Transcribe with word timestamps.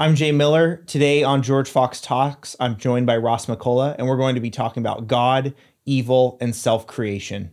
I'm 0.00 0.14
Jay 0.14 0.32
Miller. 0.32 0.82
Today 0.86 1.22
on 1.24 1.42
George 1.42 1.68
Fox 1.68 2.00
Talks, 2.00 2.56
I'm 2.58 2.78
joined 2.78 3.04
by 3.04 3.18
Ross 3.18 3.44
McCullough, 3.44 3.96
and 3.98 4.06
we're 4.06 4.16
going 4.16 4.34
to 4.34 4.40
be 4.40 4.48
talking 4.48 4.82
about 4.82 5.06
God, 5.06 5.52
evil, 5.84 6.38
and 6.40 6.56
self 6.56 6.86
creation. 6.86 7.50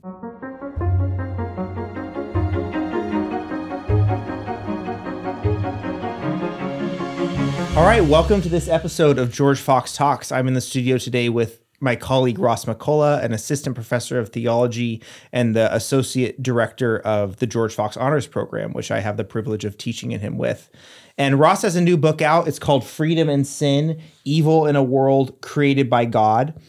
All 7.76 7.84
right, 7.84 8.02
welcome 8.06 8.42
to 8.42 8.48
this 8.48 8.70
episode 8.70 9.20
of 9.20 9.30
George 9.30 9.60
Fox 9.60 9.94
Talks. 9.94 10.32
I'm 10.32 10.48
in 10.48 10.54
the 10.54 10.62
studio 10.62 10.98
today 10.98 11.28
with 11.28 11.60
my 11.80 11.96
colleague 11.96 12.40
Ross 12.40 12.66
McCullough, 12.66 13.24
an 13.24 13.34
assistant 13.34 13.76
professor 13.76 14.20
of 14.20 14.30
theology 14.30 15.04
and 15.32 15.56
the 15.56 15.74
associate 15.76 16.42
director 16.42 17.00
of 17.00 17.38
the 17.38 17.46
George 17.46 17.74
Fox 17.74 17.98
Honors 17.98 18.26
Program, 18.26 18.72
which 18.72 18.90
I 18.90 19.02
have 19.02 19.18
the 19.18 19.24
privilege 19.24 19.66
of 19.66 19.78
teaching 19.78 20.12
in 20.12 20.22
him 20.22 20.38
with. 20.38 20.70
And 21.18 21.40
Ross 21.40 21.64
has 21.64 21.76
a 21.76 21.82
new 21.82 21.98
book 21.98 22.22
out. 22.22 22.48
It's 22.48 22.60
called 22.60 22.86
Freedom 22.86 23.28
and 23.30 23.46
Sin 23.46 24.00
Evil 24.24 24.68
in 24.68 24.76
a 24.76 24.84
World 24.84 25.42
Created 25.42 25.90
by 25.90 26.06
God. 26.06 26.60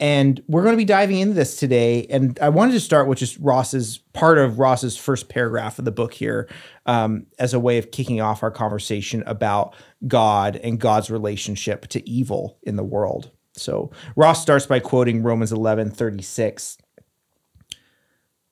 And 0.00 0.40
we're 0.46 0.62
going 0.62 0.74
to 0.74 0.78
be 0.78 0.84
diving 0.84 1.18
into 1.18 1.34
this 1.34 1.56
today. 1.56 2.06
And 2.08 2.38
I 2.40 2.50
wanted 2.50 2.72
to 2.72 2.80
start 2.80 3.08
with 3.08 3.18
just 3.18 3.36
Ross's 3.38 3.98
part 4.12 4.38
of 4.38 4.58
Ross's 4.58 4.96
first 4.96 5.28
paragraph 5.28 5.78
of 5.78 5.84
the 5.84 5.90
book 5.90 6.14
here 6.14 6.48
um, 6.86 7.26
as 7.38 7.52
a 7.52 7.60
way 7.60 7.78
of 7.78 7.90
kicking 7.90 8.20
off 8.20 8.42
our 8.42 8.50
conversation 8.50 9.24
about 9.26 9.74
God 10.06 10.56
and 10.56 10.78
God's 10.78 11.10
relationship 11.10 11.88
to 11.88 12.08
evil 12.08 12.58
in 12.62 12.76
the 12.76 12.84
world. 12.84 13.32
So 13.54 13.90
Ross 14.14 14.40
starts 14.40 14.66
by 14.66 14.78
quoting 14.78 15.24
Romans 15.24 15.52
11 15.52 15.90
36. 15.90 16.78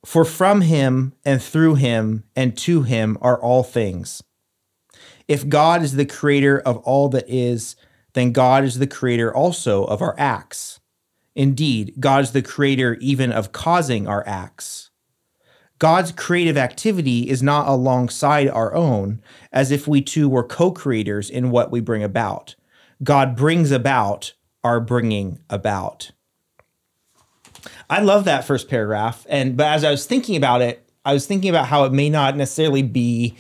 For 0.05 0.25
from 0.25 0.63
him 0.63 1.15
and 1.25 1.43
through 1.43 1.77
him 1.77 2.25
and 2.35 2.57
to 2.59 2.83
him 2.83 3.19
are 3.21 3.41
all 3.41 3.63
things. 3.63 4.23
If 5.29 5.49
God 5.49 5.83
is 5.83 5.97
the 5.97 6.07
creator 6.07 6.59
of 6.59 6.79
all 6.79 7.09
that 7.11 7.29
is, 7.29 7.77
then 8.15 8.33
God 8.33 8.65
is 8.65 8.79
the 8.79 8.87
creator 8.87 9.35
also 9.35 9.85
of 9.85 10.01
our 10.01 10.15
acts. 10.19 10.81
Indeed, 11.35 11.95
God 12.01 12.25
is 12.25 12.33
the 12.33 12.43
creator 12.43 12.95
even 13.01 13.33
of 13.33 13.53
causing 13.53 14.09
our 14.09 14.27
acts. 14.27 14.91
God's 15.79 16.13
creative 16.13 16.57
activity 16.57 17.29
is 17.29 17.43
not 17.43 17.69
alongside 17.69 18.49
our 18.49 18.75
own, 18.75 19.21
as 19.53 19.71
if 19.71 19.87
we 19.87 20.01
two 20.01 20.29
were 20.29 20.45
co 20.45 20.71
creators 20.71 21.29
in 21.29 21.51
what 21.51 21.71
we 21.71 21.81
bring 21.81 22.03
about. 22.03 22.55
God 23.03 23.37
brings 23.37 23.71
about 23.71 24.33
our 24.65 24.81
bringing 24.81 25.39
about. 25.51 26.13
I 27.91 28.01
love 28.01 28.25
that 28.25 28.45
first 28.45 28.69
paragraph. 28.69 29.27
And 29.29 29.57
but 29.57 29.67
as 29.67 29.85
I 29.85 29.91
was 29.91 30.07
thinking 30.07 30.37
about 30.37 30.63
it, 30.63 30.89
I 31.05 31.13
was 31.13 31.27
thinking 31.27 31.51
about 31.51 31.67
how 31.67 31.85
it 31.85 31.93
may 31.93 32.09
not 32.09 32.37
necessarily 32.37 32.83
be 32.83 33.37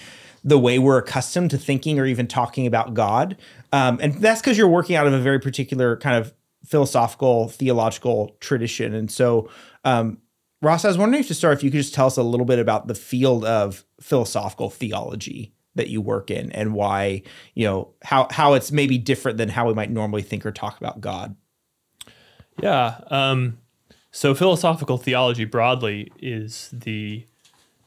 the 0.46 0.58
way 0.58 0.78
we're 0.78 0.96
accustomed 0.96 1.50
to 1.50 1.58
thinking 1.58 1.98
or 1.98 2.06
even 2.06 2.28
talking 2.28 2.68
about 2.68 2.94
God. 2.94 3.36
Um, 3.72 3.98
and 4.00 4.14
that's 4.14 4.40
because 4.40 4.56
you're 4.56 4.68
working 4.68 4.94
out 4.94 5.06
of 5.06 5.12
a 5.12 5.18
very 5.18 5.40
particular 5.40 5.96
kind 5.96 6.16
of 6.16 6.32
philosophical, 6.64 7.48
theological 7.48 8.36
tradition. 8.38 8.94
And 8.94 9.10
so, 9.10 9.50
um, 9.84 10.18
Ross, 10.62 10.84
I 10.84 10.88
was 10.88 10.96
wondering 10.96 11.20
if 11.20 11.28
to 11.28 11.34
start, 11.34 11.58
if 11.58 11.64
you 11.64 11.70
could 11.70 11.78
just 11.78 11.94
tell 11.94 12.06
us 12.06 12.16
a 12.16 12.22
little 12.22 12.46
bit 12.46 12.60
about 12.60 12.86
the 12.86 12.94
field 12.94 13.44
of 13.44 13.84
philosophical 14.00 14.70
theology 14.70 15.52
that 15.74 15.88
you 15.88 16.00
work 16.00 16.30
in 16.30 16.52
and 16.52 16.74
why, 16.74 17.22
you 17.54 17.66
know, 17.66 17.92
how 18.02 18.28
how 18.30 18.54
it's 18.54 18.70
maybe 18.70 18.98
different 18.98 19.38
than 19.38 19.48
how 19.48 19.66
we 19.66 19.74
might 19.74 19.90
normally 19.90 20.22
think 20.22 20.46
or 20.46 20.52
talk 20.52 20.78
about 20.78 21.00
God. 21.00 21.36
Yeah. 22.62 23.00
Um, 23.10 23.58
so 24.12 24.34
philosophical 24.34 24.96
theology 24.96 25.44
broadly 25.44 26.10
is 26.20 26.70
the 26.72 27.26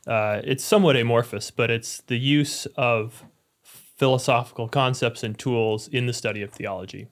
uh, 0.10 0.42
it's 0.44 0.64
somewhat 0.64 0.96
amorphous, 0.96 1.52
but 1.52 1.70
it's 1.70 2.02
the 2.08 2.18
use 2.18 2.66
of 2.76 3.24
philosophical 3.64 4.68
concepts 4.68 5.24
and 5.24 5.38
tools 5.38 5.88
in 5.88 6.08
the 6.08 6.14
study 6.14 6.42
of 6.42 6.52
theology. 6.52 7.08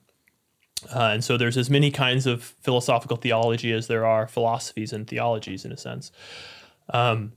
Uh, 0.92 1.10
and 1.12 1.22
so 1.22 1.36
there's 1.36 1.56
as 1.56 1.70
many 1.70 1.92
kinds 1.92 2.26
of 2.26 2.42
philosophical 2.42 3.16
theology 3.16 3.72
as 3.72 3.86
there 3.86 4.04
are 4.04 4.26
philosophies 4.26 4.92
and 4.92 5.06
theologies, 5.06 5.64
in 5.64 5.70
a 5.70 5.76
sense. 5.76 6.10
Um, 6.92 7.34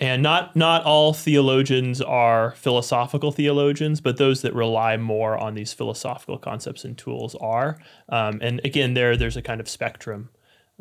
and 0.00 0.22
not 0.22 0.56
not 0.56 0.84
all 0.84 1.12
theologians 1.12 2.00
are 2.00 2.52
philosophical 2.52 3.30
theologians, 3.30 4.00
but 4.00 4.16
those 4.16 4.42
that 4.42 4.54
rely 4.54 4.96
more 4.96 5.36
on 5.36 5.54
these 5.54 5.72
philosophical 5.72 6.38
concepts 6.38 6.84
and 6.84 6.98
tools 6.98 7.36
are. 7.40 7.78
Um, 8.08 8.38
and 8.40 8.60
again, 8.64 8.94
there 8.94 9.16
there's 9.16 9.36
a 9.36 9.42
kind 9.42 9.60
of 9.60 9.68
spectrum 9.68 10.30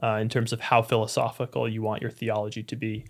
uh, 0.01 0.17
in 0.21 0.29
terms 0.29 0.53
of 0.53 0.61
how 0.61 0.81
philosophical 0.81 1.67
you 1.67 1.81
want 1.83 2.01
your 2.01 2.11
theology 2.11 2.63
to 2.63 2.75
be. 2.75 3.05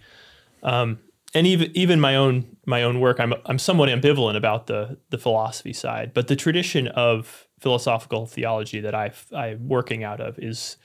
Um, 0.64 1.00
and 1.34 1.46
even 1.46 1.72
even 1.76 2.00
my 2.00 2.16
own 2.16 2.58
my 2.66 2.84
own 2.84 3.00
work, 3.00 3.20
I'm 3.20 3.34
I'm 3.46 3.60
somewhat 3.60 3.90
ambivalent 3.90 4.36
about 4.36 4.68
the 4.68 4.98
the 5.10 5.18
philosophy 5.18 5.74
side, 5.74 6.14
but 6.14 6.28
the 6.28 6.36
tradition 6.36 6.88
of 6.88 7.48
philosophical 7.60 8.26
theology 8.26 8.80
that 8.82 8.96
I 8.96 9.12
I'm 9.36 9.68
working 9.68 10.04
out 10.04 10.22
of 10.22 10.40
is 10.40 10.78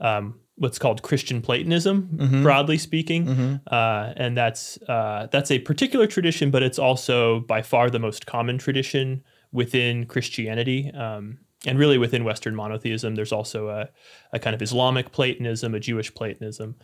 um, 0.00 0.40
what's 0.56 0.78
called 0.78 1.02
Christian 1.02 1.40
Platonism, 1.40 2.10
mm-hmm. 2.14 2.42
broadly 2.42 2.78
speaking, 2.78 3.26
mm-hmm. 3.26 3.54
uh, 3.66 4.12
and 4.16 4.36
that's 4.36 4.80
uh, 4.88 5.28
that's 5.30 5.50
a 5.50 5.58
particular 5.60 6.06
tradition, 6.06 6.50
but 6.50 6.62
it's 6.62 6.78
also 6.78 7.40
by 7.40 7.62
far 7.62 7.90
the 7.90 7.98
most 7.98 8.26
common 8.26 8.58
tradition 8.58 9.22
within 9.52 10.06
Christianity. 10.06 10.90
Um, 10.92 11.38
and 11.66 11.76
really 11.76 11.98
within 11.98 12.22
Western 12.22 12.54
monotheism, 12.54 13.16
there's 13.16 13.32
also 13.32 13.68
a, 13.68 13.88
a 14.32 14.38
kind 14.38 14.54
of 14.54 14.62
Islamic 14.62 15.10
Platonism, 15.10 15.74
a 15.74 15.80
Jewish 15.80 16.14
Platonism, 16.14 16.76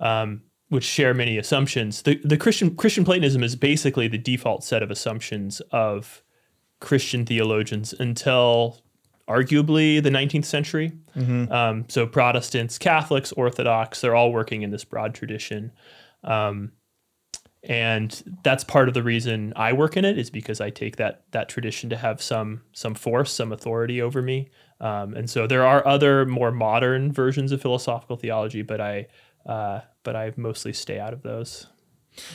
um, 0.00 0.42
which 0.68 0.84
share 0.84 1.14
many 1.14 1.38
assumptions. 1.38 2.02
The, 2.02 2.20
the 2.24 2.36
Christian 2.36 2.74
Christian 2.74 3.04
Platonism 3.04 3.42
is 3.42 3.56
basically 3.56 4.08
the 4.08 4.18
default 4.18 4.64
set 4.64 4.82
of 4.82 4.90
assumptions 4.90 5.60
of 5.70 6.22
Christian 6.80 7.24
theologians 7.24 7.94
until 7.98 8.80
arguably 9.28 10.02
the 10.02 10.10
19th 10.10 10.44
century. 10.44 10.92
Mm-hmm. 11.16 11.52
Um, 11.52 11.84
so 11.88 12.06
Protestants, 12.06 12.78
Catholics, 12.78 13.32
Orthodox, 13.32 14.00
they're 14.00 14.14
all 14.14 14.32
working 14.32 14.62
in 14.62 14.70
this 14.70 14.84
broad 14.84 15.14
tradition. 15.14 15.72
Um, 16.22 16.72
and 17.62 18.22
that's 18.42 18.62
part 18.62 18.88
of 18.88 18.94
the 18.94 19.02
reason 19.02 19.54
I 19.56 19.72
work 19.72 19.96
in 19.96 20.04
it 20.04 20.18
is 20.18 20.28
because 20.28 20.60
I 20.60 20.68
take 20.68 20.96
that 20.96 21.22
that 21.30 21.48
tradition 21.48 21.88
to 21.90 21.96
have 21.96 22.20
some 22.20 22.60
some 22.72 22.94
force, 22.94 23.32
some 23.32 23.52
authority 23.52 24.02
over 24.02 24.20
me. 24.20 24.50
Um, 24.80 25.14
and 25.14 25.30
so 25.30 25.46
there 25.46 25.64
are 25.64 25.86
other 25.86 26.26
more 26.26 26.50
modern 26.50 27.10
versions 27.10 27.52
of 27.52 27.62
philosophical 27.62 28.16
theology, 28.16 28.60
but 28.60 28.82
I 28.82 29.06
uh, 29.46 29.80
but 30.04 30.14
I 30.14 30.32
mostly 30.36 30.72
stay 30.72 31.00
out 31.00 31.12
of 31.12 31.22
those. 31.22 31.66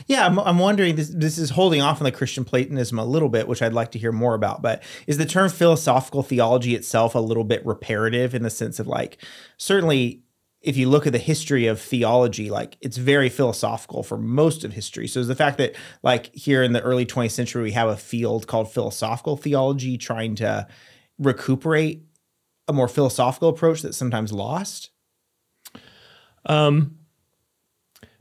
Yeah, 0.07 0.25
I'm, 0.25 0.37
I'm 0.39 0.59
wondering. 0.59 0.95
This 0.97 1.09
this 1.09 1.37
is 1.37 1.51
holding 1.51 1.81
off 1.81 2.01
on 2.01 2.03
the 2.03 2.11
Christian 2.11 2.43
Platonism 2.43 2.99
a 2.99 3.05
little 3.05 3.29
bit, 3.29 3.47
which 3.47 3.61
I'd 3.61 3.73
like 3.73 3.91
to 3.91 3.99
hear 3.99 4.11
more 4.11 4.33
about. 4.33 4.61
But 4.61 4.83
is 5.07 5.17
the 5.17 5.25
term 5.25 5.49
philosophical 5.49 6.21
theology 6.21 6.75
itself 6.75 7.15
a 7.15 7.19
little 7.19 7.45
bit 7.45 7.65
reparative 7.65 8.35
in 8.35 8.43
the 8.43 8.49
sense 8.49 8.79
of 8.79 8.87
like 8.87 9.23
certainly 9.57 10.23
if 10.61 10.75
you 10.75 10.89
look 10.89 11.07
at 11.07 11.13
the 11.13 11.19
history 11.19 11.67
of 11.67 11.79
theology, 11.79 12.49
like 12.49 12.77
it's 12.81 12.97
very 12.97 13.29
philosophical 13.29 14.03
for 14.03 14.17
most 14.17 14.65
of 14.65 14.73
history. 14.73 15.07
So 15.07 15.21
is 15.21 15.27
the 15.27 15.35
fact 15.35 15.57
that 15.57 15.75
like 16.03 16.33
here 16.35 16.61
in 16.63 16.73
the 16.73 16.81
early 16.81 17.05
20th 17.05 17.31
century 17.31 17.63
we 17.63 17.71
have 17.71 17.87
a 17.87 17.95
field 17.95 18.47
called 18.47 18.71
philosophical 18.71 19.37
theology 19.37 19.97
trying 19.97 20.35
to 20.35 20.67
recuperate 21.17 22.03
a 22.67 22.73
more 22.73 22.89
philosophical 22.89 23.49
approach 23.49 23.81
that's 23.81 23.97
sometimes 23.97 24.33
lost? 24.33 24.89
Um, 26.45 26.98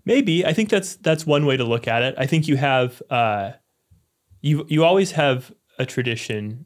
Maybe 0.09 0.47
I 0.47 0.55
think 0.55 0.71
that's 0.71 0.97
that's 0.97 1.27
one 1.27 1.45
way 1.45 1.59
to 1.59 1.65
look 1.65 1.87
at 1.87 2.03
it. 2.03 2.15
I 2.17 2.27
think 2.27 2.49
you 2.49 2.57
have 2.57 3.03
uh, 3.11 3.53
you 4.41 4.65
you 4.67 4.83
always 4.83 5.13
have 5.13 5.53
a 5.79 5.85
tradition 5.85 6.65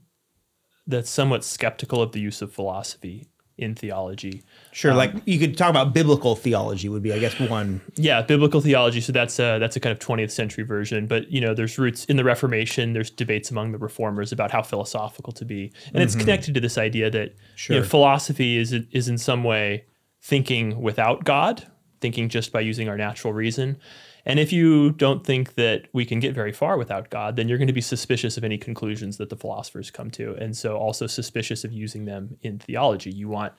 that's 0.86 1.10
somewhat 1.10 1.42
skeptical 1.42 2.00
of 2.00 2.12
the 2.12 2.20
use 2.20 2.40
of 2.40 2.52
philosophy 2.52 3.26
in 3.58 3.74
theology. 3.74 4.44
Sure, 4.70 4.92
um, 4.92 4.96
like 4.96 5.12
you 5.24 5.40
could 5.40 5.58
talk 5.58 5.70
about 5.70 5.92
biblical 5.92 6.36
theology 6.36 6.88
would 6.88 7.02
be, 7.02 7.12
I 7.12 7.18
guess, 7.18 7.38
one. 7.40 7.80
Yeah, 7.96 8.22
biblical 8.22 8.60
theology. 8.60 9.00
So 9.00 9.10
that's 9.12 9.40
a 9.40 9.58
that's 9.58 9.74
a 9.74 9.80
kind 9.80 9.92
of 9.92 9.98
20th 9.98 10.30
century 10.30 10.62
version. 10.62 11.08
But 11.08 11.28
you 11.28 11.40
know, 11.40 11.52
there's 11.52 11.76
roots 11.80 12.04
in 12.04 12.16
the 12.16 12.24
Reformation. 12.24 12.92
There's 12.92 13.10
debates 13.10 13.50
among 13.50 13.72
the 13.72 13.78
reformers 13.78 14.30
about 14.30 14.52
how 14.52 14.62
philosophical 14.62 15.32
to 15.32 15.44
be, 15.44 15.64
and 15.64 15.72
mm-hmm. 15.72 16.02
it's 16.02 16.14
connected 16.14 16.54
to 16.54 16.60
this 16.60 16.78
idea 16.78 17.10
that 17.10 17.34
sure. 17.56 17.74
you 17.74 17.82
know, 17.82 17.88
philosophy 17.88 18.56
is 18.56 18.72
is 18.72 19.08
in 19.08 19.18
some 19.18 19.42
way 19.42 19.86
thinking 20.22 20.80
without 20.80 21.24
God, 21.24 21.66
thinking 22.02 22.28
just 22.28 22.52
by 22.52 22.60
using 22.60 22.88
our 22.88 22.98
natural 22.98 23.32
reason. 23.32 23.78
And 24.26 24.38
if 24.38 24.52
you 24.52 24.90
don't 24.90 25.24
think 25.24 25.54
that 25.54 25.88
we 25.92 26.04
can 26.04 26.20
get 26.20 26.34
very 26.34 26.52
far 26.52 26.76
without 26.76 27.10
God, 27.10 27.36
then 27.36 27.48
you're 27.48 27.58
going 27.58 27.66
to 27.68 27.72
be 27.72 27.80
suspicious 27.80 28.36
of 28.36 28.44
any 28.44 28.58
conclusions 28.58 29.16
that 29.16 29.30
the 29.30 29.36
philosophers 29.36 29.90
come 29.90 30.10
to. 30.12 30.34
And 30.34 30.56
so 30.56 30.76
also 30.76 31.06
suspicious 31.06 31.64
of 31.64 31.72
using 31.72 32.04
them 32.04 32.36
in 32.42 32.58
theology. 32.58 33.10
You 33.10 33.28
want 33.28 33.54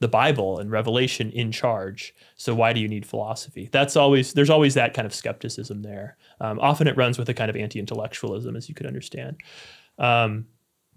the 0.00 0.08
Bible 0.08 0.58
and 0.58 0.70
revelation 0.70 1.30
in 1.32 1.50
charge. 1.50 2.14
So 2.36 2.54
why 2.54 2.72
do 2.72 2.80
you 2.80 2.88
need 2.88 3.06
philosophy? 3.06 3.68
That's 3.72 3.96
always 3.96 4.32
there's 4.32 4.50
always 4.50 4.74
that 4.74 4.94
kind 4.94 5.06
of 5.06 5.14
skepticism 5.14 5.82
there. 5.82 6.16
Um, 6.40 6.60
often 6.60 6.86
it 6.86 6.96
runs 6.96 7.18
with 7.18 7.28
a 7.28 7.34
kind 7.34 7.50
of 7.50 7.56
anti-intellectualism, 7.56 8.54
as 8.54 8.68
you 8.68 8.74
could 8.74 8.86
understand. 8.86 9.40
Um, 9.98 10.46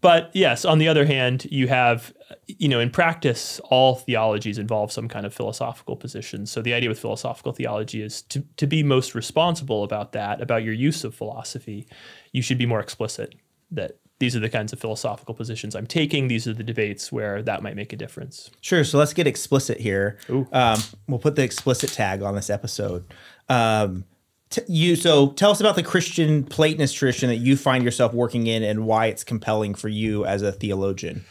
but 0.02 0.32
yes, 0.34 0.66
on 0.66 0.80
the 0.80 0.88
other 0.88 1.06
hand, 1.06 1.46
you 1.52 1.68
have, 1.68 2.14
you 2.48 2.68
know, 2.68 2.80
in 2.80 2.90
practice, 2.90 3.60
all 3.66 3.96
theologies 3.96 4.58
involve 4.58 4.92
some 4.92 5.08
kind 5.08 5.26
of 5.26 5.34
philosophical 5.34 5.96
position. 5.96 6.46
So 6.48 6.62
the 6.62 6.74
idea 6.74 6.90
with 6.90 7.00
philosophical 7.00 7.54
theology 7.54 8.02
is 8.02 8.24
to, 8.24 8.44
to 8.58 8.68
be 8.68 8.82
most 8.82 9.14
responsible 9.14 9.84
about 9.84 10.12
that, 10.14 10.42
about 10.42 10.64
your 10.64 10.74
use 10.74 11.04
of 11.04 11.14
philosophy, 11.14 11.88
you 12.32 12.42
should 12.42 12.58
be 12.58 12.66
more 12.66 12.80
explicit 12.80 13.36
that 13.70 13.98
these 14.20 14.36
are 14.36 14.40
the 14.40 14.50
kinds 14.50 14.72
of 14.72 14.80
philosophical 14.80 15.34
positions 15.34 15.76
I'm 15.76 15.88
taking. 15.88 16.28
These 16.28 16.48
are 16.48 16.54
the 16.54 16.64
debates 16.64 17.12
where 17.12 17.42
that 17.42 17.64
might 17.64 17.76
make 17.76 17.92
a 17.92 17.96
difference. 17.96 18.52
Sure. 18.62 18.84
So 18.84 19.00
let's 19.00 19.14
get 19.14 19.26
explicit 19.26 19.80
here. 19.80 20.20
Um, 20.52 20.80
we'll 21.08 21.20
put 21.20 21.36
the 21.36 21.44
explicit 21.44 21.92
tag 21.92 22.22
on 22.22 22.36
this 22.36 22.50
episode. 22.50 23.04
Um, 23.50 24.06
t- 24.52 24.62
you 24.68 24.96
so 24.96 25.32
tell 25.32 25.50
us 25.52 25.60
about 25.60 25.76
the 25.76 25.84
Christian 25.84 26.44
Platonist 26.44 26.96
tradition 26.96 27.30
that 27.30 27.38
you 27.38 27.58
find 27.58 27.84
yourself 27.84 28.14
working 28.14 28.46
in 28.48 28.62
and 28.64 28.86
why 28.86 29.08
it's 29.08 29.24
compelling 29.24 29.74
for 29.74 29.88
you 29.90 30.24
as 30.26 30.44
a 30.44 30.52
theologian. 30.52 31.26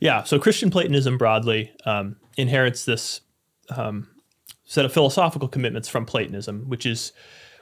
Yeah. 0.00 0.24
So 0.24 0.38
Christian 0.38 0.70
Platonism 0.70 1.16
broadly 1.18 1.72
um, 1.86 2.16
inherits 2.36 2.84
this 2.84 3.22
um, 3.70 4.08
set 4.64 4.84
of 4.84 4.92
philosophical 4.92 5.48
commitments 5.48 5.88
from 5.88 6.04
Platonism, 6.06 6.68
which 6.68 6.84
is 6.84 7.12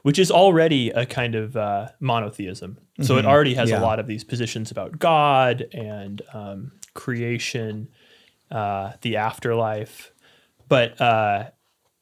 which 0.02 0.18
is 0.18 0.30
already 0.30 0.90
a 0.90 1.04
kind 1.04 1.34
of 1.34 1.56
uh, 1.56 1.88
monotheism. 2.00 2.78
So 3.02 3.16
it 3.18 3.26
already 3.26 3.54
has 3.54 3.70
Yeah. 3.70 3.80
a 3.80 3.82
lot 3.82 3.98
of 3.98 4.06
these 4.06 4.24
positions 4.24 4.70
about 4.70 4.98
God 4.98 5.66
and 5.72 6.22
um, 6.32 6.72
creation, 6.94 7.88
uh, 8.50 8.92
the 9.02 9.16
afterlife, 9.16 10.12
but 10.68 11.00
uh, 11.00 11.50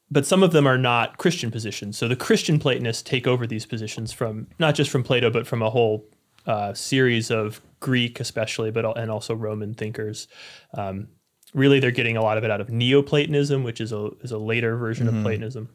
but 0.09 0.25
some 0.25 0.43
of 0.43 0.51
them 0.51 0.67
are 0.67 0.77
not 0.77 1.17
Christian 1.17 1.51
positions. 1.51 1.97
So 1.97 2.07
the 2.07 2.15
Christian 2.15 2.59
Platonists 2.59 3.01
take 3.01 3.27
over 3.27 3.45
these 3.45 3.65
positions 3.65 4.13
from 4.13 4.47
not 4.59 4.75
just 4.75 4.89
from 4.89 5.03
Plato, 5.03 5.29
but 5.29 5.45
from 5.45 5.61
a 5.61 5.69
whole 5.69 6.05
uh, 6.45 6.73
series 6.73 7.29
of 7.29 7.61
Greek, 7.79 8.19
especially, 8.19 8.71
but 8.71 8.97
and 8.97 9.11
also 9.11 9.35
Roman 9.35 9.73
thinkers. 9.73 10.27
Um, 10.73 11.09
really, 11.53 11.79
they're 11.79 11.91
getting 11.91 12.17
a 12.17 12.21
lot 12.21 12.37
of 12.37 12.43
it 12.43 12.51
out 12.51 12.61
of 12.61 12.69
Neoplatonism, 12.69 13.63
which 13.63 13.81
is 13.81 13.91
a 13.91 14.09
is 14.21 14.31
a 14.31 14.37
later 14.37 14.77
version 14.77 15.07
of 15.07 15.21
Platonism. 15.23 15.69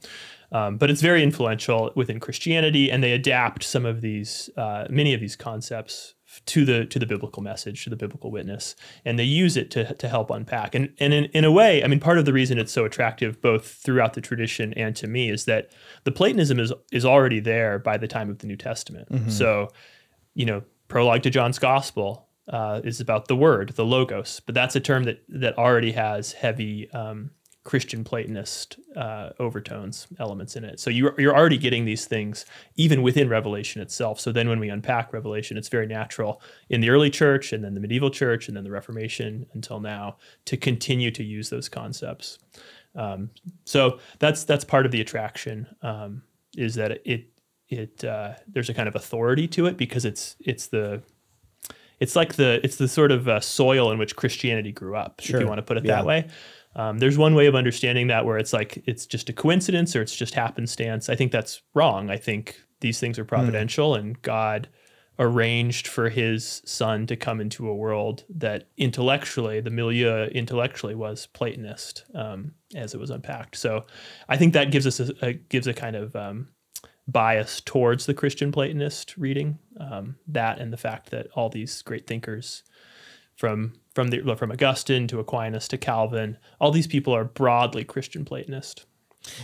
Um, 0.52 0.76
but 0.76 0.90
it's 0.90 1.00
very 1.00 1.22
influential 1.22 1.90
within 1.94 2.20
Christianity, 2.20 2.90
and 2.90 3.02
they 3.02 3.12
adapt 3.12 3.64
some 3.64 3.86
of 3.86 4.02
these, 4.02 4.50
uh, 4.58 4.86
many 4.90 5.14
of 5.14 5.20
these 5.20 5.34
concepts 5.34 6.14
to 6.46 6.64
the 6.64 6.86
to 6.86 6.98
the 6.98 7.06
biblical 7.06 7.42
message, 7.42 7.84
to 7.84 7.90
the 7.90 7.96
biblical 7.96 8.30
witness, 8.30 8.74
and 9.04 9.18
they 9.18 9.24
use 9.24 9.56
it 9.56 9.70
to 9.72 9.94
to 9.94 10.08
help 10.08 10.30
unpack. 10.30 10.74
And 10.74 10.92
and 10.98 11.12
in, 11.12 11.24
in 11.26 11.44
a 11.44 11.52
way, 11.52 11.82
I 11.84 11.86
mean, 11.86 12.00
part 12.00 12.18
of 12.18 12.24
the 12.24 12.32
reason 12.32 12.58
it's 12.58 12.72
so 12.72 12.84
attractive, 12.84 13.40
both 13.40 13.66
throughout 13.66 14.14
the 14.14 14.20
tradition 14.20 14.72
and 14.74 14.96
to 14.96 15.06
me, 15.06 15.30
is 15.30 15.44
that 15.44 15.70
the 16.04 16.12
Platonism 16.12 16.58
is 16.58 16.72
is 16.90 17.04
already 17.04 17.40
there 17.40 17.78
by 17.78 17.96
the 17.96 18.08
time 18.08 18.30
of 18.30 18.38
the 18.38 18.46
New 18.46 18.56
Testament. 18.56 19.08
So, 19.30 19.68
you 20.34 20.46
know, 20.46 20.62
prologue 20.88 21.22
to 21.22 21.30
John's 21.30 21.58
Gospel 21.58 22.28
uh, 22.48 22.80
is 22.84 23.00
about 23.00 23.28
the 23.28 23.36
Word, 23.36 23.70
the 23.76 23.84
Logos, 23.84 24.40
but 24.40 24.54
that's 24.54 24.76
a 24.76 24.80
term 24.80 25.04
that 25.04 25.22
that 25.28 25.56
already 25.58 25.92
has 25.92 26.32
heavy 26.32 26.90
um, 26.92 27.30
Christian 27.64 28.02
Platonist 28.02 28.76
uh, 28.96 29.30
overtones, 29.38 30.08
elements 30.18 30.56
in 30.56 30.64
it. 30.64 30.80
So 30.80 30.90
you're, 30.90 31.14
you're 31.18 31.36
already 31.36 31.58
getting 31.58 31.84
these 31.84 32.06
things 32.06 32.44
even 32.74 33.02
within 33.02 33.28
Revelation 33.28 33.80
itself. 33.80 34.18
So 34.18 34.32
then 34.32 34.48
when 34.48 34.58
we 34.58 34.68
unpack 34.68 35.12
Revelation, 35.12 35.56
it's 35.56 35.68
very 35.68 35.86
natural 35.86 36.42
in 36.70 36.80
the 36.80 36.90
early 36.90 37.08
church 37.10 37.52
and 37.52 37.62
then 37.62 37.74
the 37.74 37.80
medieval 37.80 38.10
church 38.10 38.48
and 38.48 38.56
then 38.56 38.64
the 38.64 38.70
Reformation 38.70 39.46
until 39.52 39.78
now 39.78 40.16
to 40.46 40.56
continue 40.56 41.12
to 41.12 41.22
use 41.22 41.50
those 41.50 41.68
concepts. 41.68 42.38
Um, 42.96 43.30
so 43.64 44.00
that's 44.18 44.44
that's 44.44 44.64
part 44.64 44.84
of 44.84 44.92
the 44.92 45.00
attraction 45.00 45.66
um, 45.82 46.22
is 46.56 46.74
that 46.74 47.00
it 47.06 47.28
it 47.68 48.04
uh, 48.04 48.34
there's 48.48 48.68
a 48.68 48.74
kind 48.74 48.88
of 48.88 48.96
authority 48.96 49.46
to 49.48 49.66
it 49.66 49.76
because 49.76 50.04
it's 50.04 50.36
it's 50.40 50.66
the 50.66 51.00
it's 52.00 52.16
like 52.16 52.34
the 52.34 52.60
it's 52.64 52.76
the 52.76 52.88
sort 52.88 53.12
of 53.12 53.28
uh, 53.28 53.40
soil 53.40 53.92
in 53.92 53.98
which 53.98 54.16
Christianity 54.16 54.72
grew 54.72 54.96
up, 54.96 55.20
if 55.22 55.30
you 55.30 55.46
want 55.46 55.58
to 55.58 55.62
put 55.62 55.76
it 55.76 55.84
Yeah. 55.84 55.96
that 55.96 56.06
way. 56.06 56.28
Um, 56.74 56.98
there's 56.98 57.18
one 57.18 57.34
way 57.34 57.46
of 57.46 57.54
understanding 57.54 58.06
that 58.06 58.24
where 58.24 58.38
it's 58.38 58.52
like 58.52 58.82
it's 58.86 59.06
just 59.06 59.28
a 59.28 59.32
coincidence 59.32 59.94
or 59.94 60.02
it's 60.02 60.16
just 60.16 60.34
happenstance. 60.34 61.08
I 61.08 61.16
think 61.16 61.32
that's 61.32 61.62
wrong. 61.74 62.10
I 62.10 62.16
think 62.16 62.60
these 62.80 62.98
things 62.98 63.18
are 63.18 63.24
providential 63.24 63.94
and 63.94 64.20
God 64.22 64.68
arranged 65.18 65.86
for 65.86 66.08
his 66.08 66.62
son 66.64 67.06
to 67.06 67.16
come 67.16 67.40
into 67.40 67.68
a 67.68 67.74
world 67.74 68.24
that 68.28 68.68
intellectually, 68.76 69.60
the 69.60 69.70
milieu 69.70 70.24
intellectually 70.28 70.94
was 70.94 71.26
Platonist 71.26 72.04
um, 72.14 72.52
as 72.74 72.94
it 72.94 73.00
was 73.00 73.10
unpacked. 73.10 73.56
So 73.56 73.84
I 74.28 74.36
think 74.36 74.54
that 74.54 74.70
gives 74.70 74.86
us 74.86 75.00
a, 75.00 75.14
a 75.24 75.32
gives 75.34 75.66
a 75.66 75.74
kind 75.74 75.96
of 75.96 76.16
um, 76.16 76.48
bias 77.06 77.60
towards 77.60 78.06
the 78.06 78.14
Christian 78.14 78.50
Platonist 78.52 79.16
reading. 79.16 79.58
Um, 79.78 80.16
that 80.28 80.58
and 80.58 80.72
the 80.72 80.78
fact 80.78 81.10
that 81.10 81.28
all 81.34 81.50
these 81.50 81.82
great 81.82 82.06
thinkers 82.06 82.62
from 83.36 83.74
from 83.94 84.08
the 84.08 84.36
from 84.36 84.50
Augustine 84.50 85.06
to 85.08 85.20
Aquinas 85.20 85.68
to 85.68 85.78
Calvin, 85.78 86.38
all 86.60 86.70
these 86.70 86.86
people 86.86 87.14
are 87.14 87.24
broadly 87.24 87.84
Christian 87.84 88.24
Platonist. 88.24 88.86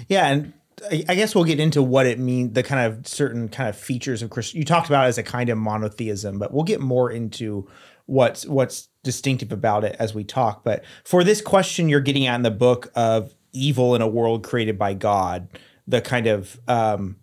Yeah, 0.08 0.26
and 0.28 0.52
I 0.90 1.14
guess 1.14 1.34
we'll 1.34 1.44
get 1.44 1.60
into 1.60 1.82
what 1.82 2.06
it 2.06 2.18
means, 2.18 2.52
the 2.52 2.62
kind 2.62 2.92
of 2.92 3.06
certain 3.06 3.48
kind 3.48 3.68
of 3.68 3.76
features 3.76 4.22
of 4.22 4.30
Christian. 4.30 4.58
You 4.58 4.64
talked 4.64 4.88
about 4.88 5.06
as 5.06 5.18
a 5.18 5.22
kind 5.22 5.50
of 5.50 5.58
monotheism, 5.58 6.38
but 6.38 6.52
we'll 6.52 6.64
get 6.64 6.80
more 6.80 7.10
into 7.10 7.68
what's 8.06 8.46
what's 8.46 8.88
distinctive 9.02 9.52
about 9.52 9.84
it 9.84 9.96
as 9.98 10.14
we 10.14 10.24
talk. 10.24 10.64
But 10.64 10.84
for 11.04 11.24
this 11.24 11.40
question, 11.40 11.88
you're 11.88 12.00
getting 12.00 12.26
at 12.26 12.36
in 12.36 12.42
the 12.42 12.50
book 12.50 12.90
of 12.94 13.34
evil 13.52 13.94
in 13.94 14.02
a 14.02 14.08
world 14.08 14.44
created 14.44 14.78
by 14.78 14.94
God, 14.94 15.48
the 15.86 16.00
kind 16.00 16.26
of 16.26 16.58
um, 16.68 17.16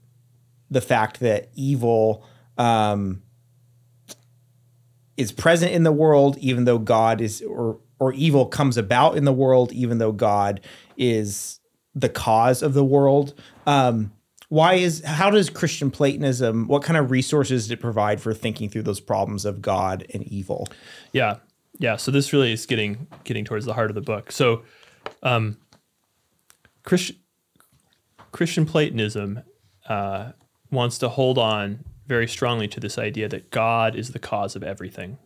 the 0.69 0.81
fact 0.81 1.19
that 1.21 1.49
evil 1.55 2.25
um, 2.57 3.21
is 5.17 5.31
present 5.31 5.71
in 5.71 5.83
the 5.83 5.91
world, 5.91 6.37
even 6.37 6.65
though 6.65 6.79
God 6.79 7.21
is, 7.21 7.41
or 7.41 7.79
or 7.99 8.13
evil 8.13 8.45
comes 8.45 8.77
about 8.77 9.17
in 9.17 9.25
the 9.25 9.33
world, 9.33 9.71
even 9.71 9.97
though 9.97 10.11
God 10.11 10.61
is 10.97 11.59
the 11.93 12.09
cause 12.09 12.61
of 12.61 12.73
the 12.73 12.83
world. 12.83 13.33
Um, 13.65 14.11
why 14.49 14.75
is 14.75 15.03
how 15.03 15.29
does 15.29 15.49
Christian 15.49 15.89
Platonism? 15.89 16.67
What 16.67 16.83
kind 16.83 16.97
of 16.97 17.09
resources 17.09 17.65
does 17.65 17.71
it 17.71 17.79
provide 17.79 18.21
for 18.21 18.33
thinking 18.33 18.69
through 18.69 18.83
those 18.83 18.99
problems 18.99 19.45
of 19.45 19.61
God 19.61 20.05
and 20.13 20.23
evil? 20.23 20.67
Yeah, 21.13 21.37
yeah. 21.79 21.95
So 21.95 22.11
this 22.11 22.31
really 22.31 22.53
is 22.53 22.65
getting 22.65 23.07
getting 23.23 23.43
towards 23.43 23.65
the 23.65 23.73
heart 23.73 23.89
of 23.89 23.95
the 23.95 24.01
book. 24.01 24.31
So, 24.31 24.63
um, 25.23 25.57
Christian 26.83 27.17
Christian 28.31 28.65
Platonism 28.65 29.41
uh, 29.89 30.33
wants 30.69 30.99
to 30.99 31.09
hold 31.09 31.37
on 31.37 31.83
very 32.07 32.27
strongly 32.27 32.67
to 32.69 32.79
this 32.79 32.97
idea 32.97 33.27
that 33.29 33.51
God 33.51 33.95
is 33.95 34.11
the 34.11 34.19
cause 34.19 34.55
of 34.55 34.63
everything, 34.63 35.17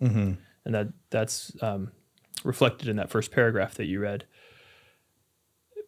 and 0.66 0.76
that 0.76 0.88
that's 1.10 1.52
um, 1.62 1.92
reflected 2.44 2.88
in 2.88 2.96
that 2.96 3.10
first 3.10 3.32
paragraph 3.32 3.76
that 3.76 3.86
you 3.86 4.00
read. 4.00 4.26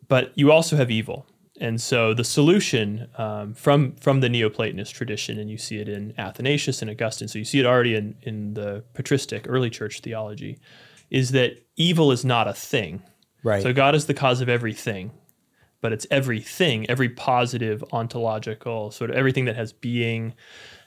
But 0.07 0.31
you 0.35 0.51
also 0.51 0.75
have 0.75 0.91
evil, 0.91 1.25
and 1.59 1.79
so 1.79 2.13
the 2.13 2.23
solution 2.23 3.07
um, 3.17 3.53
from 3.53 3.95
from 3.95 4.19
the 4.19 4.27
Neoplatonist 4.27 4.91
tradition, 4.93 5.39
and 5.39 5.49
you 5.49 5.57
see 5.57 5.77
it 5.77 5.87
in 5.87 6.13
Athanasius 6.17 6.81
and 6.81 6.91
Augustine. 6.91 7.27
So 7.27 7.39
you 7.39 7.45
see 7.45 7.59
it 7.59 7.65
already 7.65 7.95
in 7.95 8.15
in 8.23 8.53
the 8.55 8.83
patristic 8.93 9.45
early 9.47 9.69
church 9.69 10.01
theology, 10.01 10.59
is 11.09 11.31
that 11.31 11.53
evil 11.77 12.11
is 12.11 12.25
not 12.25 12.47
a 12.47 12.53
thing. 12.53 13.03
Right. 13.43 13.63
So 13.63 13.73
God 13.73 13.95
is 13.95 14.05
the 14.05 14.13
cause 14.13 14.41
of 14.41 14.49
everything, 14.49 15.11
but 15.79 15.93
it's 15.93 16.05
everything, 16.11 16.89
every 16.89 17.09
positive 17.09 17.83
ontological 17.91 18.91
sort 18.91 19.09
of 19.09 19.15
everything 19.15 19.45
that 19.45 19.55
has 19.55 19.71
being. 19.73 20.33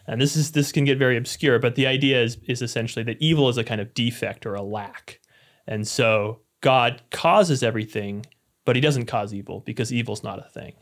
And 0.06 0.20
this 0.20 0.36
is 0.36 0.52
this 0.52 0.72
can 0.72 0.84
get 0.84 0.98
very 0.98 1.16
obscure, 1.16 1.58
but 1.58 1.74
the 1.74 1.86
idea 1.86 2.22
is 2.22 2.38
is 2.46 2.62
essentially 2.62 3.04
that 3.04 3.20
evil 3.20 3.48
is 3.48 3.56
a 3.56 3.64
kind 3.64 3.80
of 3.80 3.94
defect 3.94 4.46
or 4.46 4.54
a 4.54 4.62
lack. 4.62 5.20
And 5.66 5.88
so 5.88 6.40
God 6.60 7.02
causes 7.10 7.62
everything, 7.62 8.26
but 8.64 8.76
he 8.76 8.82
doesn't 8.82 9.06
cause 9.06 9.32
evil 9.32 9.60
because 9.60 9.92
evil's 9.92 10.22
not 10.22 10.38
a 10.38 10.48
thing. 10.48 10.74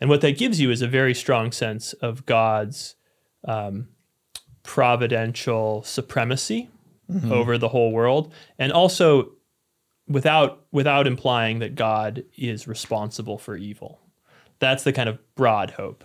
And 0.00 0.08
what 0.08 0.20
that 0.22 0.38
gives 0.38 0.60
you 0.60 0.70
is 0.70 0.82
a 0.82 0.88
very 0.88 1.14
strong 1.14 1.52
sense 1.52 1.92
of 1.94 2.24
God's 2.26 2.96
um, 3.44 3.88
providential 4.62 5.82
supremacy 5.82 6.68
over 7.32 7.58
the 7.58 7.68
whole 7.68 7.90
world, 7.90 8.32
and 8.58 8.70
also 8.70 9.32
without 10.06 10.64
without 10.70 11.06
implying 11.06 11.58
that 11.58 11.74
God 11.74 12.24
is 12.36 12.68
responsible 12.68 13.36
for 13.36 13.56
evil. 13.56 14.00
That's 14.60 14.84
the 14.84 14.92
kind 14.92 15.08
of 15.08 15.18
broad 15.34 15.72
hope. 15.72 16.04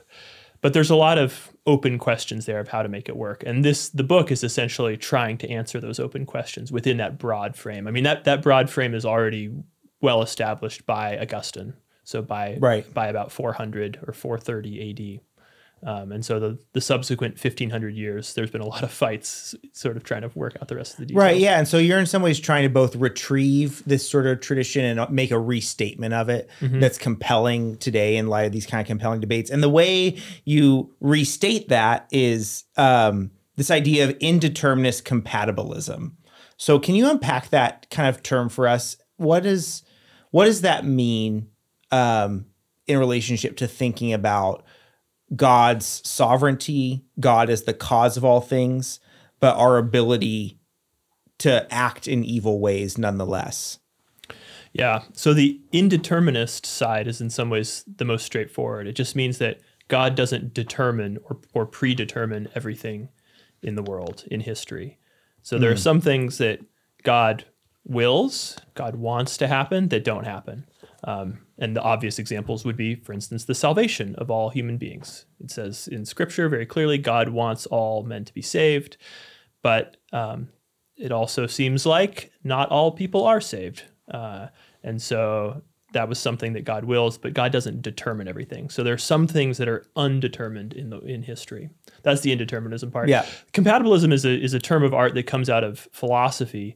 But 0.66 0.74
there's 0.74 0.90
a 0.90 0.96
lot 0.96 1.20
of 1.20 1.56
open 1.68 2.00
questions 2.00 2.48
there 2.48 2.60
of 2.60 2.70
how 2.70 2.82
to 2.82 2.90
make 2.90 3.08
it 3.08 3.16
work. 3.16 3.44
And 3.46 3.64
this 3.64 3.88
the 3.90 4.04
book 4.04 4.32
is 4.32 4.44
essentially 4.44 4.98
trying 4.98 5.38
to 5.38 5.48
answer 5.48 5.80
those 5.80 6.00
open 6.00 6.26
questions 6.26 6.72
within 6.72 6.98
that 6.98 7.20
broad 7.20 7.56
frame. 7.56 7.88
I 7.88 7.92
mean 7.92 8.04
that 8.06 8.24
that 8.24 8.42
broad 8.42 8.68
frame 8.68 8.96
is 8.96 9.06
already 9.06 9.52
well 10.02 10.24
established 10.24 10.88
by 10.88 11.20
Augustine. 11.20 11.76
So 12.04 12.24
by 12.24 12.58
Right. 12.60 12.92
by 12.92 13.10
about 13.10 13.32
400 13.32 14.00
or 14.08 14.14
430 14.14 14.90
AD. 14.90 15.20
Um, 15.86 16.12
and 16.12 16.25
so 16.25 16.39
the, 16.39 16.58
the 16.74 16.82
subsequent 16.82 17.36
1500 17.36 17.96
years, 17.96 18.34
there's 18.34 18.50
been 18.50 18.62
a 18.62 18.65
lot 18.65 18.82
of 18.82 18.92
fights 18.92 19.54
sort 19.72 19.96
of 19.96 20.04
trying 20.04 20.24
to 20.24 20.32
work 20.34 20.58
out 20.60 20.68
the 20.68 20.75
rest 20.75 20.94
of 20.94 21.00
the 21.00 21.06
details. 21.06 21.24
Right. 21.24 21.38
Yeah. 21.38 21.60
And 21.60 21.68
so 21.68 21.77
you're 21.77 22.00
in 22.00 22.08
some 22.08 22.24
ways 22.24 22.39
trying 22.39 22.63
to 22.63 22.70
both 22.70 22.96
retrieve 22.96 23.84
this 23.86 24.10
sort 24.10 24.25
of 24.25 24.42
tradition 24.42 24.84
and 24.84 25.10
make 25.12 25.30
a 25.30 25.39
restatement 25.39 26.15
of 26.15 26.27
it 26.27 26.50
that's 26.60 26.98
compelling 26.98 27.77
today 27.77 28.18
in 28.18 28.27
light 28.27 28.48
of 28.48 28.51
these 28.51 28.65
kind 28.65 28.82
of 28.82 28.88
compelling 28.88 29.22
debates. 29.22 29.51
And 29.51 29.62
the 29.62 29.70
way 29.70 30.18
you 30.44 30.92
restate 31.00 31.70
that 31.70 32.08
is 32.12 32.63
um, 32.77 33.30
this 33.56 33.70
idea 33.70 34.10
of 34.10 34.18
indeterminist 34.18 35.04
compatibilism. 35.04 36.13
So 36.58 36.80
can 36.80 36.96
you 36.96 37.10
unpack 37.10 37.50
that 37.50 37.89
kind 37.92 38.10
of 38.10 38.24
term 38.24 38.50
for 38.50 38.68
us? 38.68 38.98
What 39.18 39.46
is 39.46 39.84
what 40.32 40.46
does 40.46 40.62
that 40.62 40.84
mean 40.84 41.50
um, 41.92 42.46
in 42.88 42.98
relationship 42.98 43.58
to 43.58 43.68
thinking 43.68 44.13
about 44.13 44.65
God's 45.36 46.01
sovereignty, 46.08 47.05
God 47.20 47.50
is 47.50 47.63
the 47.63 47.74
cause 47.74 48.17
of 48.17 48.25
all 48.25 48.41
things, 48.41 49.00
but 49.39 49.55
our 49.55 49.77
ability 49.77 50.60
to 51.39 51.72
act 51.74 52.08
in 52.08 52.24
evil 52.24 52.60
ways 52.60 52.98
nonetheless. 52.98 53.79
Yeah. 54.74 55.03
So 55.13 55.34
the 55.34 55.62
indeterminist 55.72 56.65
side 56.65 57.08
is 57.08 57.22
in 57.22 57.29
some 57.29 57.50
ways 57.50 57.86
the 57.88 58.05
most 58.05 58.25
straightforward. 58.25 58.88
It 58.88 58.94
just 58.94 59.15
means 59.15 59.38
that 59.38 59.62
God 59.88 60.15
doesn't 60.15 60.53
determine 60.53 61.17
or, 61.24 61.38
or 61.53 61.65
predetermine 61.65 62.50
everything 62.55 63.10
in 63.62 63.75
the 63.75 63.84
world, 63.84 64.25
in 64.29 64.41
history. 64.41 65.00
So 65.44 65.58
there 65.58 65.72
are 65.72 65.77
some 65.77 66.01
things 66.01 66.39
that 66.39 66.60
God 67.03 67.46
wills, 67.86 68.58
God 68.74 68.96
wants 68.96 69.38
to 69.38 69.48
happen 69.48 69.89
that 69.89 70.03
don't 70.03 70.25
happen. 70.25 70.65
Um, 71.03 71.45
and 71.58 71.76
the 71.76 71.82
obvious 71.82 72.20
examples 72.20 72.66
would 72.66 72.78
be, 72.78 72.96
for 72.96 73.14
instance, 73.14 73.46
the 73.46 73.56
salvation 73.56 74.16
of 74.16 74.30
all 74.30 74.50
human 74.50 74.78
beings. 74.78 75.26
It 75.44 75.52
says 75.52 75.88
in 75.88 76.06
Scripture 76.06 76.50
very 76.50 76.66
clearly, 76.66 76.98
God 76.98 77.30
wants 77.30 77.66
all 77.66 78.04
men 78.04 78.26
to 78.26 78.34
be 78.34 78.42
saved, 78.42 78.98
but 79.62 79.98
um, 80.12 80.50
it 80.98 81.12
also 81.12 81.48
seems 81.48 81.86
like 81.86 82.32
not 82.44 82.70
all 82.70 82.92
people 82.92 83.26
are 83.26 83.42
saved. 83.42 83.84
Uh, 84.12 84.48
and 84.84 85.02
so 85.02 85.62
that 85.94 86.10
was 86.10 86.20
something 86.20 86.54
that 86.54 86.66
God 86.66 86.84
wills, 86.84 87.18
but 87.18 87.34
God 87.34 87.52
doesn't 87.54 87.82
determine 87.82 88.28
everything. 88.28 88.70
So 88.70 88.84
there 88.84 88.94
are 88.94 88.98
some 88.98 89.28
things 89.28 89.58
that 89.58 89.70
are 89.70 89.86
undetermined 89.96 90.74
in 90.74 90.90
the 90.90 91.00
in 91.00 91.24
history. 91.24 91.70
That's 92.04 92.22
the 92.22 92.36
indeterminism 92.36 92.92
part. 92.92 93.08
Yeah. 93.08 93.26
Compatibilism 93.54 94.12
is 94.12 94.26
a 94.26 94.38
is 94.38 94.54
a 94.54 94.60
term 94.60 94.84
of 94.84 94.94
art 94.94 95.14
that 95.16 95.26
comes 95.26 95.50
out 95.50 95.64
of 95.64 95.88
philosophy. 95.94 96.76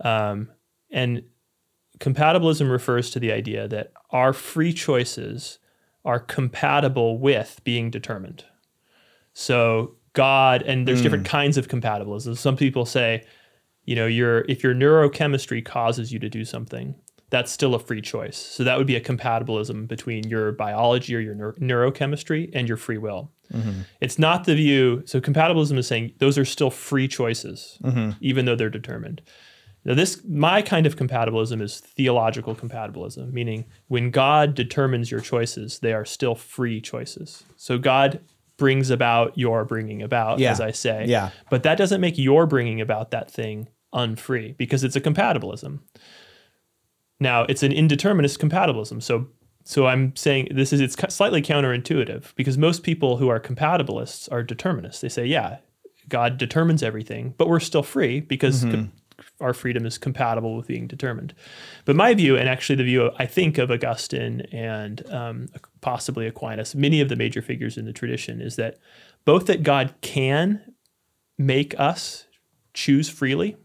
Um, 0.00 0.50
and 0.90 1.24
compatibilism 1.98 2.70
refers 2.70 3.10
to 3.10 3.20
the 3.20 3.32
idea 3.32 3.68
that 3.68 3.92
our 4.10 4.32
free 4.32 4.72
choices 4.72 5.58
are 6.04 6.20
compatible 6.20 7.18
with 7.18 7.60
being 7.64 7.90
determined. 7.90 8.44
So 9.32 9.94
God, 10.12 10.62
and 10.62 10.86
there's 10.86 11.00
hmm. 11.00 11.04
different 11.04 11.26
kinds 11.26 11.56
of 11.56 11.68
compatibilism. 11.68 12.36
Some 12.36 12.56
people 12.56 12.84
say, 12.84 13.24
you 13.84 13.94
know, 13.94 14.06
your 14.06 14.40
if 14.48 14.62
your 14.62 14.74
neurochemistry 14.74 15.64
causes 15.64 16.12
you 16.12 16.18
to 16.18 16.28
do 16.28 16.44
something, 16.44 16.94
that's 17.30 17.52
still 17.52 17.74
a 17.74 17.78
free 17.78 18.00
choice. 18.00 18.36
So 18.36 18.64
that 18.64 18.78
would 18.78 18.86
be 18.86 18.96
a 18.96 19.00
compatibilism 19.00 19.86
between 19.86 20.24
your 20.28 20.52
biology 20.52 21.14
or 21.14 21.20
your 21.20 21.34
neur- 21.34 21.58
neurochemistry 21.58 22.50
and 22.54 22.66
your 22.66 22.76
free 22.76 22.98
will. 22.98 23.30
Mm-hmm. 23.52 23.82
It's 24.00 24.18
not 24.18 24.44
the 24.44 24.54
view. 24.54 25.02
So 25.06 25.20
compatibilism 25.20 25.76
is 25.78 25.86
saying 25.86 26.14
those 26.18 26.38
are 26.38 26.44
still 26.44 26.70
free 26.70 27.08
choices, 27.08 27.78
mm-hmm. 27.82 28.10
even 28.20 28.44
though 28.44 28.56
they're 28.56 28.70
determined. 28.70 29.22
Now, 29.84 29.94
this 29.94 30.22
my 30.28 30.60
kind 30.60 30.86
of 30.86 30.96
compatibilism 30.96 31.62
is 31.62 31.80
theological 31.80 32.54
compatibilism, 32.54 33.32
meaning 33.32 33.64
when 33.86 34.10
God 34.10 34.54
determines 34.54 35.10
your 35.10 35.20
choices, 35.20 35.78
they 35.78 35.92
are 35.92 36.04
still 36.04 36.34
free 36.34 36.80
choices. 36.80 37.44
So 37.56 37.78
God 37.78 38.20
brings 38.56 38.90
about 38.90 39.38
your 39.38 39.64
bringing 39.64 40.02
about, 40.02 40.40
Yeah. 40.40 40.50
as 40.50 40.60
I 40.60 40.72
say. 40.72 41.06
Yeah. 41.06 41.30
But 41.48 41.62
that 41.62 41.78
doesn't 41.78 42.00
make 42.00 42.18
your 42.18 42.46
bringing 42.46 42.80
about 42.80 43.12
that 43.12 43.30
thing 43.30 43.68
unfree 43.94 44.56
because 44.58 44.84
it's 44.84 44.96
a 44.96 45.00
compatibilism. 45.00 45.78
Now, 47.20 47.42
it's 47.44 47.62
an 47.62 47.72
indeterminist 47.72 48.38
compatibilism. 48.38 49.02
So 49.02 49.28
so 49.64 49.86
I'm 49.86 50.16
saying 50.16 50.48
this 50.50 50.72
is 50.72 50.80
it's 50.80 50.96
slightly 51.14 51.42
counterintuitive 51.42 52.34
because 52.36 52.56
most 52.56 52.82
people 52.82 53.18
who 53.18 53.28
are 53.28 53.38
compatibilists 53.38 54.26
are 54.32 54.42
determinists. 54.42 55.02
They 55.02 55.10
say, 55.10 55.26
yeah, 55.26 55.58
God 56.08 56.38
determines 56.38 56.82
everything, 56.82 57.34
but 57.36 57.48
we're 57.48 57.60
still 57.60 57.82
free 57.82 58.20
because 58.20 58.62
mm-hmm. 58.62 58.70
com- 58.70 58.92
our 59.40 59.54
freedom 59.54 59.86
is 59.86 59.98
compatible 59.98 60.56
with 60.56 60.66
being 60.66 60.86
determined. 60.86 61.34
But 61.84 61.96
my 61.96 62.14
view, 62.14 62.36
and 62.36 62.48
actually 62.48 62.76
the 62.76 62.84
view 62.84 63.10
I 63.18 63.26
think 63.26 63.58
of 63.58 63.70
Augustine 63.70 64.42
and 64.52 65.08
um, 65.10 65.48
possibly 65.80 66.26
Aquinas, 66.26 66.74
many 66.74 67.00
of 67.00 67.08
the 67.08 67.16
major 67.16 67.42
figures 67.42 67.76
in 67.76 67.84
the 67.84 67.92
tradition, 67.92 68.40
is 68.40 68.56
that 68.56 68.78
both 69.24 69.46
that 69.46 69.62
God 69.62 69.94
can 70.00 70.74
make 71.36 71.78
us 71.78 72.26
choose 72.74 73.08
freely, 73.08 73.56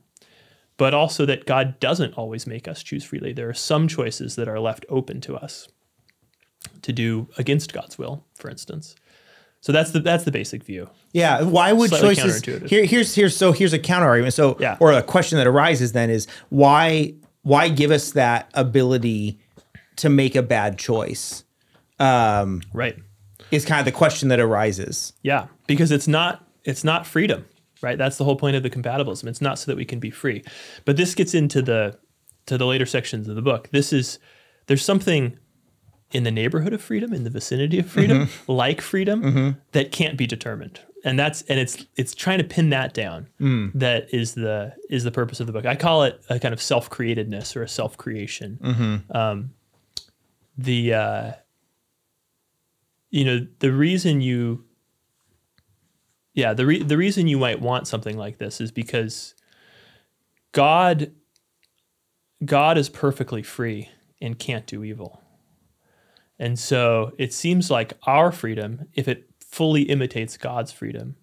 but 0.78 0.94
also 0.94 1.26
that 1.26 1.46
God 1.46 1.80
doesn't 1.80 2.14
always 2.14 2.46
make 2.46 2.68
us 2.68 2.84
choose 2.84 3.04
freely. 3.04 3.34
There 3.34 3.50
are 3.50 3.54
some 3.54 3.88
choices 3.88 4.36
that 4.36 4.48
are 4.48 4.60
left 4.60 4.86
open 4.90 5.22
to 5.22 5.36
us 5.36 5.68
to 6.82 6.94
do 6.94 7.28
against 7.38 7.74
God's 7.74 7.98
will, 7.98 8.26
for 8.36 8.50
instance. 8.50 8.96
So 9.64 9.72
that's 9.72 9.92
the 9.92 10.02
that's 10.02 10.26
the 10.26 10.32
basic 10.32 10.62
view. 10.62 10.90
Yeah, 11.14 11.42
why 11.44 11.72
would 11.72 11.90
Slightly 11.90 12.16
choices 12.16 12.44
here? 12.70 12.84
Here's 12.84 13.16
here's 13.16 13.34
so 13.38 13.54
here's 13.54 13.72
a 13.72 13.80
counter 13.80 14.08
argument. 14.10 14.34
So 14.34 14.58
Yeah. 14.60 14.76
or 14.82 14.92
a 14.92 15.02
question 15.02 15.38
that 15.38 15.48
arises 15.48 15.94
then 15.94 16.10
is 16.10 16.28
why 16.50 17.14
why 17.44 17.70
give 17.70 17.90
us 17.90 18.12
that 18.12 18.52
ability 18.56 19.40
to 19.96 20.10
make 20.10 20.36
a 20.36 20.42
bad 20.44 20.78
choice? 20.78 21.46
Um, 21.98 22.62
right. 22.74 22.98
Is 23.52 23.64
kind 23.64 23.80
of 23.80 23.86
the 23.86 23.94
question 23.94 24.28
that 24.28 24.42
arises. 24.42 25.14
Yeah, 25.22 25.48
because 25.66 25.92
it's 25.92 26.10
not 26.10 26.46
it's 26.66 26.84
not 26.84 27.08
freedom, 27.08 27.46
right? 27.82 27.98
That's 27.98 28.18
the 28.18 28.26
whole 28.26 28.36
point 28.36 28.58
of 28.58 28.64
the 28.64 28.70
compatibilism. 28.70 29.28
It's 29.28 29.42
not 29.42 29.60
so 29.60 29.72
that 29.72 29.78
we 29.78 29.86
can 29.86 30.00
be 30.00 30.10
free. 30.10 30.44
But 30.84 30.98
this 30.98 31.16
gets 31.16 31.34
into 31.34 31.62
the 31.62 31.98
to 32.48 32.58
the 32.58 32.66
later 32.66 32.86
sections 32.86 33.30
of 33.30 33.36
the 33.38 33.42
book. 33.42 33.70
This 33.72 33.94
is 33.94 34.20
there's 34.68 34.84
something 34.84 35.38
in 36.14 36.24
the 36.24 36.32
neighborhood 36.32 36.72
of 36.74 36.82
freedom, 36.82 37.12
in 37.14 37.24
the 37.24 37.30
vicinity 37.30 37.80
of 37.80 37.88
freedom, 37.90 38.30
like 38.48 38.80
freedom, 38.82 39.58
that 39.74 39.92
can't 39.92 40.18
be 40.18 40.26
determined. 40.28 40.80
And 41.04 41.20
that's 41.20 41.42
and 41.44 41.60
it's 41.60 41.86
it's 41.98 42.16
trying 42.16 42.38
to 42.38 42.46
pin 42.46 42.70
that 42.70 42.94
down. 42.94 43.28
That 43.74 44.14
is 44.14 44.36
the 44.36 44.74
is 44.90 45.04
the 45.04 45.12
purpose 45.12 45.42
of 45.42 45.48
the 45.48 45.54
book. 45.54 45.66
I 45.66 45.76
call 45.76 46.04
it 46.04 46.22
a 46.30 46.40
kind 46.40 46.54
of 46.54 46.62
self 46.62 46.90
createdness 46.90 47.56
or 47.58 47.64
a 47.64 47.68
self 47.68 47.98
creation. 47.98 49.04
Um, 49.12 49.52
the 50.58 50.94
uh, 50.94 51.32
you 53.10 53.26
know 53.26 53.46
the 53.60 53.72
reason 53.74 54.22
you 54.22 54.64
yeah 56.34 56.54
the 56.54 56.66
re- 56.66 56.84
the 56.84 56.98
reason 56.98 57.28
you 57.28 57.38
might 57.38 57.60
want 57.60 57.88
something 57.88 58.18
like 58.18 58.38
this 58.38 58.62
is 58.62 58.72
because 58.72 59.36
god 60.52 61.12
god 62.46 62.78
is 62.78 62.90
perfectly 62.90 63.44
free 63.44 63.90
and 64.22 64.40
can't 64.40 64.66
do 64.68 64.84
evil 64.84 65.22
and 66.40 66.58
so 66.58 67.12
it 67.18 67.34
seems 67.34 67.70
like 67.70 67.94
our 68.04 68.32
freedom 68.32 68.88
if 68.94 69.08
it 69.08 69.30
fully 69.40 69.84
imitates 69.84 70.38
god's 70.38 70.72
freedom 70.72 71.16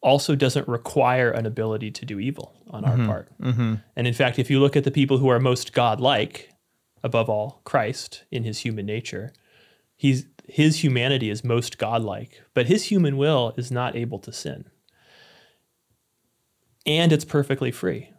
also 0.00 0.34
doesn't 0.34 0.68
require 0.68 1.30
an 1.30 1.46
ability 1.46 1.90
to 1.90 2.04
do 2.04 2.18
evil 2.18 2.54
on 2.70 2.84
our 2.84 2.96
mm-hmm. 2.96 3.06
part 3.06 3.38
mm-hmm. 3.38 3.74
and 3.96 4.06
in 4.06 4.14
fact 4.14 4.38
if 4.38 4.50
you 4.50 4.60
look 4.60 4.76
at 4.76 4.84
the 4.84 4.90
people 4.90 5.18
who 5.18 5.28
are 5.28 5.40
most 5.40 5.72
godlike 5.72 6.50
above 7.02 7.28
all 7.28 7.60
christ 7.64 8.24
in 8.30 8.44
his 8.44 8.58
human 8.60 8.84
nature 8.84 9.32
he's 9.96 10.26
his 10.46 10.82
humanity 10.82 11.30
is 11.30 11.42
most 11.42 11.78
godlike, 11.78 12.42
but 12.52 12.66
his 12.66 12.84
human 12.84 13.16
will 13.16 13.54
is 13.56 13.70
not 13.70 13.96
able 13.96 14.18
to 14.20 14.32
sin. 14.32 14.66
And 16.86 17.12
it's 17.12 17.24
perfectly 17.24 17.70
free. 17.70 18.10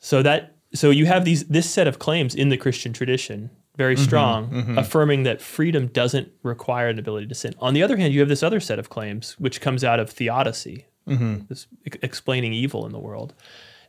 So 0.00 0.22
that 0.22 0.56
so 0.74 0.90
you 0.90 1.06
have 1.06 1.24
these 1.24 1.44
this 1.44 1.70
set 1.70 1.86
of 1.86 1.98
claims 1.98 2.34
in 2.34 2.48
the 2.48 2.56
Christian 2.56 2.92
tradition, 2.92 3.50
very 3.76 3.94
mm-hmm. 3.94 4.04
strong, 4.04 4.50
mm-hmm. 4.50 4.78
affirming 4.78 5.24
that 5.24 5.42
freedom 5.42 5.88
doesn't 5.88 6.30
require 6.42 6.88
an 6.88 6.98
ability 6.98 7.26
to 7.26 7.34
sin. 7.34 7.54
On 7.58 7.74
the 7.74 7.82
other 7.82 7.96
hand, 7.96 8.14
you 8.14 8.20
have 8.20 8.28
this 8.28 8.42
other 8.42 8.60
set 8.60 8.78
of 8.78 8.88
claims 8.88 9.34
which 9.38 9.60
comes 9.60 9.82
out 9.82 10.00
of 10.00 10.10
theodicy, 10.10 10.86
mm-hmm. 11.08 11.46
this 11.48 11.66
ex- 11.86 11.98
explaining 12.02 12.52
evil 12.52 12.86
in 12.86 12.92
the 12.92 12.98
world. 12.98 13.34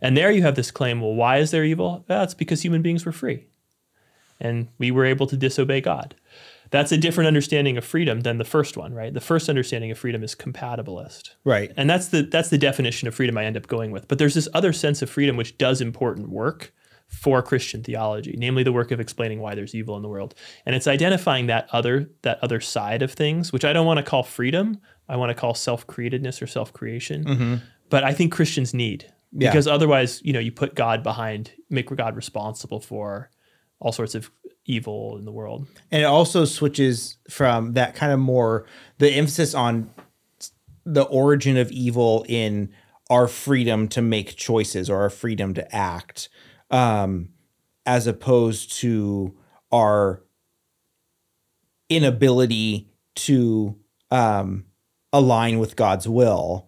And 0.01 0.17
there 0.17 0.31
you 0.31 0.41
have 0.41 0.55
this 0.55 0.71
claim, 0.71 1.01
well, 1.01 1.13
why 1.13 1.37
is 1.37 1.51
there 1.51 1.63
evil? 1.63 2.03
That's 2.07 2.33
because 2.33 2.61
human 2.63 2.81
beings 2.81 3.05
were 3.05 3.11
free 3.11 3.45
and 4.39 4.67
we 4.77 4.91
were 4.91 5.05
able 5.05 5.27
to 5.27 5.37
disobey 5.37 5.81
God. 5.81 6.15
That's 6.71 6.91
a 6.91 6.97
different 6.97 7.27
understanding 7.27 7.77
of 7.77 7.85
freedom 7.85 8.21
than 8.21 8.37
the 8.37 8.43
first 8.43 8.75
one, 8.75 8.93
right? 8.93 9.13
The 9.13 9.21
first 9.21 9.49
understanding 9.49 9.91
of 9.91 9.99
freedom 9.99 10.23
is 10.23 10.35
compatibilist. 10.35 11.35
Right. 11.43 11.71
And 11.77 11.89
that's 11.89 12.07
the 12.07 12.23
that's 12.23 12.49
the 12.49 12.57
definition 12.57 13.07
of 13.07 13.15
freedom 13.15 13.37
I 13.37 13.45
end 13.45 13.55
up 13.55 13.67
going 13.67 13.91
with. 13.91 14.07
But 14.07 14.17
there's 14.17 14.33
this 14.33 14.49
other 14.53 14.73
sense 14.73 15.01
of 15.01 15.09
freedom 15.09 15.37
which 15.37 15.57
does 15.57 15.79
important 15.79 16.29
work 16.29 16.73
for 17.15 17.41
Christian 17.41 17.81
theology, 17.83 18.35
namely 18.37 18.63
the 18.63 18.71
work 18.73 18.91
of 18.91 18.99
explaining 18.99 19.39
why 19.39 19.55
there's 19.55 19.73
evil 19.73 19.95
in 19.95 20.01
the 20.01 20.09
world. 20.09 20.35
And 20.65 20.75
it's 20.75 20.87
identifying 20.87 21.47
that 21.47 21.67
other 21.71 22.09
that 22.21 22.39
other 22.41 22.59
side 22.59 23.01
of 23.01 23.11
things, 23.13 23.51
which 23.53 23.65
I 23.65 23.73
don't 23.73 23.85
want 23.85 23.97
to 23.97 24.03
call 24.03 24.23
freedom. 24.23 24.79
I 25.07 25.15
want 25.15 25.29
to 25.29 25.35
call 25.35 25.53
self-createdness 25.53 26.41
or 26.41 26.47
self-creation. 26.47 27.25
Mm-hmm. 27.25 27.55
But 27.89 28.03
I 28.03 28.13
think 28.13 28.31
Christians 28.33 28.73
need 28.73 29.05
Yeah. 29.31 29.49
because 29.49 29.67
otherwise, 29.67 30.21
you 30.23 30.33
know, 30.33 30.39
you 30.39 30.51
put 30.51 30.75
God 30.75 31.03
behind, 31.03 31.51
make 31.69 31.93
God 31.95 32.15
responsible 32.15 32.79
for 32.79 33.29
all 33.79 33.91
sorts 33.91 34.15
of 34.15 34.31
evil 34.65 35.17
in 35.17 35.25
the 35.25 35.31
world. 35.31 35.67
and 35.91 36.01
it 36.01 36.05
also 36.05 36.43
switches 36.45 37.17
from 37.29 37.73
that 37.73 37.93
kind 37.93 38.11
of 38.11 38.19
more 38.19 38.65
the 38.97 39.11
emphasis 39.11 39.53
on 39.53 39.91
the 40.85 41.03
origin 41.03 41.55
of 41.57 41.71
evil 41.71 42.25
in 42.27 42.69
our 43.11 43.27
freedom 43.27 43.87
to 43.87 44.01
make 44.01 44.35
choices 44.35 44.89
or 44.89 45.01
our 45.01 45.09
freedom 45.11 45.53
to 45.53 45.75
act 45.75 46.29
um, 46.75 47.29
as 47.85 48.05
opposed 48.05 48.73
to 48.79 49.33
our 49.71 50.21
inability 51.89 52.89
to 53.15 53.77
um, 54.11 54.65
align 55.13 55.57
with 55.57 55.77
god's 55.77 56.07
will. 56.07 56.67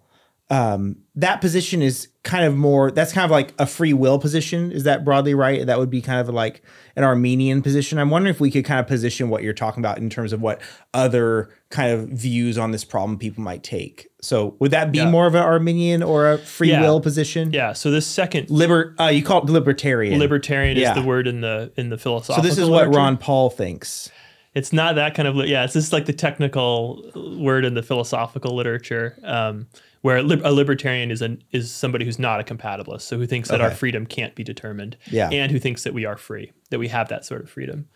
Um, 0.49 0.99
that 1.15 1.41
position 1.41 1.81
is 1.81 2.07
kind 2.27 2.43
of 2.45 2.55
more 2.57 2.91
that's 2.91 3.13
kind 3.13 3.23
of 3.23 3.31
like 3.31 3.53
a 3.57 3.65
free 3.65 3.93
will 3.93 4.19
position 4.19 4.69
is 4.71 4.83
that 4.83 5.05
broadly 5.05 5.33
right 5.33 5.65
that 5.65 5.79
would 5.79 5.89
be 5.89 6.01
kind 6.01 6.19
of 6.19 6.27
like 6.27 6.61
an 6.97 7.03
arminian 7.05 7.61
position 7.61 7.97
i'm 7.97 8.09
wondering 8.09 8.33
if 8.35 8.41
we 8.41 8.51
could 8.51 8.65
kind 8.65 8.81
of 8.81 8.85
position 8.85 9.29
what 9.29 9.43
you're 9.43 9.53
talking 9.53 9.79
about 9.81 9.97
in 9.97 10.09
terms 10.09 10.33
of 10.33 10.41
what 10.41 10.59
other 10.93 11.49
kind 11.69 11.91
of 11.93 12.09
views 12.09 12.57
on 12.57 12.71
this 12.71 12.83
problem 12.83 13.17
people 13.17 13.41
might 13.41 13.63
take 13.63 14.07
so 14.21 14.57
would 14.59 14.71
that 14.71 14.91
be 14.91 14.97
Yeah. 14.97 15.09
more 15.09 15.25
of 15.25 15.35
an 15.35 15.41
arminian 15.41 16.03
or 16.03 16.33
a 16.33 16.37
free 16.37 16.69
Yeah. 16.71 16.81
will 16.81 16.99
position 16.99 17.53
Yeah. 17.53 17.71
So 17.73 17.91
this 17.91 18.05
second 18.05 18.49
liber 18.49 18.93
uh, 18.99 19.05
you 19.07 19.23
call 19.23 19.43
it 19.43 19.49
libertarian 19.49 20.19
libertarian 20.19 20.75
Yeah. 20.77 20.89
is 20.95 21.01
the 21.01 21.07
word 21.07 21.27
in 21.27 21.39
the 21.41 21.71
in 21.77 21.87
the 21.89 21.97
philosophical 21.97 22.43
so 22.43 22.49
this 22.49 22.57
is 22.57 22.69
what 22.69 22.93
ron 22.93 23.15
paul 23.17 23.49
thinks 23.49 24.11
It's 24.53 24.73
not 24.73 24.95
that 24.95 25.13
kind 25.13 25.27
of 25.27 25.35
yeah. 25.47 25.63
It's 25.65 25.73
just 25.73 25.93
like 25.93 26.05
the 26.07 26.13
technical 26.13 27.03
word 27.39 27.63
in 27.63 27.75
the 27.75 27.83
philosophical 27.83 28.55
literature, 28.55 29.15
um, 29.23 29.67
where 30.07 30.23
lib- 30.23 30.41
a 30.45 30.51
libertarian 30.53 31.11
is 31.11 31.21
an 31.21 31.43
is 31.51 31.69
somebody 31.69 32.05
who's 32.05 32.17
not 32.17 32.39
a 32.39 32.43
compatibilist, 32.43 33.01
so 33.01 33.17
who 33.17 33.27
thinks 33.27 33.49
that 33.49 33.59
our 33.61 33.71
freedom 33.71 34.05
can't 34.05 34.35
be 34.35 34.43
determined, 34.43 34.95
Yeah. 35.11 35.29
and 35.29 35.51
who 35.51 35.59
thinks 35.59 35.83
that 35.83 35.93
we 35.93 36.05
are 36.05 36.15
free, 36.17 36.53
that 36.69 36.79
we 36.79 36.87
have 36.87 37.09
that 37.09 37.25
sort 37.25 37.41
of 37.43 37.49
freedom. 37.49 37.87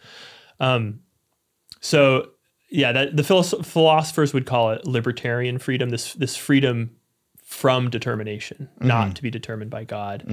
Um, 0.60 1.00
so 1.80 2.32
yeah, 2.70 2.92
that 2.92 3.16
the 3.18 3.24
philos- 3.24 3.54
philosophers 3.64 4.34
would 4.34 4.46
call 4.46 4.72
it 4.72 4.86
libertarian 4.86 5.58
freedom. 5.58 5.90
This 5.90 6.14
this 6.14 6.36
freedom 6.36 6.92
from 7.46 7.90
determination, 7.90 8.70
not 8.80 9.16
to 9.16 9.22
be 9.22 9.30
determined 9.30 9.72
by 9.72 9.84
God. 9.86 10.24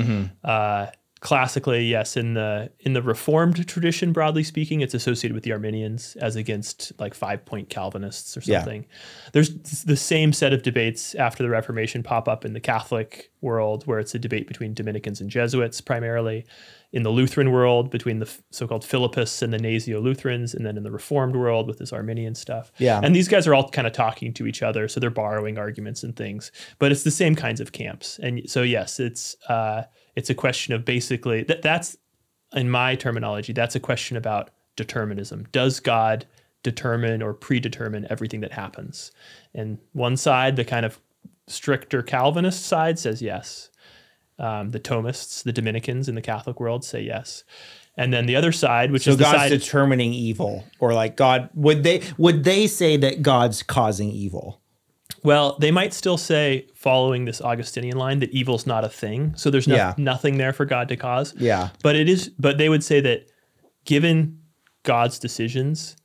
Uh, 0.45 0.87
classically, 1.21 1.85
yes, 1.85 2.17
in 2.17 2.35
the 2.35 2.71
in 2.81 2.93
the 2.93 3.03
Reformed 3.03 3.67
tradition, 3.67 4.13
broadly 4.13 4.43
speaking, 4.45 4.81
it's 4.81 4.95
associated 4.95 5.35
with 5.35 5.45
the 5.45 5.53
Arminians 5.53 6.17
as 6.21 6.37
against 6.37 6.93
like 6.99 7.15
five 7.15 7.45
point 7.45 7.69
Calvinists 7.69 8.37
or 8.37 8.41
Yeah. 8.45 8.59
something. 8.59 8.87
There's 9.33 9.51
the 9.83 9.97
same 9.97 10.33
set 10.33 10.53
of 10.53 10.63
debates 10.63 11.15
after 11.15 11.43
the 11.43 11.49
Reformation 11.51 12.03
pop 12.03 12.29
up 12.29 12.45
in 12.45 12.53
the 12.53 12.61
Catholic 12.61 13.31
world, 13.41 13.87
where 13.87 13.99
it's 13.99 14.15
a 14.15 14.19
debate 14.19 14.47
between 14.49 14.75
Dominicans 14.75 15.21
and 15.21 15.31
Jesuits 15.31 15.81
primarily. 15.81 16.45
In 16.91 17.03
the 17.03 17.11
Lutheran 17.11 17.53
world, 17.53 17.91
between 17.91 18.19
the 18.19 18.31
so-called 18.51 18.83
Philippists 18.83 19.43
and 19.43 19.53
the 19.53 19.59
Gnesio-Lutherans, 19.59 20.55
and 20.55 20.65
then 20.65 20.79
in 20.79 20.85
the 20.85 20.91
Reformed 20.91 21.37
world 21.37 21.67
with 21.69 21.77
this 21.79 21.93
Arminian 21.93 22.35
stuff. 22.35 22.73
Yeah. 22.79 22.99
And 23.03 23.15
these 23.15 23.29
guys 23.29 23.47
are 23.47 23.53
all 23.55 23.69
kind 23.69 23.87
of 23.87 23.93
talking 23.93 24.33
to 24.33 24.47
each 24.47 24.63
other, 24.63 24.89
so 24.89 24.99
they're 24.99 25.11
borrowing 25.11 25.59
arguments 25.59 26.03
and 26.03 26.17
things. 26.17 26.51
But 26.79 26.91
it's 26.91 27.03
the 27.03 27.11
same 27.11 27.35
kinds 27.35 27.61
of 27.61 27.73
camps. 27.73 28.19
And 28.23 28.49
so 28.49 28.63
yes, 28.63 28.99
it's 29.01 29.37
uh, 29.51 29.83
it's 30.19 30.31
a 30.31 30.35
question 30.35 30.75
of 30.75 30.85
basically 30.85 31.45
that 31.45 31.63
that's 31.63 31.97
in 32.53 32.69
my 32.69 32.97
terminology, 32.97 33.53
that's 33.53 33.77
a 33.77 33.81
question 33.81 34.17
about 34.17 34.51
determinism. 34.75 35.47
Does 35.53 35.79
God 35.79 36.27
determine 36.65 37.23
or 37.23 37.33
predetermine 37.33 38.05
everything 38.11 38.41
that 38.41 38.51
happens? 38.51 39.13
And 39.55 39.79
one 39.93 40.17
side, 40.17 40.57
the 40.57 40.65
kind 40.65 40.85
of 40.85 40.99
stricter 41.47 42.03
Calvinist 42.03 42.67
side, 42.67 42.99
says 42.99 43.23
yes. 43.23 43.71
Um, 44.41 44.71
the 44.71 44.81
Thomists, 44.81 45.45
the 45.45 45.53
Dominicans 45.53 46.09
in 46.09 46.17
the 46.17 46.21
Catholic 46.21 46.59
world 46.59 46.85
say 46.85 47.01
yes. 47.03 47.45
And 47.97 48.13
then 48.13 48.27
the 48.27 48.35
other 48.35 48.51
side, 48.51 48.91
which 48.91 49.05
so 49.05 49.13
is 49.13 49.19
the 49.19 49.23
god's 49.23 49.39
side, 49.39 49.49
determining 49.51 50.13
evil 50.13 50.65
or 50.81 50.95
like 50.95 51.17
god 51.17 51.49
would 51.55 51.85
they 51.85 52.03
would 52.17 52.43
they 52.43 52.67
say 52.67 52.97
that 52.97 53.23
god's 53.23 53.63
causing 53.63 54.11
evil 54.11 54.61
Well, 55.25 55.57
they 55.59 55.71
might 55.71 55.93
still 55.95 56.17
say, 56.17 56.67
following 56.75 57.25
this 57.25 57.41
Augustinian 57.41 57.97
line, 57.97 58.21
that 58.21 58.31
evil's 58.31 58.67
not 58.67 58.85
a 58.85 58.89
thing. 58.89 59.35
So 59.37 59.51
there's 59.51 59.67
no, 59.69 59.75
Yeah. 59.77 59.95
nothing 59.97 60.39
there 60.39 60.53
for 60.53 60.65
God 60.65 60.89
to 60.89 60.97
cause. 60.97 61.35
Yeah. 61.39 61.71
But 61.83 61.97
it 61.97 62.09
is. 62.09 62.29
But 62.39 62.59
they 62.59 62.69
would 62.69 62.85
say 62.85 63.01
that, 63.01 63.27
given 63.85 64.39
God's 64.85 65.19
decisions, 65.19 65.97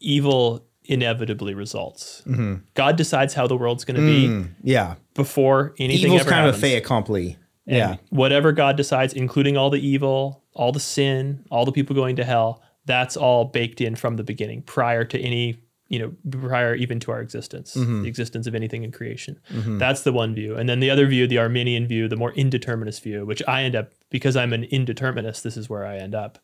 evil 0.00 0.64
inevitably 0.84 1.54
results. 1.54 2.22
Mm-hmm. 2.26 2.54
God 2.74 2.96
decides 2.96 3.34
how 3.34 3.46
the 3.46 3.56
world's 3.56 3.84
going 3.84 4.00
to 4.00 4.06
be 4.06 4.48
yeah 4.62 4.94
before 5.14 5.74
anything 5.78 6.10
Mm. 6.10 6.14
evil's 6.14 6.20
ever 6.22 6.30
kind 6.30 6.48
of 6.48 6.54
a 6.54 6.58
fait 6.58 6.76
accompli 6.76 7.36
And 7.66 7.76
yeah 7.76 7.96
Whatever 8.08 8.50
God 8.52 8.76
decides, 8.76 9.12
including 9.12 9.56
all 9.56 9.70
the 9.70 9.78
evil, 9.86 10.42
all 10.54 10.72
the 10.72 10.80
sin, 10.80 11.44
all 11.50 11.64
the 11.64 11.70
people 11.72 11.94
going 11.94 12.16
to 12.16 12.24
hell, 12.24 12.62
that's 12.86 13.16
all 13.16 13.44
baked 13.44 13.80
in 13.80 13.94
from 13.94 14.16
the 14.16 14.24
beginning, 14.24 14.62
prior 14.62 15.04
to 15.04 15.18
any, 15.20 15.62
you 15.90 15.98
know, 15.98 16.12
prior 16.48 16.74
even 16.74 16.98
to 17.00 17.10
our 17.12 17.20
existence, 17.20 17.74
Mm-hmm. 17.76 18.02
the 18.02 18.08
existence 18.08 18.46
of 18.46 18.54
anything 18.54 18.82
in 18.84 18.92
creation. 18.92 19.38
That's 19.78 20.02
the 20.02 20.12
one 20.12 20.34
view. 20.34 20.56
And 20.56 20.68
then 20.68 20.80
the 20.80 20.88
other 20.88 21.06
view, 21.06 21.26
the 21.26 21.38
Arminian 21.38 21.86
view, 21.86 22.08
the 22.08 22.16
more 22.16 22.32
indeterminist 22.32 23.02
view, 23.02 23.26
which 23.26 23.42
I 23.46 23.64
end 23.64 23.74
up, 23.76 23.92
because 24.08 24.36
I'm 24.36 24.52
an 24.54 24.64
indeterminist, 24.70 25.42
this 25.42 25.56
is 25.58 25.68
where 25.68 25.84
I 25.84 25.96
end 25.98 26.14
up, 26.14 26.38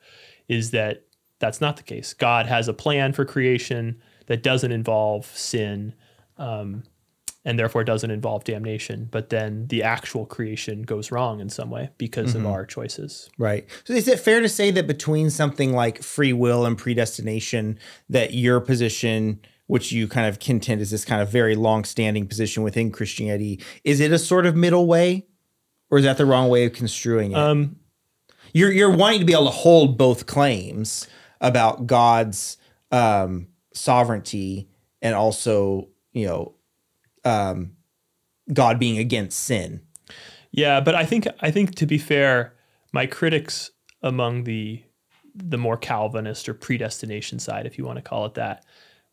is 0.49 0.73
that 0.73 1.05
that's 1.39 1.61
not 1.61 1.77
the 1.77 1.83
case. 1.85 2.13
God 2.13 2.47
has 2.47 2.67
a 2.69 2.75
plan 2.75 3.13
for 3.13 3.25
creation 3.25 4.03
that 4.27 4.43
doesn't 4.43 4.73
involve 4.73 5.27
sin. 5.27 5.95
Um, 6.39 6.83
and 7.47 7.59
therefore 7.59 7.85
doesn't 7.85 8.11
involve 8.11 8.45
damnation. 8.45 9.09
But 9.11 9.31
then 9.31 9.69
the 9.69 9.83
actual 9.83 10.27
creation 10.27 10.83
goes 10.83 11.11
wrong 11.11 11.41
in 11.41 11.49
some 11.49 11.71
way 11.71 11.89
because 11.97 12.35
Mm-hmm. 12.35 12.45
of 12.45 12.53
our 12.53 12.67
choices. 12.67 13.31
Right. 13.39 13.67
So 13.85 13.95
is 13.95 14.09
it 14.09 14.19
fair 14.21 14.41
to 14.41 14.49
say 14.49 14.71
that 14.73 14.87
between 14.87 15.31
something 15.31 15.73
like 15.73 16.03
free 16.03 16.33
will 16.35 16.67
and 16.67 16.77
predestination, 16.77 17.79
that 18.11 18.35
your 18.35 18.61
position, 18.61 19.41
which 19.69 19.93
you 19.93 20.09
kind 20.09 20.27
of 20.27 20.41
contend 20.41 20.81
is 20.81 20.91
this 20.91 21.05
kind 21.05 21.23
of 21.23 21.31
very 21.31 21.55
long-standing 21.55 22.27
position 22.27 22.65
within 22.65 22.91
Christianity, 22.91 23.61
is 23.85 24.01
it 24.01 24.11
a 24.13 24.19
sort 24.19 24.45
of 24.45 24.57
middle 24.57 24.87
way, 24.87 25.27
or 25.89 25.99
is 25.99 26.05
that 26.05 26.19
the 26.19 26.27
wrong 26.27 26.49
way 26.49 26.65
of 26.67 26.73
construing 26.73 27.31
it? 27.31 27.39
Um, 27.39 27.77
you're 28.53 28.73
you're 28.73 28.91
wanting 28.91 29.21
to 29.21 29.25
be 29.25 29.33
able 29.35 29.45
to 29.45 29.51
hold 29.51 29.97
both 29.97 30.27
claims 30.27 31.07
about 31.41 31.87
God's 31.87 32.57
um, 32.91 33.47
sovereignty 33.73 34.69
and 35.01 35.15
also 35.15 35.89
you 36.13 36.27
know 36.27 36.56
um, 37.27 37.73
God 38.53 38.79
being 38.79 38.99
against 38.99 39.39
sin. 39.41 39.81
yeah, 40.53 40.81
but 40.81 40.95
I 40.95 41.05
think 41.05 41.27
I 41.41 41.51
think 41.51 41.75
to 41.77 41.87
be 41.87 41.99
fair, 41.99 42.55
my 42.93 43.07
critics 43.07 43.71
among 44.03 44.45
the 44.45 44.83
the 45.35 45.59
more 45.59 45.77
Calvinist 45.77 46.49
or 46.49 46.55
predestination 46.55 47.39
side, 47.39 47.67
if 47.67 47.77
you 47.77 47.85
want 47.85 47.97
to 47.97 48.03
call 48.03 48.25
it 48.25 48.35
that, 48.35 48.65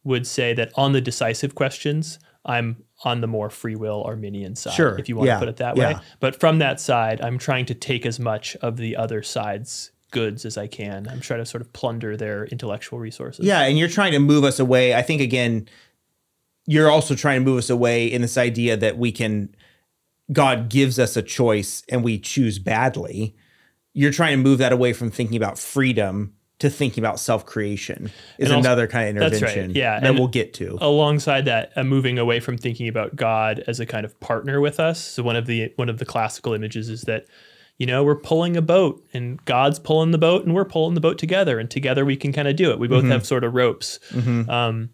would 0.06 0.26
say 0.26 0.54
that 0.54 0.72
on 0.76 0.94
the 0.94 1.02
decisive 1.02 1.54
questions, 1.56 2.18
I'm 2.46 2.84
on 3.04 3.20
the 3.20 3.28
more 3.28 3.50
free 3.50 3.76
will 3.76 4.04
Arminian 4.04 4.56
side, 4.56 4.74
Sure. 4.74 4.98
if 4.98 5.10
you 5.10 5.18
want 5.18 5.28
Yeah. 5.28 5.34
to 5.36 5.40
put 5.40 5.50
it 5.50 5.58
that 5.58 5.76
Yeah. 5.76 5.94
way. 5.96 6.00
But 6.22 6.40
from 6.40 6.60
that 6.60 6.80
side, 6.80 7.20
I'm 7.22 7.38
trying 7.38 7.66
to 7.66 7.74
take 7.74 8.06
as 8.06 8.20
much 8.22 8.56
of 8.58 8.78
the 8.78 8.96
other 8.96 9.22
side's 9.22 9.92
goods 10.12 10.46
as 10.46 10.58
I 10.58 10.68
can. 10.68 11.08
I'm 11.10 11.20
trying 11.20 11.40
to 11.42 11.46
sort 11.46 11.62
of 11.62 11.74
plunder 11.74 12.16
their 12.16 12.46
intellectual 12.46 13.00
resources. 13.00 13.46
Yeah, 13.46 13.62
and 13.64 13.78
you're 13.78 13.90
trying 13.90 14.14
to 14.14 14.20
move 14.20 14.44
us 14.46 14.60
away. 14.60 14.94
I 14.94 15.02
think 15.02 15.20
again, 15.22 15.68
you're 16.66 16.90
also 16.90 17.16
trying 17.16 17.42
to 17.42 17.46
move 17.46 17.58
us 17.60 17.70
away 17.70 18.06
in 18.06 18.22
this 18.22 18.38
idea 18.38 18.78
that 18.78 18.98
we 18.98 19.12
can 19.12 19.54
God 20.32 20.70
gives 20.70 20.98
us 21.00 21.18
a 21.18 21.22
choice 21.22 21.84
and 21.90 22.04
we 22.04 22.18
choose 22.18 22.58
badly. 22.60 23.36
You're 23.94 24.12
trying 24.12 24.38
to 24.38 24.44
move 24.44 24.58
that 24.60 24.72
away 24.72 24.94
from 24.94 25.12
thinking 25.12 25.36
about 25.38 25.60
freedom 25.60 26.34
to 26.60 26.70
thinking 26.70 27.04
about 27.04 27.20
self-creation 27.20 28.10
is 28.38 28.50
also- 28.50 28.60
another 28.60 28.88
kind 28.88 29.18
of 29.18 29.22
That's 29.30 29.42
right, 29.42 29.52
intervention 29.52 29.76
yeah, 29.76 30.00
that 30.00 30.10
and- 30.12 30.18
we'll 30.20 30.30
get 30.30 30.54
to. 30.56 30.78
alongside 30.80 31.44
that 31.46 31.74
uh, 31.76 31.84
moving 31.84 32.18
away 32.18 32.40
from 32.40 32.58
thinking 32.58 32.88
about 32.88 33.18
god 33.18 33.62
as 33.68 33.82
a 33.82 33.86
kind 33.86 34.06
of 34.06 34.18
partner 34.22 34.62
with 34.62 34.80
us 34.80 35.02
so 35.04 35.24
one 35.24 35.36
of 35.36 35.46
the 35.46 35.74
one 35.76 35.90
of 35.90 35.98
the 35.98 36.06
classical 36.06 36.54
images 36.54 36.88
is 36.90 37.02
that 37.02 37.26
you 37.80 37.86
know 37.86 38.02
we're 38.04 38.16
pulling 38.16 38.56
a 38.56 38.62
boat 38.62 39.04
and 39.14 39.44
god's 39.44 39.78
pulling 39.78 40.12
the 40.12 40.18
boat 40.18 40.46
and 40.46 40.54
we're 40.54 40.64
pulling 40.64 40.94
the 40.94 41.02
boat 41.02 41.18
together 41.18 41.60
and 41.60 41.70
together 41.70 42.06
we 42.06 42.16
can 42.16 42.32
kind 42.32 42.48
of 42.48 42.56
do 42.56 42.72
it 42.72 42.80
we 42.80 42.88
both 42.88 43.04
have 43.04 43.26
sort 43.26 43.44
of 43.44 43.54
ropes 43.54 44.00
um, 44.48 44.90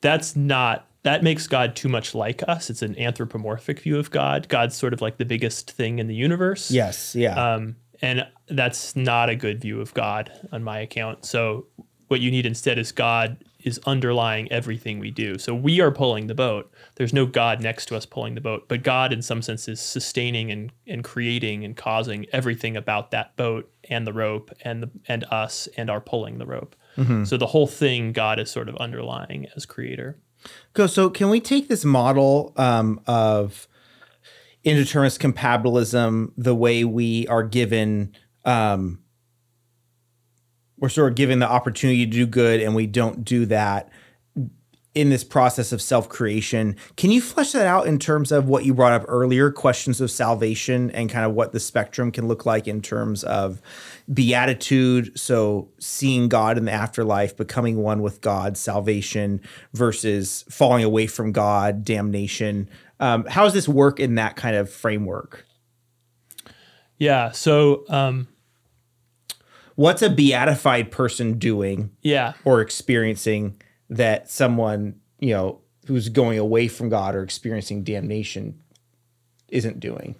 that's 0.00 0.36
not 0.36 0.86
that 1.02 1.22
makes 1.22 1.46
god 1.46 1.74
too 1.74 1.88
much 1.88 2.14
like 2.14 2.42
us 2.48 2.70
it's 2.70 2.82
an 2.82 2.98
anthropomorphic 2.98 3.80
view 3.80 3.98
of 3.98 4.10
god 4.10 4.48
god's 4.48 4.76
sort 4.76 4.92
of 4.92 5.00
like 5.00 5.16
the 5.16 5.24
biggest 5.24 5.70
thing 5.70 5.98
in 5.98 6.06
the 6.06 6.14
universe 6.14 6.70
yes, 6.70 7.14
yeah. 7.14 7.54
um, 7.54 7.76
and 8.02 8.26
that's 8.48 8.96
not 8.96 9.28
a 9.28 9.36
good 9.36 9.60
view 9.60 9.80
of 9.80 9.92
God 9.94 10.32
on 10.52 10.62
my 10.62 10.80
account. 10.80 11.24
So 11.24 11.66
what 12.08 12.20
you 12.20 12.30
need 12.30 12.46
instead 12.46 12.78
is 12.78 12.92
God 12.92 13.44
is 13.60 13.78
underlying 13.84 14.50
everything 14.50 14.98
we 14.98 15.10
do. 15.10 15.36
So 15.38 15.54
we 15.54 15.80
are 15.80 15.90
pulling 15.90 16.26
the 16.26 16.34
boat. 16.34 16.72
There's 16.94 17.12
no 17.12 17.26
God 17.26 17.60
next 17.60 17.86
to 17.86 17.96
us 17.96 18.06
pulling 18.06 18.34
the 18.34 18.40
boat, 18.40 18.64
but 18.68 18.82
God 18.82 19.12
in 19.12 19.20
some 19.20 19.42
sense 19.42 19.68
is 19.68 19.80
sustaining 19.80 20.50
and, 20.50 20.72
and 20.86 21.04
creating 21.04 21.64
and 21.64 21.76
causing 21.76 22.26
everything 22.32 22.76
about 22.76 23.10
that 23.10 23.36
boat 23.36 23.70
and 23.90 24.06
the 24.06 24.14
rope 24.14 24.50
and 24.62 24.82
the 24.82 24.90
and 25.08 25.24
us 25.24 25.68
and 25.76 25.90
our 25.90 26.00
pulling 26.00 26.38
the 26.38 26.46
rope. 26.46 26.74
So 27.24 27.36
the 27.36 27.46
whole 27.46 27.66
thing 27.66 28.12
God 28.12 28.38
is 28.38 28.50
sort 28.50 28.68
of 28.68 28.76
underlying 28.76 29.46
as 29.56 29.66
creator. 29.66 30.20
Go. 30.72 30.86
So, 30.86 31.10
can 31.10 31.30
we 31.30 31.40
take 31.40 31.68
this 31.68 31.84
model 31.84 32.52
um, 32.56 33.00
of 33.06 33.68
indeterminist 34.64 35.18
compatibilism, 35.18 36.32
the 36.36 36.54
way 36.54 36.84
we 36.84 37.26
are 37.28 37.42
given, 37.42 38.14
um, 38.44 39.00
we're 40.78 40.88
sort 40.88 41.12
of 41.12 41.16
given 41.16 41.38
the 41.38 41.48
opportunity 41.48 42.06
to 42.06 42.10
do 42.10 42.26
good, 42.26 42.60
and 42.60 42.74
we 42.74 42.86
don't 42.86 43.24
do 43.24 43.46
that 43.46 43.90
in 44.94 45.08
this 45.10 45.22
process 45.22 45.72
of 45.72 45.80
self 45.80 46.08
creation? 46.08 46.76
Can 46.96 47.10
you 47.10 47.20
flesh 47.20 47.52
that 47.52 47.66
out 47.66 47.86
in 47.86 47.98
terms 47.98 48.32
of 48.32 48.48
what 48.48 48.64
you 48.64 48.74
brought 48.74 48.92
up 48.92 49.04
earlier, 49.08 49.50
questions 49.50 50.00
of 50.00 50.10
salvation, 50.10 50.90
and 50.90 51.08
kind 51.08 51.24
of 51.24 51.32
what 51.32 51.52
the 51.52 51.60
spectrum 51.60 52.10
can 52.10 52.26
look 52.28 52.44
like 52.44 52.66
in 52.66 52.82
terms 52.82 53.22
of 53.24 53.60
beatitude? 54.12 55.18
So, 55.18 55.68
seeing 55.78 56.28
God 56.28 56.58
in 56.58 56.64
the 56.64 56.72
afterlife, 56.72 57.36
becoming 57.36 57.78
one 57.78 58.02
with 58.02 58.20
God, 58.20 58.56
salvation 58.56 59.40
versus 59.72 60.44
falling 60.50 60.84
away 60.84 61.06
from 61.06 61.32
God, 61.32 61.84
damnation. 61.84 62.68
Um, 62.98 63.24
how 63.26 63.44
does 63.44 63.54
this 63.54 63.68
work 63.68 63.98
in 64.00 64.16
that 64.16 64.36
kind 64.36 64.56
of 64.56 64.70
framework? 64.70 65.46
Yeah. 66.98 67.30
So, 67.30 67.84
um, 67.88 68.28
What's 69.80 70.02
a 70.02 70.10
beatified 70.10 70.90
person 70.90 71.38
doing 71.38 71.90
yeah. 72.02 72.34
or 72.44 72.60
experiencing 72.60 73.62
that 73.90 74.30
someone, 74.30 74.94
you 75.18 75.34
know, 75.34 75.60
who's 75.86 76.08
going 76.08 76.38
away 76.38 76.68
from 76.68 76.88
God 76.88 77.14
or 77.14 77.22
experiencing 77.22 77.82
damnation 77.84 78.58
isn't 79.48 79.80
doing? 79.80 80.14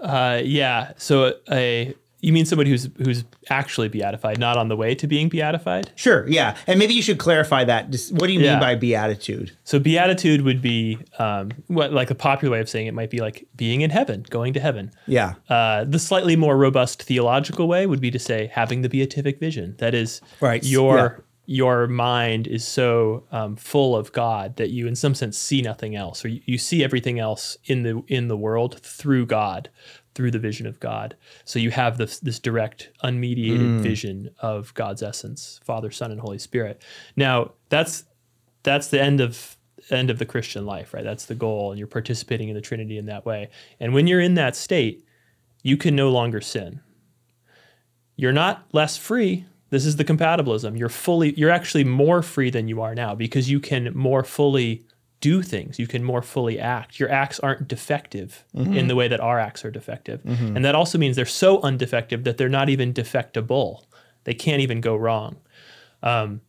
Uh, 0.00 0.40
yeah. 0.44 0.92
So 0.96 1.34
a 1.50 1.94
you 2.20 2.32
mean 2.32 2.44
somebody 2.46 2.70
who's 2.70 2.88
who's 2.98 3.24
actually 3.50 3.88
beatified, 3.88 4.38
not 4.38 4.56
on 4.56 4.68
the 4.68 4.76
way 4.76 4.94
to 4.96 5.06
being 5.06 5.28
beatified? 5.28 5.90
Sure, 5.94 6.26
yeah. 6.28 6.56
And 6.66 6.78
maybe 6.78 6.92
you 6.94 7.02
should 7.02 7.18
clarify 7.18 7.62
that. 7.64 7.90
Just 7.90 8.12
what 8.12 8.26
do 8.26 8.32
you 8.32 8.40
Yeah. 8.40 8.52
mean 8.52 8.60
by 8.60 8.74
beatitude? 8.74 9.52
So 9.64 9.78
beatitude 9.78 10.40
would 10.42 10.60
be 10.60 10.98
um, 11.18 11.52
what 11.68 11.92
like 11.92 12.10
a 12.10 12.14
popular 12.14 12.52
way 12.52 12.60
of 12.60 12.68
saying 12.68 12.86
it 12.88 12.94
might 12.94 13.10
be 13.10 13.20
like 13.20 13.46
being 13.54 13.82
in 13.82 13.90
heaven, 13.90 14.24
going 14.28 14.52
to 14.54 14.60
heaven. 14.60 14.90
Yeah. 15.06 15.34
Uh, 15.48 15.84
the 15.84 15.98
slightly 15.98 16.36
more 16.36 16.56
robust 16.56 17.02
theological 17.02 17.68
way 17.68 17.86
would 17.86 18.00
be 18.00 18.10
to 18.10 18.18
say 18.18 18.50
having 18.52 18.82
the 18.82 18.88
beatific 18.88 19.38
vision. 19.38 19.76
That 19.78 19.94
is, 19.94 20.20
Right. 20.40 20.64
your. 20.64 21.22
Your 21.46 21.86
mind 21.86 22.48
is 22.48 22.66
so 22.66 23.24
um, 23.30 23.56
full 23.56 23.96
of 23.96 24.12
God 24.12 24.56
that 24.56 24.70
you, 24.70 24.86
in 24.86 24.96
some 24.96 25.14
sense, 25.14 25.38
see 25.38 25.62
nothing 25.62 25.94
else, 25.94 26.24
or 26.24 26.28
you, 26.28 26.40
you 26.44 26.58
see 26.58 26.84
everything 26.84 27.18
else 27.18 27.56
in 27.64 27.82
the 27.82 28.02
in 28.08 28.28
the 28.28 28.36
world 28.36 28.80
through 28.80 29.26
God, 29.26 29.70
through 30.14 30.32
the 30.32 30.38
vision 30.38 30.66
of 30.66 30.80
God. 30.80 31.16
So 31.44 31.58
you 31.58 31.70
have 31.70 31.98
this 31.98 32.18
this 32.18 32.40
direct, 32.40 32.90
unmediated 33.04 33.80
vision 33.80 34.30
of 34.40 34.74
God's 34.74 35.02
essence, 35.02 35.60
Father, 35.64 35.90
Son, 35.90 36.10
and 36.10 36.20
Holy 36.20 36.38
Spirit. 36.38 36.82
Now 37.14 37.52
that's 37.68 38.04
that's 38.64 38.88
the 38.88 39.00
end 39.00 39.20
of 39.20 39.56
end 39.90 40.10
of 40.10 40.18
the 40.18 40.26
Christian 40.26 40.66
life, 40.66 40.92
right? 40.92 41.04
That's 41.04 41.26
the 41.26 41.34
goal, 41.34 41.70
and 41.70 41.78
you're 41.78 41.86
participating 41.86 42.48
in 42.48 42.54
the 42.54 42.60
Trinity 42.60 42.98
in 42.98 43.06
that 43.06 43.24
way. 43.24 43.50
And 43.78 43.94
when 43.94 44.06
you're 44.06 44.20
in 44.20 44.34
that 44.34 44.56
state, 44.56 45.06
you 45.62 45.76
can 45.76 45.94
no 45.94 46.10
longer 46.10 46.40
sin. 46.40 46.80
You're 48.16 48.32
not 48.32 48.66
less 48.72 48.96
free. 48.96 49.46
This 49.70 49.84
is 49.84 49.96
the 49.96 50.04
compatibilism. 50.04 50.78
You're 50.78 50.88
fully 50.88 51.34
you're 51.34 51.50
actually 51.50 51.84
more 51.84 52.22
free 52.22 52.50
than 52.50 52.68
you 52.68 52.80
are 52.82 52.94
now 52.94 53.14
because 53.14 53.50
you 53.50 53.60
can 53.60 53.96
more 53.96 54.22
fully 54.22 54.84
do 55.20 55.42
things. 55.42 55.78
You 55.78 55.86
can 55.86 56.04
more 56.04 56.22
fully 56.22 56.58
act. 56.58 57.00
Your 57.00 57.10
acts 57.10 57.40
aren't 57.40 57.66
defective 57.66 58.44
in 58.54 58.66
mm-hmm. 58.66 58.86
the 58.86 58.94
way 58.94 59.08
that 59.08 59.18
our 59.18 59.40
acts 59.40 59.64
are 59.64 59.70
defective. 59.70 60.22
Mm-hmm. 60.22 60.56
And 60.56 60.64
that 60.64 60.74
also 60.74 60.98
means 60.98 61.16
they're 61.16 61.24
so 61.24 61.58
undefective 61.62 62.24
that 62.24 62.36
they're 62.36 62.48
not 62.48 62.68
even 62.68 62.92
defectable. 62.92 63.84
They 64.24 64.34
can't 64.34 64.60
even 64.60 64.80
go 64.80 64.94
wrong 64.94 65.36
um, 66.02 66.40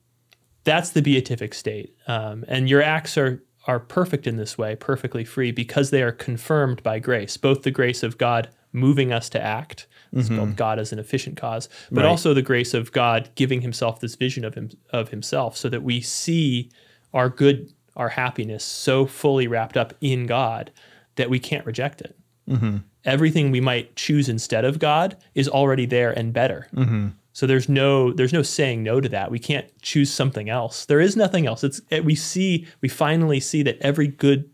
that's 0.64 0.92
the 0.92 1.02
beatific 1.02 1.54
state. 1.54 1.96
Um, 2.08 2.46
and 2.48 2.70
your 2.70 2.82
acts 2.82 3.18
are 3.18 3.44
are 3.66 3.80
perfect 3.82 4.28
in 4.28 4.38
this 4.38 4.58
way, 4.58 4.78
perfectly 4.78 5.26
free, 5.26 5.52
because 5.52 5.90
they 5.90 6.02
are 6.02 6.14
confirmed 6.14 6.82
by 6.84 7.00
grace, 7.00 7.36
both 7.36 7.64
the 7.64 7.72
grace 7.72 8.02
of 8.02 8.18
God 8.18 8.48
moving 8.78 9.12
us 9.12 9.30
to 9.30 9.42
act, 9.42 9.88
it's 10.14 10.30
called 10.30 10.42
mm-hmm. 10.42 10.52
God 10.54 10.80
as 10.80 10.94
an 10.94 11.00
efficient 11.00 11.36
cause, 11.38 11.68
but 11.92 12.04
Right. 12.04 12.10
also 12.10 12.34
the 12.34 12.42
grace 12.42 12.74
of 12.74 12.92
God 12.94 13.30
giving 13.36 13.62
himself 13.62 14.00
this 14.00 14.16
vision 14.16 14.46
of 14.46 14.56
him 14.56 14.70
of 14.92 15.10
himself 15.10 15.58
so 15.58 15.68
that 15.70 15.84
we 15.84 16.00
see 16.02 16.70
our 17.14 17.30
good, 17.30 17.72
our 17.96 18.10
happiness 18.10 18.64
so 18.64 19.06
fully 19.06 19.48
wrapped 19.48 19.76
up 19.76 19.94
in 20.00 20.26
God 20.26 20.72
that 21.16 21.30
we 21.30 21.40
can't 21.40 21.66
reject 21.66 22.02
it. 22.02 22.16
Mm-hmm. 22.50 22.78
Everything 23.04 23.52
we 23.52 23.62
might 23.62 23.96
choose 23.96 24.30
instead 24.30 24.64
of 24.66 24.80
God 24.80 25.18
is 25.36 25.50
already 25.50 25.86
there 25.86 26.12
and 26.12 26.32
better. 26.34 26.68
Mm-hmm. 26.74 27.10
So 27.34 27.46
there's 27.46 27.70
no 27.70 28.12
there's 28.14 28.34
no 28.34 28.42
saying 28.42 28.82
no 28.84 29.00
to 29.02 29.10
that. 29.10 29.30
We 29.30 29.40
can't 29.40 29.68
choose 29.82 30.12
something 30.12 30.50
else. 30.50 30.86
There 30.86 31.00
is 31.02 31.16
nothing 31.16 31.46
else. 31.46 31.64
It's 31.64 31.82
it- 31.90 32.06
we 32.06 32.16
see 32.16 32.66
we 32.82 32.90
finally 32.90 33.40
see 33.40 33.62
that 33.64 33.78
every 33.82 34.08
good 34.08 34.50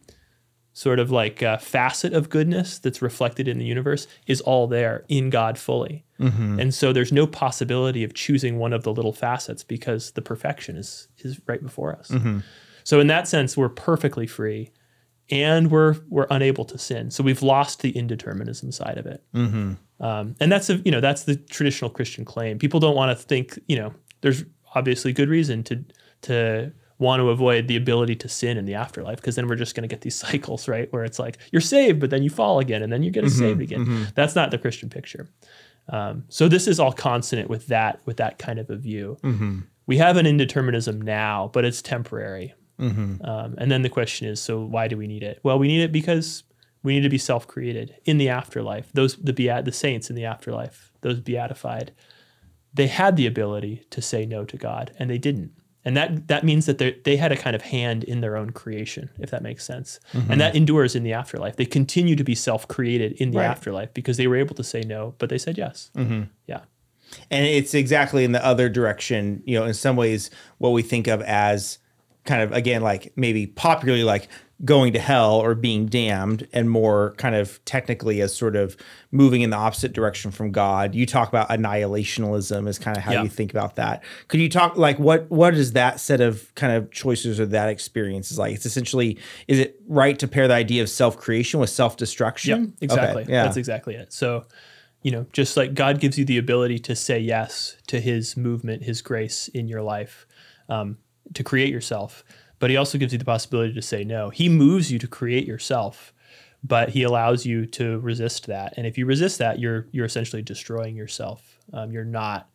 sort 0.73 0.97
of 0.99 1.11
like 1.11 1.43
uh, 1.43 1.57
facet 1.57 2.13
of 2.13 2.29
goodness 2.29 2.79
that's 2.79 3.01
reflected 3.01 3.47
in 3.47 3.59
the 3.59 3.65
universe 3.65 4.07
is 4.25 4.41
all 4.41 4.65
there 4.67 5.05
in 5.07 5.29
God 5.29 5.57
fully. 5.59 6.03
And 6.59 6.73
so 6.73 6.91
there's 6.93 7.11
no 7.11 7.27
possibility 7.27 8.03
of 8.03 8.13
choosing 8.13 8.57
one 8.57 8.73
of 8.73 8.83
the 8.83 8.91
little 8.91 9.13
facets 9.13 9.63
because 9.63 10.11
the 10.11 10.21
perfection 10.21 10.75
is 10.77 11.07
is 11.19 11.39
right 11.47 11.61
before 11.61 11.93
us. 11.95 12.09
So 12.83 12.99
in 12.99 13.07
that 13.07 13.27
sense, 13.27 13.55
we're 13.55 13.69
perfectly 13.69 14.25
free, 14.27 14.71
and 15.29 15.69
we're 15.69 15.95
we're 16.09 16.27
unable 16.29 16.65
to 16.65 16.77
sin. 16.77 17.11
So 17.11 17.23
we've 17.23 17.41
lost 17.43 17.81
the 17.81 17.93
indeterminism 17.93 18.73
side 18.73 18.97
of 18.97 19.05
it. 19.05 19.23
Um, 19.99 20.35
and 20.39 20.51
that's 20.51 20.69
a 20.69 20.77
you 20.77 20.91
know 20.91 21.01
that's 21.01 21.23
the 21.23 21.35
traditional 21.35 21.89
Christian 21.91 22.25
claim. 22.25 22.57
People 22.57 22.79
don't 22.79 22.95
want 22.95 23.17
to 23.17 23.23
think 23.23 23.59
you 23.67 23.77
know 23.77 23.93
there's 24.21 24.43
obviously 24.75 25.13
good 25.13 25.29
reason 25.29 25.63
to 25.65 25.83
to 26.23 26.71
want 27.03 27.19
to 27.19 27.29
avoid 27.29 27.67
the 27.67 27.75
ability 27.75 28.15
to 28.23 28.27
sin 28.27 28.57
in 28.57 28.65
the 28.65 28.73
afterlife 28.73 29.17
because 29.17 29.35
then 29.35 29.47
we're 29.47 29.55
just 29.65 29.75
going 29.75 29.87
to 29.87 29.93
get 29.93 30.01
these 30.01 30.15
cycles 30.27 30.67
right 30.67 30.87
where 30.91 31.03
it's 31.03 31.19
like 31.19 31.37
you're 31.51 31.61
saved 31.75 31.99
but 31.99 32.09
then 32.09 32.23
you 32.23 32.29
fall 32.29 32.59
again 32.59 32.81
and 32.83 32.91
then 32.91 33.03
you 33.03 33.11
get 33.11 33.23
saved 33.29 33.61
again. 33.61 33.83
That's 34.15 34.35
not 34.35 34.49
the 34.51 34.57
Christian 34.57 34.89
picture. 34.89 35.27
Um, 35.89 36.23
so 36.29 36.47
this 36.47 36.65
is 36.67 36.79
all 36.79 36.93
consonant 36.93 37.49
with 37.49 37.67
that 37.67 37.99
with 38.05 38.17
that 38.17 38.39
kind 38.39 38.57
of 38.59 38.69
a 38.69 38.75
view. 38.77 39.17
We 39.85 39.97
have 39.97 40.15
an 40.17 40.25
indeterminism 40.25 41.01
now, 41.03 41.49
but 41.53 41.65
it's 41.65 41.81
temporary. 41.81 42.53
Um, 43.23 43.55
and 43.57 43.69
then 43.71 43.81
the 43.83 43.89
question 43.89 44.27
is, 44.27 44.39
so 44.41 44.63
why 44.63 44.87
do 44.87 44.97
we 44.97 45.07
need 45.07 45.23
it? 45.23 45.39
Well, 45.43 45.59
we 45.59 45.67
need 45.67 45.81
it 45.83 45.91
because 45.91 46.43
we 46.83 46.93
need 46.95 47.01
to 47.03 47.09
be 47.09 47.17
self-created 47.17 47.95
in 48.05 48.17
the 48.17 48.29
afterlife. 48.29 48.87
Those 48.93 49.15
the 49.17 49.33
beat 49.33 49.65
the 49.65 49.71
saints 49.71 50.09
in 50.09 50.15
the 50.15 50.25
afterlife, 50.25 50.91
those 51.01 51.19
beatified, 51.19 51.91
they 52.73 52.87
had 52.87 53.15
the 53.15 53.27
ability 53.27 53.83
to 53.91 54.01
say 54.01 54.25
no 54.25 54.45
to 54.45 54.57
God, 54.57 54.91
and 54.97 55.09
they 55.09 55.17
didn't. 55.17 55.51
And 55.85 55.97
that 55.97 56.27
that 56.27 56.43
means 56.43 56.65
that 56.65 56.77
they 56.77 56.97
they 57.03 57.17
had 57.17 57.31
a 57.31 57.37
kind 57.37 57.55
of 57.55 57.61
hand 57.61 58.03
in 58.03 58.21
their 58.21 58.37
own 58.37 58.51
creation, 58.51 59.09
if 59.19 59.31
that 59.31 59.43
makes 59.43 59.65
sense. 59.65 59.99
And 60.13 60.23
mm-hmm. 60.23 60.37
that 60.39 60.55
endures 60.55 60.95
in 60.95 61.03
the 61.03 61.13
afterlife. 61.13 61.57
They 61.57 61.65
continue 61.65 62.15
to 62.15 62.23
be 62.23 62.35
self-created 62.35 63.13
in 63.13 63.31
the 63.31 63.39
Right. 63.39 63.47
afterlife 63.47 63.93
because 63.93 64.17
they 64.17 64.27
were 64.27 64.37
able 64.37 64.55
to 64.55 64.63
say 64.63 64.81
no, 64.81 65.15
but 65.17 65.29
they 65.29 65.37
said 65.37 65.57
yes. 65.57 65.91
Mm-hmm. 65.97 66.23
Yeah. 66.47 66.61
And 67.29 67.45
it's 67.45 67.73
exactly 67.73 68.23
in 68.23 68.31
the 68.31 68.43
other 68.43 68.69
direction, 68.69 69.43
you 69.45 69.59
know, 69.59 69.65
in 69.65 69.73
some 69.73 69.95
ways, 69.95 70.31
what 70.57 70.69
we 70.71 70.81
think 70.81 71.07
of 71.07 71.21
as 71.21 71.77
kind 72.25 72.41
of, 72.41 72.51
again, 72.51 72.81
like 72.81 73.13
maybe 73.15 73.47
popularly 73.47 74.03
like 74.03 74.27
going 74.63 74.93
to 74.93 74.99
hell 74.99 75.33
or 75.35 75.55
being 75.55 75.87
damned, 75.87 76.47
and 76.53 76.69
more 76.69 77.13
kind 77.17 77.35
of 77.35 77.63
technically 77.65 78.21
as 78.21 78.33
sort 78.33 78.55
of 78.55 78.77
moving 79.11 79.41
in 79.41 79.49
the 79.49 79.57
opposite 79.57 79.91
direction 79.91 80.31
from 80.31 80.51
God. 80.51 80.95
You 80.95 81.05
talk 81.05 81.27
about 81.27 81.49
annihilationism 81.49 82.67
is 82.67 82.79
kind 82.79 82.95
of 82.97 83.03
how 83.03 83.11
Yeah. 83.11 83.23
you 83.23 83.29
think 83.29 83.51
about 83.51 83.75
that. 83.75 84.03
Could 84.27 84.39
you 84.39 84.49
talk 84.49 84.77
like 84.77 84.97
what 84.99 85.29
what 85.29 85.53
is 85.53 85.73
that 85.73 85.99
set 85.99 86.21
of 86.21 86.53
kind 86.55 86.73
of 86.73 86.91
choices 86.91 87.39
or 87.39 87.45
that 87.47 87.69
experience 87.69 88.31
is 88.31 88.37
like? 88.39 88.55
It's 88.55 88.65
essentially, 88.65 89.17
is 89.47 89.59
it 89.59 89.79
right 89.87 90.17
to 90.19 90.27
pair 90.27 90.47
the 90.47 90.53
idea 90.53 90.81
of 90.81 90.89
self 90.89 91.17
creation 91.17 91.59
with 91.59 91.69
self 91.69 91.93
Yeah, 91.93 91.97
destruction? 91.97 92.73
exactly. 92.81 93.25
yeah. 93.27 93.43
That's 93.43 93.57
exactly 93.57 93.95
it. 93.95 94.13
So, 94.13 94.45
you 95.01 95.11
know, 95.11 95.25
just 95.33 95.57
like 95.57 95.73
God 95.73 95.99
gives 95.99 96.17
you 96.17 96.23
the 96.23 96.37
ability 96.37 96.79
to 96.79 96.95
say 96.95 97.19
yes 97.19 97.75
to 97.87 97.99
His 97.99 98.37
movement, 98.37 98.83
His 98.83 99.01
grace 99.01 99.49
in 99.49 99.67
your 99.67 99.81
life, 99.81 100.25
um, 100.69 100.97
to 101.33 101.43
create 101.43 101.69
yourself, 101.69 102.23
but 102.59 102.69
He 102.69 102.77
also 102.77 102.97
gives 102.97 103.13
you 103.13 103.19
the 103.19 103.25
possibility 103.25 103.73
to 103.73 103.81
say 103.81 104.03
no. 104.03 104.29
He 104.29 104.49
moves 104.49 104.91
you 104.91 104.99
to 104.99 105.07
create 105.07 105.45
yourself, 105.47 106.13
but 106.63 106.89
He 106.89 107.03
allows 107.03 107.45
you 107.45 107.65
to 107.67 107.99
resist 107.99 108.47
that. 108.47 108.73
And 108.77 108.85
if 108.87 108.97
you 108.97 109.05
resist 109.05 109.37
that, 109.39 109.59
you're 109.59 109.87
you're 109.91 110.05
essentially 110.05 110.41
destroying 110.41 110.95
yourself. 110.95 111.57
Um, 111.73 111.91
you're 111.91 112.05
not 112.05 112.49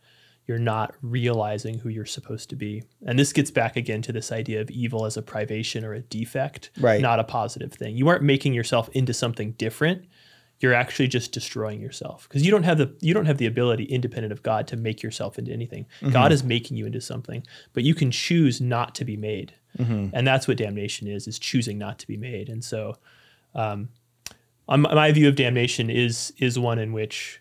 you're 0.47 0.59
not 0.59 0.95
realizing 1.03 1.79
who 1.79 1.91
you're 1.91 2.07
supposed 2.07 2.49
to 2.49 2.57
be. 2.57 2.83
And 3.05 3.19
this 3.19 3.35
gets 3.35 3.51
back 3.51 3.77
again 3.77 4.01
to 4.01 4.13
this 4.13 4.33
idea 4.33 4.63
of 4.63 4.71
evil 4.71 5.05
as 5.05 5.19
a 5.19 5.23
privation 5.23 5.85
or 5.85 5.93
a 5.93 6.01
defect, 6.01 6.71
Right. 6.81 7.03
not 7.03 7.21
a 7.21 7.25
positive 7.25 7.71
thing. 7.75 7.99
You 7.99 8.09
aren't 8.09 8.23
making 8.23 8.55
yourself 8.55 8.89
into 8.95 9.13
something 9.13 9.53
different. 9.53 10.07
You're 10.61 10.75
actually 10.75 11.07
just 11.09 11.31
destroying 11.33 11.81
yourself 11.81 12.27
because 12.29 12.44
you 12.44 12.51
don't 12.51 12.64
have 12.64 12.79
the 12.79 12.92
you 13.01 13.14
don't 13.14 13.27
have 13.27 13.38
the 13.38 13.47
ability 13.47 13.85
independent 13.85 14.33
of 14.33 14.42
God 14.42 14.66
to 14.68 14.77
make 14.77 15.03
yourself 15.03 15.38
into 15.38 15.53
anything. 15.53 15.87
God 16.11 16.33
is 16.33 16.42
making 16.42 16.77
you 16.77 16.87
into 16.87 17.01
something, 17.01 17.44
but 17.73 17.85
you 17.85 17.94
can 17.94 18.11
choose 18.11 18.61
not 18.61 18.94
to 18.97 19.05
be 19.05 19.16
made. 19.16 19.55
And 20.12 20.27
that's 20.27 20.49
what 20.49 20.57
damnation 20.57 21.07
is 21.07 21.29
is 21.29 21.38
choosing 21.38 21.79
not 21.79 21.99
to 22.01 22.07
be 22.09 22.16
made. 22.16 22.49
And 22.49 22.64
so 22.64 22.97
um, 23.55 23.88
um, 24.68 24.83
my 24.83 25.12
view 25.12 25.29
of 25.29 25.37
damnation 25.37 25.90
is 25.90 26.33
is 26.38 26.59
one 26.59 26.79
in 26.79 26.92
which 26.92 27.40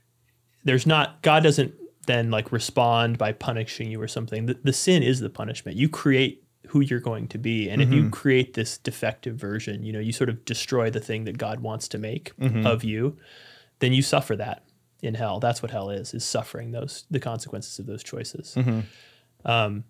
there's 0.63 0.85
not 0.85 1.21
God 1.23 1.43
doesn't 1.43 1.73
then 2.05 2.31
like 2.31 2.51
respond 2.51 3.17
by 3.17 3.33
punishing 3.33 3.91
you 3.91 4.01
or 4.01 4.07
something. 4.07 4.45
The, 4.45 4.57
the 4.63 4.73
sin 4.73 5.03
is 5.03 5.19
the 5.19 5.29
punishment. 5.29 5.77
You 5.77 5.89
create 5.89 6.43
who 6.67 6.81
you're 6.81 6.99
going 6.99 7.27
to 7.29 7.37
be, 7.37 7.69
and 7.69 7.81
if 7.81 7.89
you 7.91 8.01
mm-hmm. 8.01 8.09
create 8.09 8.53
this 8.53 8.77
defective 8.77 9.35
version, 9.35 9.83
you 9.83 9.93
know, 9.93 9.99
you 9.99 10.11
sort 10.11 10.29
of 10.29 10.43
destroy 10.45 10.89
the 10.89 10.99
thing 10.99 11.23
that 11.25 11.37
God 11.37 11.61
wants 11.61 11.87
to 11.89 11.97
make 11.97 12.35
mm-hmm. 12.37 12.65
of 12.65 12.83
you. 12.83 13.17
Then 13.79 13.93
you 13.93 14.01
suffer 14.01 14.35
that 14.35 14.63
in 15.01 15.13
hell. 15.13 15.39
That's 15.39 15.61
what 15.61 15.71
hell 15.71 15.89
is: 15.89 16.13
is 16.13 16.25
suffering 16.25 16.71
those 16.71 17.05
the 17.09 17.19
consequences 17.19 17.79
of 17.79 17.85
those 17.85 18.03
choices. 18.03 18.55
Mm-hmm. 18.57 18.81
Um, 19.49 19.83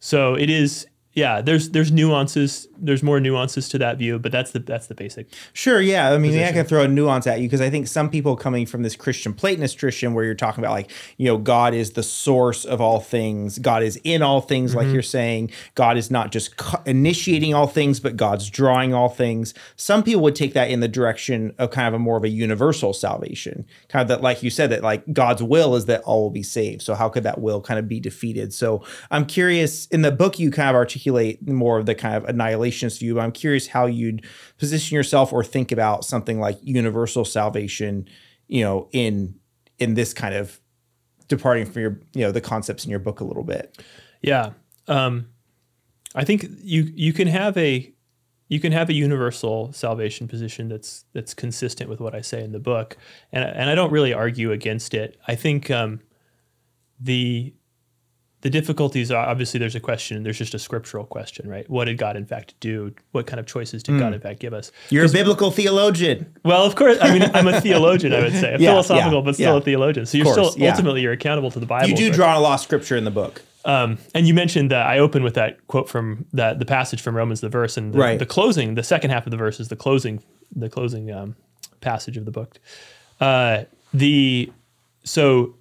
so 0.00 0.34
it 0.34 0.50
is 0.50 0.86
yeah, 1.18 1.40
there's 1.40 1.70
there's 1.70 1.90
nuances. 1.90 2.68
There's 2.80 3.02
more 3.02 3.18
nuances 3.18 3.68
to 3.70 3.78
that 3.78 3.98
view, 3.98 4.20
but 4.20 4.30
that's 4.30 4.52
the 4.52 4.60
that's 4.60 4.86
the 4.86 4.94
basic. 4.94 5.26
Sure, 5.52 5.80
yeah. 5.80 6.12
I 6.12 6.18
mean, 6.18 6.32
yeah, 6.32 6.48
I 6.48 6.52
can 6.52 6.64
throw 6.64 6.82
a 6.82 6.88
nuance 6.88 7.26
at 7.26 7.40
you 7.40 7.48
because 7.48 7.60
I 7.60 7.70
think 7.70 7.88
some 7.88 8.08
people 8.08 8.36
coming 8.36 8.66
from 8.66 8.84
this 8.84 8.94
Christian 8.94 9.34
Platonist 9.34 9.76
tradition 9.78 10.14
where 10.14 10.24
you're 10.24 10.36
talking 10.36 10.62
about 10.62 10.72
like, 10.74 10.90
you 11.16 11.26
know, 11.26 11.36
God 11.36 11.74
is 11.74 11.90
the 11.92 12.04
source 12.04 12.64
of 12.64 12.80
all 12.80 13.00
things, 13.00 13.58
God 13.58 13.82
is 13.82 14.00
in 14.04 14.22
all 14.22 14.40
things, 14.40 14.70
Mm-hmm. 14.70 14.78
like 14.78 14.92
you're 14.92 15.02
saying. 15.02 15.50
God 15.74 15.96
is 15.96 16.08
not 16.10 16.30
just 16.30 16.56
co- 16.56 16.80
initiating 16.86 17.52
all 17.52 17.66
things, 17.66 17.98
but 18.00 18.16
God's 18.16 18.48
drawing 18.48 18.94
all 18.94 19.08
things. 19.08 19.54
Some 19.74 20.02
people 20.04 20.22
would 20.22 20.36
take 20.36 20.52
that 20.54 20.70
in 20.70 20.78
the 20.80 20.88
direction 20.88 21.54
of 21.58 21.70
kind 21.72 21.88
of 21.88 21.94
a 21.94 21.98
more 21.98 22.16
of 22.16 22.22
a 22.24 22.28
universal 22.28 22.92
salvation, 22.92 23.66
kind 23.88 24.02
of 24.02 24.08
that, 24.08 24.22
like 24.22 24.42
you 24.44 24.50
said, 24.50 24.70
that 24.70 24.82
like 24.82 25.02
God's 25.12 25.42
will 25.42 25.74
is 25.74 25.86
that 25.86 26.02
all 26.02 26.22
will 26.22 26.30
be 26.30 26.42
saved. 26.44 26.82
So 26.82 26.94
how 26.94 27.08
could 27.08 27.24
that 27.24 27.40
will 27.40 27.60
kind 27.60 27.78
of 27.80 27.88
be 27.88 27.98
defeated? 27.98 28.52
So 28.54 28.84
I'm 29.10 29.26
curious. 29.26 29.86
In 29.86 30.02
the 30.02 30.12
book, 30.12 30.38
you 30.38 30.50
kind 30.50 30.68
of 30.68 30.76
articulate 30.76 31.07
more 31.42 31.78
of 31.78 31.86
the 31.86 31.94
kind 31.94 32.16
of 32.16 32.24
annihilationist 32.24 33.00
view. 33.00 33.14
But 33.14 33.20
I'm 33.20 33.32
curious 33.32 33.66
how 33.66 33.86
you'd 33.86 34.24
position 34.58 34.94
yourself 34.94 35.32
or 35.32 35.44
think 35.44 35.72
about 35.72 36.04
something 36.04 36.40
like 36.40 36.58
universal 36.62 37.24
salvation. 37.24 38.08
You 38.48 38.64
know, 38.64 38.88
in 38.92 39.34
in 39.78 39.94
this 39.94 40.14
kind 40.14 40.34
of 40.34 40.60
departing 41.28 41.66
from 41.66 41.82
your 41.82 42.00
you 42.14 42.22
know 42.22 42.32
the 42.32 42.40
concepts 42.40 42.84
in 42.84 42.90
your 42.90 43.00
book 43.00 43.20
a 43.20 43.24
little 43.24 43.44
bit. 43.44 43.78
Yeah. 44.22 44.52
Um, 44.88 45.28
I 46.14 46.24
think 46.24 46.46
you 46.62 46.90
you 46.94 47.12
can 47.12 47.28
have 47.28 47.56
a 47.56 47.92
you 48.48 48.60
can 48.60 48.72
have 48.72 48.88
a 48.88 48.94
universal 48.94 49.72
salvation 49.72 50.26
position 50.26 50.68
that's 50.68 51.04
that's 51.12 51.34
consistent 51.34 51.90
with 51.90 52.00
what 52.00 52.14
I 52.14 52.22
say 52.22 52.42
in 52.42 52.52
the 52.52 52.58
book, 52.58 52.96
and 53.32 53.44
and 53.44 53.70
I 53.70 53.74
don't 53.74 53.92
really 53.92 54.12
argue 54.12 54.52
against 54.52 54.94
it. 54.94 55.18
I 55.28 55.34
think 55.34 55.70
um, 55.70 56.00
the 56.98 57.54
the 58.42 58.50
difficulties 58.50 59.10
are 59.10 59.26
obviously 59.26 59.58
there's 59.58 59.74
a 59.74 59.80
question. 59.80 60.22
There's 60.22 60.38
just 60.38 60.54
a 60.54 60.58
scriptural 60.58 61.04
question, 61.04 61.48
right? 61.48 61.68
What 61.68 61.86
did 61.86 61.98
God 61.98 62.16
in 62.16 62.24
fact 62.24 62.54
do? 62.60 62.94
What 63.12 63.26
kind 63.26 63.40
of 63.40 63.46
choices 63.46 63.82
did 63.82 63.98
God 63.98 64.14
in 64.14 64.20
fact 64.20 64.38
give 64.38 64.52
us? 64.54 64.70
You're 64.90 65.06
a 65.06 65.08
biblical 65.08 65.50
theologian. 65.50 66.32
Well, 66.44 66.64
of 66.64 66.76
course. 66.76 66.98
I 67.00 67.18
mean, 67.18 67.28
I'm 67.34 67.48
a 67.48 67.60
theologian. 67.66 68.12
I 68.12 68.20
would 68.20 68.32
say 68.32 68.54
a 68.54 68.58
Yeah, 68.58 68.70
philosophical, 68.70 69.18
yeah, 69.18 69.24
but 69.24 69.34
still 69.34 69.54
yeah. 69.54 69.58
a 69.58 69.60
theologian. 69.60 70.06
So 70.06 70.18
you're 70.18 70.24
course, 70.32 70.52
still 70.52 70.66
ultimately 70.68 71.00
you're 71.02 71.12
accountable 71.12 71.50
to 71.50 71.58
the 71.58 71.66
Bible. 71.66 71.88
You 71.88 71.96
do 71.96 72.12
draw 72.12 72.30
on 72.30 72.36
a 72.36 72.40
lot 72.40 72.54
of 72.54 72.60
scripture 72.60 72.96
in 72.96 73.04
the 73.04 73.10
book. 73.10 73.42
um, 73.64 73.98
and 74.14 74.28
you 74.28 74.34
mentioned 74.34 74.70
that 74.70 74.86
I 74.86 74.98
open 75.00 75.22
with 75.24 75.34
that 75.34 75.66
quote 75.66 75.88
from 75.88 76.24
that 76.32 76.58
the 76.60 76.64
passage 76.64 77.00
from 77.02 77.16
Romans, 77.16 77.40
the 77.40 77.48
verse, 77.48 77.76
and 77.76 77.92
the, 77.92 77.98
Right. 77.98 78.18
the 78.20 78.26
closing, 78.26 78.74
the 78.76 78.84
second 78.84 79.10
half 79.10 79.26
of 79.26 79.32
the 79.32 79.36
verse 79.36 79.58
is 79.58 79.66
the 79.68 79.76
closing, 79.76 80.22
the 80.54 80.68
closing 80.70 81.10
um, 81.10 81.34
passage 81.80 82.16
of 82.16 82.24
the 82.24 82.30
book. 82.30 82.60
Uh, 83.20 83.64
the 83.92 84.52
so 85.02 85.54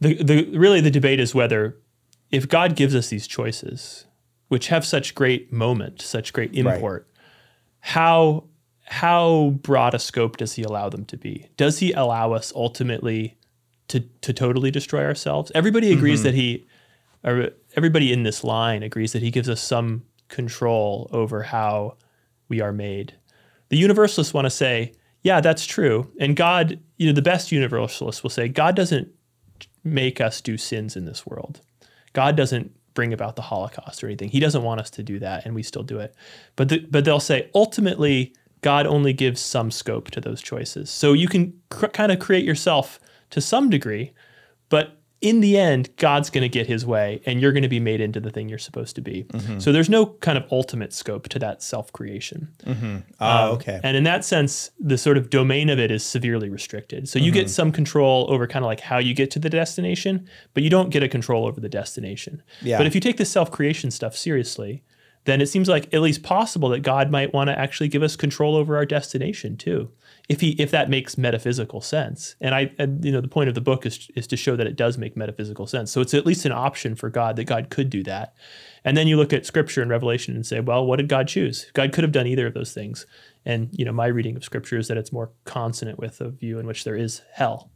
the 0.00 0.14
the 0.22 0.56
really 0.56 0.80
the 0.80 0.90
debate 0.90 1.20
is 1.20 1.34
whether 1.34 1.76
if 2.32 2.48
God 2.48 2.74
gives 2.74 2.94
us 2.94 3.08
these 3.08 3.26
choices, 3.26 4.06
which 4.48 4.68
have 4.68 4.84
such 4.84 5.14
great 5.14 5.52
moment, 5.52 6.02
such 6.02 6.32
great 6.32 6.54
import, 6.54 7.08
how 7.80 8.44
how 8.84 9.50
broad 9.62 9.94
a 9.94 9.98
scope 9.98 10.38
does 10.38 10.54
He 10.54 10.62
allow 10.62 10.88
them 10.88 11.04
to 11.06 11.16
be? 11.16 11.48
Does 11.56 11.78
He 11.78 11.92
allow 11.92 12.32
us 12.32 12.52
ultimately 12.56 13.38
to 13.88 14.00
to 14.00 14.32
totally 14.32 14.70
destroy 14.70 15.04
ourselves? 15.04 15.52
Everybody 15.54 15.92
agrees 15.92 16.20
mm-hmm. 16.20 16.24
that 16.24 16.34
He 16.34 16.66
or 17.24 17.50
everybody 17.76 18.12
in 18.12 18.22
this 18.22 18.44
line 18.44 18.82
agrees 18.82 19.12
that 19.12 19.22
he 19.22 19.30
gives 19.30 19.48
us 19.48 19.60
some 19.60 20.02
control 20.28 21.08
over 21.12 21.42
how 21.42 21.96
we 22.48 22.60
are 22.60 22.72
made. 22.72 23.14
The 23.68 23.76
universalists 23.78 24.34
want 24.34 24.46
to 24.46 24.50
say, 24.50 24.92
yeah, 25.22 25.40
that's 25.40 25.64
true. 25.64 26.10
And 26.18 26.36
God, 26.36 26.80
you 26.96 27.06
know, 27.06 27.12
the 27.12 27.22
best 27.22 27.52
universalists 27.52 28.22
will 28.22 28.30
say, 28.30 28.48
God 28.48 28.74
doesn't 28.74 29.08
make 29.84 30.20
us 30.20 30.40
do 30.40 30.56
sins 30.56 30.96
in 30.96 31.04
this 31.04 31.24
world. 31.26 31.60
God 32.12 32.36
doesn't 32.36 32.72
bring 32.94 33.12
about 33.12 33.36
the 33.36 33.42
Holocaust 33.42 34.02
or 34.02 34.06
anything. 34.06 34.28
He 34.28 34.40
doesn't 34.40 34.62
want 34.62 34.80
us 34.80 34.90
to 34.90 35.02
do 35.02 35.18
that, 35.20 35.46
and 35.46 35.54
we 35.54 35.62
still 35.62 35.82
do 35.82 35.98
it. 35.98 36.14
But 36.56 36.68
the, 36.68 36.78
but 36.90 37.04
they'll 37.04 37.20
say 37.20 37.50
ultimately, 37.54 38.34
God 38.60 38.86
only 38.86 39.12
gives 39.12 39.40
some 39.40 39.70
scope 39.70 40.10
to 40.12 40.20
those 40.20 40.40
choices. 40.40 40.90
So 40.90 41.12
you 41.12 41.28
can 41.28 41.52
cr- 41.70 41.86
kind 41.86 42.12
of 42.12 42.18
create 42.18 42.44
yourself 42.44 43.00
to 43.30 43.40
some 43.40 43.70
degree, 43.70 44.12
but 44.68 45.01
in 45.22 45.40
the 45.40 45.56
end, 45.56 45.88
God's 45.96 46.30
going 46.30 46.42
to 46.42 46.48
get 46.48 46.66
his 46.66 46.84
way 46.84 47.22
and 47.24 47.40
you're 47.40 47.52
going 47.52 47.62
to 47.62 47.68
be 47.68 47.80
made 47.80 48.00
into 48.00 48.18
the 48.18 48.30
thing 48.30 48.48
you're 48.48 48.58
supposed 48.58 48.96
to 48.96 49.00
be. 49.00 49.22
Mm-hmm. 49.22 49.60
So 49.60 49.70
there's 49.70 49.88
no 49.88 50.06
kind 50.06 50.36
of 50.36 50.44
ultimate 50.50 50.92
scope 50.92 51.28
to 51.28 51.38
that 51.38 51.62
self 51.62 51.92
creation. 51.92 52.48
Oh, 52.66 52.70
mm-hmm. 52.72 52.96
ah, 53.20 53.44
um, 53.44 53.50
okay. 53.52 53.80
And 53.84 53.96
in 53.96 54.02
that 54.04 54.24
sense, 54.24 54.72
the 54.80 54.98
sort 54.98 55.16
of 55.16 55.30
domain 55.30 55.70
of 55.70 55.78
it 55.78 55.92
is 55.92 56.04
severely 56.04 56.50
restricted. 56.50 57.08
So 57.08 57.18
you 57.18 57.30
Mm-hmm. 57.32 57.40
get 57.40 57.50
some 57.50 57.72
control 57.72 58.26
over 58.30 58.46
kind 58.46 58.64
of 58.64 58.66
like 58.66 58.80
how 58.80 58.98
you 58.98 59.14
get 59.14 59.30
to 59.30 59.38
the 59.38 59.48
destination, 59.48 60.28
but 60.52 60.62
you 60.62 60.68
don't 60.68 60.90
get 60.90 61.02
a 61.02 61.08
control 61.08 61.46
over 61.46 61.60
the 61.60 61.68
destination. 61.68 62.42
Yeah. 62.60 62.76
But 62.76 62.86
if 62.86 62.94
you 62.94 63.00
take 63.00 63.16
the 63.16 63.24
self 63.24 63.50
creation 63.50 63.90
stuff 63.90 64.16
seriously, 64.16 64.82
then 65.24 65.40
it 65.40 65.46
seems 65.46 65.68
like 65.68 65.92
at 65.94 66.00
least 66.00 66.22
possible 66.22 66.68
that 66.70 66.80
God 66.80 67.10
might 67.10 67.32
want 67.32 67.48
to 67.48 67.58
actually 67.58 67.88
give 67.88 68.02
us 68.02 68.16
control 68.16 68.56
over 68.56 68.76
our 68.76 68.84
destination 68.84 69.56
too. 69.56 69.90
If 70.28 70.40
he 70.40 70.50
if 70.52 70.70
that 70.70 70.88
makes 70.88 71.18
metaphysical 71.18 71.80
sense. 71.80 72.36
And 72.40 72.54
I 72.54 72.72
and, 72.78 73.04
you 73.04 73.10
know 73.10 73.20
the 73.20 73.28
point 73.28 73.48
of 73.48 73.54
the 73.54 73.60
book 73.60 73.84
is 73.84 74.10
is 74.14 74.26
to 74.28 74.36
show 74.36 74.56
that 74.56 74.66
it 74.66 74.76
does 74.76 74.96
make 74.96 75.16
metaphysical 75.16 75.66
sense. 75.66 75.90
So 75.90 76.00
it's 76.00 76.14
at 76.14 76.24
least 76.24 76.44
an 76.44 76.52
option 76.52 76.94
for 76.94 77.10
God 77.10 77.36
that 77.36 77.44
God 77.44 77.70
could 77.70 77.90
do 77.90 78.02
that. 78.04 78.34
And 78.84 78.96
then 78.96 79.06
you 79.08 79.16
look 79.16 79.32
at 79.32 79.46
scripture 79.46 79.82
and 79.82 79.90
revelation 79.90 80.34
and 80.34 80.46
say, 80.46 80.60
well, 80.60 80.86
what 80.86 80.96
did 80.96 81.08
God 81.08 81.28
choose? 81.28 81.70
God 81.74 81.92
could 81.92 82.04
have 82.04 82.12
done 82.12 82.26
either 82.26 82.46
of 82.46 82.54
those 82.54 82.72
things. 82.72 83.06
And 83.44 83.68
you 83.72 83.84
know, 83.84 83.92
my 83.92 84.06
reading 84.06 84.36
of 84.36 84.44
scripture 84.44 84.78
is 84.78 84.88
that 84.88 84.96
it's 84.96 85.12
more 85.12 85.30
consonant 85.44 85.98
with 85.98 86.20
a 86.20 86.30
view 86.30 86.58
in 86.58 86.66
which 86.66 86.84
there 86.84 86.96
is 86.96 87.22
hell. 87.32 87.70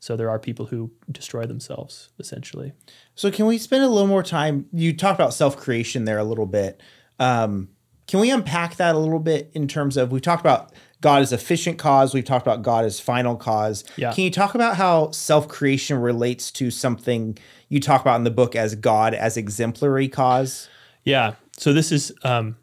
So 0.00 0.16
there 0.16 0.30
are 0.30 0.40
people 0.40 0.66
who 0.66 0.90
destroy 1.12 1.46
themselves 1.46 2.10
essentially. 2.18 2.72
So 3.14 3.30
can 3.30 3.46
we 3.46 3.56
spend 3.56 3.84
a 3.84 3.88
little 3.88 4.08
more 4.08 4.24
time? 4.24 4.66
You 4.72 4.96
talked 4.96 5.20
about 5.20 5.34
self 5.34 5.56
creation 5.56 6.04
there 6.04 6.18
a 6.18 6.24
little 6.24 6.46
bit. 6.46 6.80
Um, 7.20 7.68
can 8.08 8.18
we 8.18 8.30
unpack 8.30 8.76
that 8.76 8.96
a 8.96 8.98
little 8.98 9.20
bit 9.20 9.50
in 9.54 9.68
terms 9.68 9.96
of 9.96 10.10
we've 10.10 10.20
talked 10.20 10.40
about 10.40 10.72
God 11.02 11.20
as 11.20 11.32
efficient 11.32 11.78
cause, 11.78 12.14
we've 12.14 12.24
talked 12.24 12.46
about 12.46 12.62
God 12.62 12.84
as 12.84 13.00
final 13.00 13.36
cause. 13.36 13.84
Yeah. 13.96 14.14
Can 14.14 14.24
you 14.24 14.30
talk 14.30 14.54
about 14.54 14.76
how 14.76 15.10
self 15.10 15.48
creation 15.48 15.98
relates 15.98 16.50
to 16.52 16.70
something 16.70 17.36
you 17.68 17.80
talk 17.80 18.00
about 18.00 18.16
in 18.16 18.24
the 18.24 18.30
book 18.30 18.56
as 18.56 18.74
God 18.76 19.12
as 19.12 19.36
exemplary 19.36 20.08
cause? 20.08 20.68
Yeah. 21.04 21.34
So 21.58 21.72
this 21.72 21.92
is 21.92 22.12
um, 22.22 22.56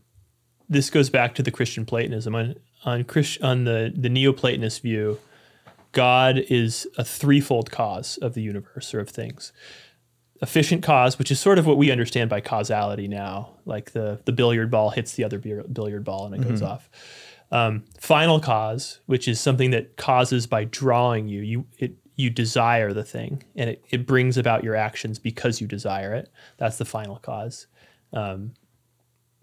this 0.69 0.89
goes 0.89 1.09
back 1.09 1.35
to 1.35 1.43
the 1.43 1.51
Christian 1.51 1.85
Platonism 1.85 2.33
on 2.33 2.55
on 2.85 3.03
Christ, 3.03 3.41
on 3.43 3.65
the 3.65 3.93
the 3.95 4.09
Neoplatonist 4.09 4.81
view. 4.81 5.19
God 5.91 6.37
is 6.49 6.87
a 6.97 7.03
threefold 7.03 7.71
cause 7.71 8.17
of 8.21 8.35
the 8.35 8.41
universe 8.41 8.93
or 8.93 8.99
of 8.99 9.09
things. 9.09 9.51
Efficient 10.41 10.81
cause, 10.81 11.19
which 11.19 11.31
is 11.31 11.39
sort 11.39 11.59
of 11.59 11.65
what 11.65 11.75
we 11.75 11.91
understand 11.91 12.29
by 12.29 12.39
causality 12.39 13.09
now, 13.09 13.49
like 13.65 13.91
the 13.91 14.21
the 14.23 14.31
billiard 14.31 14.71
ball 14.71 14.91
hits 14.91 15.13
the 15.13 15.25
other 15.25 15.39
billiard 15.39 16.05
ball 16.05 16.25
and 16.25 16.35
it 16.35 16.47
goes 16.47 16.61
off. 16.61 16.89
Um, 17.51 17.83
final 17.99 18.39
cause, 18.39 18.99
which 19.07 19.27
is 19.27 19.39
something 19.39 19.71
that 19.71 19.97
causes 19.97 20.45
by 20.45 20.65
drawing 20.65 21.27
you, 21.27 21.41
you 21.41 21.65
it 21.79 21.95
you 22.15 22.29
desire 22.29 22.91
the 22.91 23.03
thing 23.03 23.41
and 23.55 23.69
it, 23.69 23.85
it 23.91 24.05
brings 24.05 24.37
about 24.37 24.61
your 24.61 24.75
actions 24.75 25.17
because 25.17 25.61
you 25.61 25.67
desire 25.67 26.13
it. 26.13 26.29
That's 26.57 26.77
the 26.77 26.83
final 26.83 27.15
cause. 27.15 27.67
Um, 28.11 28.51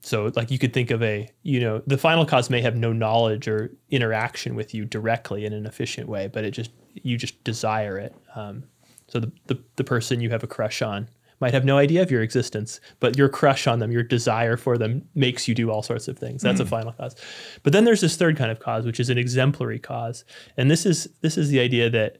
so 0.02 0.30
like 0.36 0.50
you 0.50 0.58
could 0.58 0.74
think 0.74 0.90
of 0.90 1.02
a, 1.02 1.26
you 1.42 1.58
know, 1.58 1.82
the 1.86 1.96
final 1.96 2.26
cause 2.26 2.50
may 2.50 2.60
have 2.60 2.76
no 2.76 2.92
knowledge 2.92 3.48
or 3.48 3.74
interaction 3.88 4.54
with 4.54 4.74
you 4.74 4.84
directly 4.84 5.46
in 5.46 5.54
an 5.54 5.64
efficient 5.64 6.06
way, 6.06 6.28
but 6.28 6.44
it 6.44 6.50
just 6.50 6.70
you 6.92 7.16
just 7.16 7.42
desire 7.44 7.98
it. 7.98 8.14
Um, 8.34 8.64
so 9.08 9.20
the, 9.20 9.32
the 9.46 9.58
the 9.76 9.84
person 9.84 10.20
you 10.20 10.28
have 10.30 10.44
a 10.44 10.46
crush 10.46 10.82
on 10.82 11.08
might 11.40 11.52
have 11.52 11.64
no 11.64 11.76
idea 11.78 12.02
of 12.02 12.10
your 12.10 12.22
existence, 12.22 12.80
but 13.00 13.16
your 13.16 13.28
crush 13.28 13.66
on 13.66 13.78
them, 13.78 13.92
your 13.92 14.02
desire 14.02 14.56
for 14.56 14.78
them 14.78 15.06
makes 15.14 15.46
you 15.46 15.54
do 15.54 15.70
all 15.70 15.82
sorts 15.82 16.08
of 16.08 16.18
things. 16.18 16.42
That's 16.42 16.60
a 16.60 16.64
hmm. 16.64 16.70
final 16.70 16.92
cause. 16.92 17.14
But 17.62 17.72
then 17.72 17.84
there's 17.84 18.00
this 18.00 18.16
third 18.16 18.36
kind 18.36 18.50
of 18.50 18.60
cause, 18.60 18.86
which 18.86 19.00
is 19.00 19.10
an 19.10 19.18
exemplary 19.18 19.78
cause. 19.78 20.24
And 20.56 20.70
this 20.70 20.86
is 20.86 21.08
this 21.20 21.36
is 21.36 21.48
the 21.48 21.60
idea 21.60 21.90
that 21.90 22.18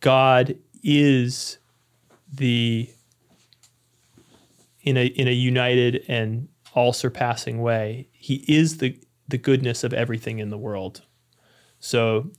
God 0.00 0.56
is 0.82 1.58
the 2.32 2.90
in 4.82 4.96
a 4.96 5.06
in 5.06 5.28
a 5.28 5.32
united 5.32 6.04
and 6.08 6.48
all 6.74 6.92
surpassing 6.92 7.60
way. 7.60 8.08
He 8.12 8.44
is 8.48 8.78
the 8.78 8.98
the 9.28 9.38
goodness 9.38 9.84
of 9.84 9.92
everything 9.92 10.38
in 10.38 10.50
the 10.50 10.58
world. 10.58 11.02
So 11.80 12.30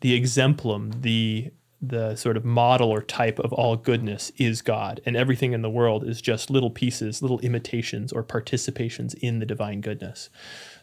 the 0.00 0.14
exemplum, 0.14 0.92
the 1.00 1.52
the 1.84 2.14
sort 2.14 2.36
of 2.36 2.44
model 2.44 2.90
or 2.90 3.02
type 3.02 3.40
of 3.40 3.52
all 3.52 3.76
goodness 3.76 4.30
is 4.36 4.62
God, 4.62 5.00
and 5.04 5.16
everything 5.16 5.52
in 5.52 5.62
the 5.62 5.70
world 5.70 6.04
is 6.08 6.22
just 6.22 6.48
little 6.48 6.70
pieces, 6.70 7.20
little 7.20 7.40
imitations 7.40 8.12
or 8.12 8.22
participations 8.22 9.14
in 9.14 9.40
the 9.40 9.46
divine 9.46 9.80
goodness. 9.80 10.30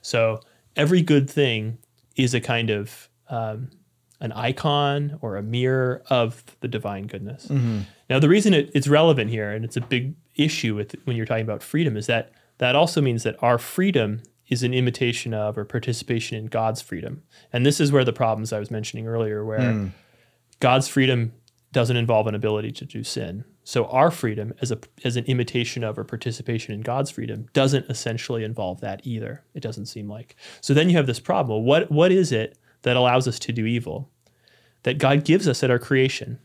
So 0.01 0.41
every 0.75 1.01
good 1.01 1.29
thing 1.29 1.77
is 2.17 2.33
a 2.33 2.41
kind 2.41 2.69
of 2.69 3.09
um, 3.29 3.69
an 4.19 4.33
icon 4.33 5.17
or 5.21 5.37
a 5.37 5.41
mirror 5.41 6.03
of 6.09 6.43
the 6.59 6.67
divine 6.67 7.07
goodness. 7.07 7.49
Now, 8.09 8.19
the 8.19 8.27
reason 8.27 8.53
it, 8.53 8.69
it's 8.73 8.89
relevant 8.89 9.29
here, 9.29 9.51
and 9.51 9.63
it's 9.63 9.77
a 9.77 9.81
big 9.81 10.15
issue 10.35 10.75
with 10.75 10.95
when 11.05 11.15
you're 11.15 11.25
talking 11.25 11.45
about 11.45 11.63
freedom, 11.63 11.95
is 11.95 12.07
that 12.07 12.31
that 12.57 12.75
also 12.75 12.99
means 13.01 13.23
that 13.23 13.41
our 13.41 13.57
freedom 13.57 14.21
is 14.49 14.63
an 14.63 14.73
imitation 14.73 15.33
of 15.33 15.57
or 15.57 15.63
participation 15.63 16.37
in 16.37 16.47
God's 16.47 16.81
freedom. 16.81 17.23
And 17.53 17.65
this 17.65 17.79
is 17.79 17.91
where 17.91 18.03
the 18.03 18.11
problems 18.11 18.51
I 18.51 18.59
was 18.59 18.69
mentioning 18.69 19.07
earlier, 19.07 19.45
where 19.45 19.59
God's 20.59 20.87
freedom 20.87 21.33
doesn't 21.71 21.97
involve 21.97 22.27
an 22.27 22.35
ability 22.35 22.71
to 22.71 22.85
do 22.85 23.03
sin. 23.03 23.45
So 23.63 23.85
our 23.85 24.09
freedom 24.09 24.53
as 24.61 24.71
a 24.71 24.79
as 25.05 25.15
an 25.15 25.25
imitation 25.25 25.83
of 25.83 25.99
or 25.99 26.03
participation 26.03 26.73
in 26.73 26.81
God's 26.81 27.11
freedom 27.11 27.47
doesn't 27.53 27.85
essentially 27.89 28.43
involve 28.43 28.81
that 28.81 29.01
either. 29.03 29.43
It 29.53 29.61
doesn't 29.61 29.85
seem 29.85 30.09
like. 30.09 30.35
So 30.59 30.73
then 30.73 30.89
you 30.89 30.97
have 30.97 31.05
this 31.05 31.19
problem. 31.19 31.65
What 31.65 31.91
what 31.91 32.11
is 32.11 32.31
it 32.31 32.57
that 32.81 32.97
allows 32.97 33.27
us 33.27 33.37
to 33.39 33.51
do 33.51 33.65
evil? 33.65 34.09
That 34.83 34.97
God 34.97 35.23
gives 35.23 35.47
us 35.47 35.63
at 35.63 35.69
our 35.69 35.77
creation. 35.77 36.39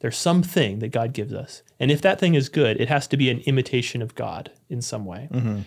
There's 0.00 0.16
something 0.16 0.80
that 0.80 0.88
God 0.88 1.12
gives 1.12 1.32
us. 1.32 1.62
And 1.78 1.92
if 1.92 2.02
that 2.02 2.18
thing 2.18 2.34
is 2.34 2.48
good, 2.48 2.80
it 2.80 2.88
has 2.88 3.06
to 3.08 3.16
be 3.16 3.30
an 3.30 3.38
imitation 3.40 4.02
of 4.02 4.16
God 4.16 4.50
in 4.68 4.82
some 4.82 5.04
way. 5.04 5.28
Mm-hmm. 5.30 5.60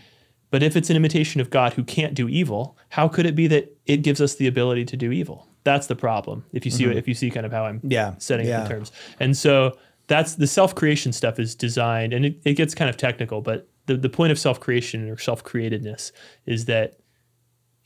But 0.51 0.62
if 0.62 0.75
it's 0.75 0.89
an 0.89 0.97
imitation 0.97 1.39
of 1.39 1.49
God 1.49 1.73
who 1.73 1.86
can't 1.86 2.13
do 2.13 2.28
evil, 2.28 2.78
how 2.89 3.08
could 3.08 3.25
it 3.25 3.36
be 3.36 3.47
that 3.47 3.78
it 3.86 3.97
gives 3.97 4.19
us 4.19 4.36
the 4.36 4.47
ability 4.47 4.84
to 4.86 4.97
do 4.97 5.12
evil? 5.12 5.47
That's 5.65 5.88
the 5.88 5.95
problem. 5.95 6.45
If 6.54 6.63
you 6.63 6.71
see 6.71 6.86
mm-hmm. 6.86 6.97
if 6.97 7.08
you 7.10 7.13
see 7.13 7.30
kind 7.30 7.45
of 7.45 7.51
how 7.51 7.65
I'm 7.65 7.82
Yeah. 7.84 8.13
setting 8.19 8.45
it 8.45 8.49
Yeah. 8.49 8.63
in 8.63 8.69
terms. 8.69 8.93
And 9.19 9.36
so 9.36 9.78
that's 10.08 10.36
the 10.36 10.47
self-creation 10.47 11.12
stuff 11.12 11.39
is 11.39 11.56
designed 11.56 12.13
and 12.13 12.25
it, 12.25 12.39
it 12.45 12.54
gets 12.54 12.73
kind 12.73 12.89
of 12.89 12.95
technical, 12.95 13.41
but 13.41 13.67
the, 13.88 13.97
the 13.97 14.10
point 14.10 14.32
of 14.32 14.39
self-creation 14.39 15.10
or 15.10 15.17
self-createdness 15.17 16.12
is 16.45 16.65
that 16.65 16.97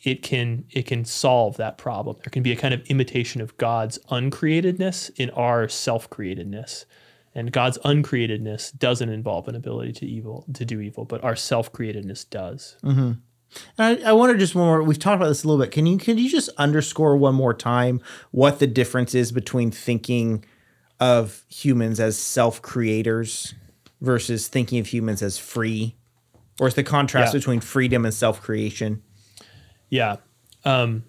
it 0.03 0.21
can 0.21 0.65
it 0.69 0.85
can 0.85 1.03
solve 1.05 1.57
that 1.57 1.77
problem. 1.77 2.17
There 2.23 2.31
can 2.31 2.43
be 2.43 2.51
a 2.51 2.55
kind 2.55 2.73
of 2.73 2.81
imitation 2.87 3.41
of 3.41 3.57
God's 3.57 3.97
uncreatedness 4.09 5.11
in 5.17 5.29
our 5.31 5.67
self-createdness. 5.67 6.85
And 7.35 7.51
God's 7.51 7.77
uncreatedness 7.79 8.77
doesn't 8.77 9.09
involve 9.09 9.47
an 9.47 9.55
ability 9.55 9.93
to 9.93 10.05
evil 10.05 10.45
to 10.53 10.65
do 10.65 10.79
evil, 10.81 11.05
but 11.05 11.23
our 11.23 11.35
self-createdness 11.35 12.29
does. 12.29 12.77
Mm-hmm. 12.83 13.11
And 13.77 14.03
I, 14.03 14.09
I 14.09 14.13
wonder 14.13 14.37
just 14.37 14.55
one 14.55 14.65
more. 14.65 14.83
We've 14.83 14.99
talked 14.99 15.15
about 15.15 15.27
this 15.29 15.43
a 15.43 15.47
little 15.47 15.63
bit. 15.63 15.71
Can 15.71 15.85
you 15.85 15.97
can 15.97 16.17
you 16.17 16.29
just 16.29 16.49
underscore 16.57 17.17
one 17.17 17.35
more 17.35 17.53
time 17.53 18.01
what 18.31 18.59
the 18.59 18.67
difference 18.67 19.15
is 19.15 19.31
between 19.31 19.71
thinking 19.71 20.43
of 20.99 21.43
humans 21.49 21.99
as 21.99 22.17
self 22.17 22.61
creators 22.61 23.53
versus 24.01 24.47
thinking 24.47 24.79
of 24.79 24.87
humans 24.87 25.21
as 25.21 25.37
free, 25.37 25.95
or 26.59 26.67
is 26.67 26.75
the 26.75 26.83
contrast 26.83 27.33
Yeah. 27.33 27.39
between 27.39 27.59
freedom 27.59 28.05
and 28.05 28.13
self 28.13 28.41
creation? 28.41 29.01
Yeah. 29.89 30.17
Um, 30.65 31.03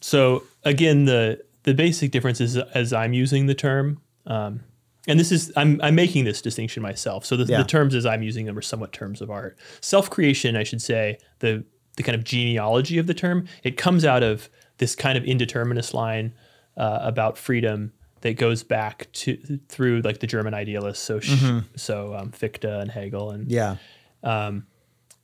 so 0.00 0.42
again, 0.64 1.06
the 1.06 1.42
the 1.62 1.74
basic 1.74 2.10
difference 2.12 2.40
is 2.40 2.56
as 2.56 2.92
I'm 2.92 3.12
using 3.12 3.46
the 3.46 3.54
term, 3.54 4.00
um, 4.26 4.60
and 5.08 5.18
this 5.18 5.32
is 5.32 5.52
I'm 5.56 5.80
I'm 5.82 5.94
making 5.94 6.24
this 6.24 6.42
distinction 6.42 6.82
myself. 6.82 7.24
So 7.24 7.36
the, 7.36 7.44
Yeah. 7.44 7.58
the 7.58 7.64
terms 7.64 7.94
as 7.94 8.04
I'm 8.04 8.22
using 8.22 8.46
them 8.46 8.58
are 8.58 8.62
somewhat 8.62 8.92
terms 8.92 9.20
of 9.22 9.30
art. 9.30 9.56
Self 9.80 10.10
creation, 10.10 10.56
I 10.56 10.62
should 10.64 10.82
say, 10.82 11.18
the 11.38 11.64
the 11.96 12.02
kind 12.02 12.14
of 12.14 12.24
genealogy 12.24 12.98
of 12.98 13.06
the 13.06 13.14
term, 13.14 13.46
it 13.62 13.76
comes 13.76 14.04
out 14.04 14.22
of 14.22 14.48
this 14.78 14.94
kind 14.94 15.16
of 15.18 15.24
indeterminist 15.24 15.94
line 15.94 16.32
uh, 16.76 16.98
about 17.02 17.36
freedom 17.38 17.92
that 18.20 18.34
goes 18.36 18.62
back 18.62 19.08
to 19.12 19.36
through 19.68 20.00
like 20.02 20.20
the 20.20 20.26
German 20.26 20.54
idealists, 20.54 21.02
so 21.04 21.20
Sch- 21.20 21.42
so 21.76 22.14
um, 22.14 22.30
Fichte 22.32 22.64
and 22.64 22.90
Hegel 22.90 23.30
and 23.30 23.50
Yeah. 23.50 23.76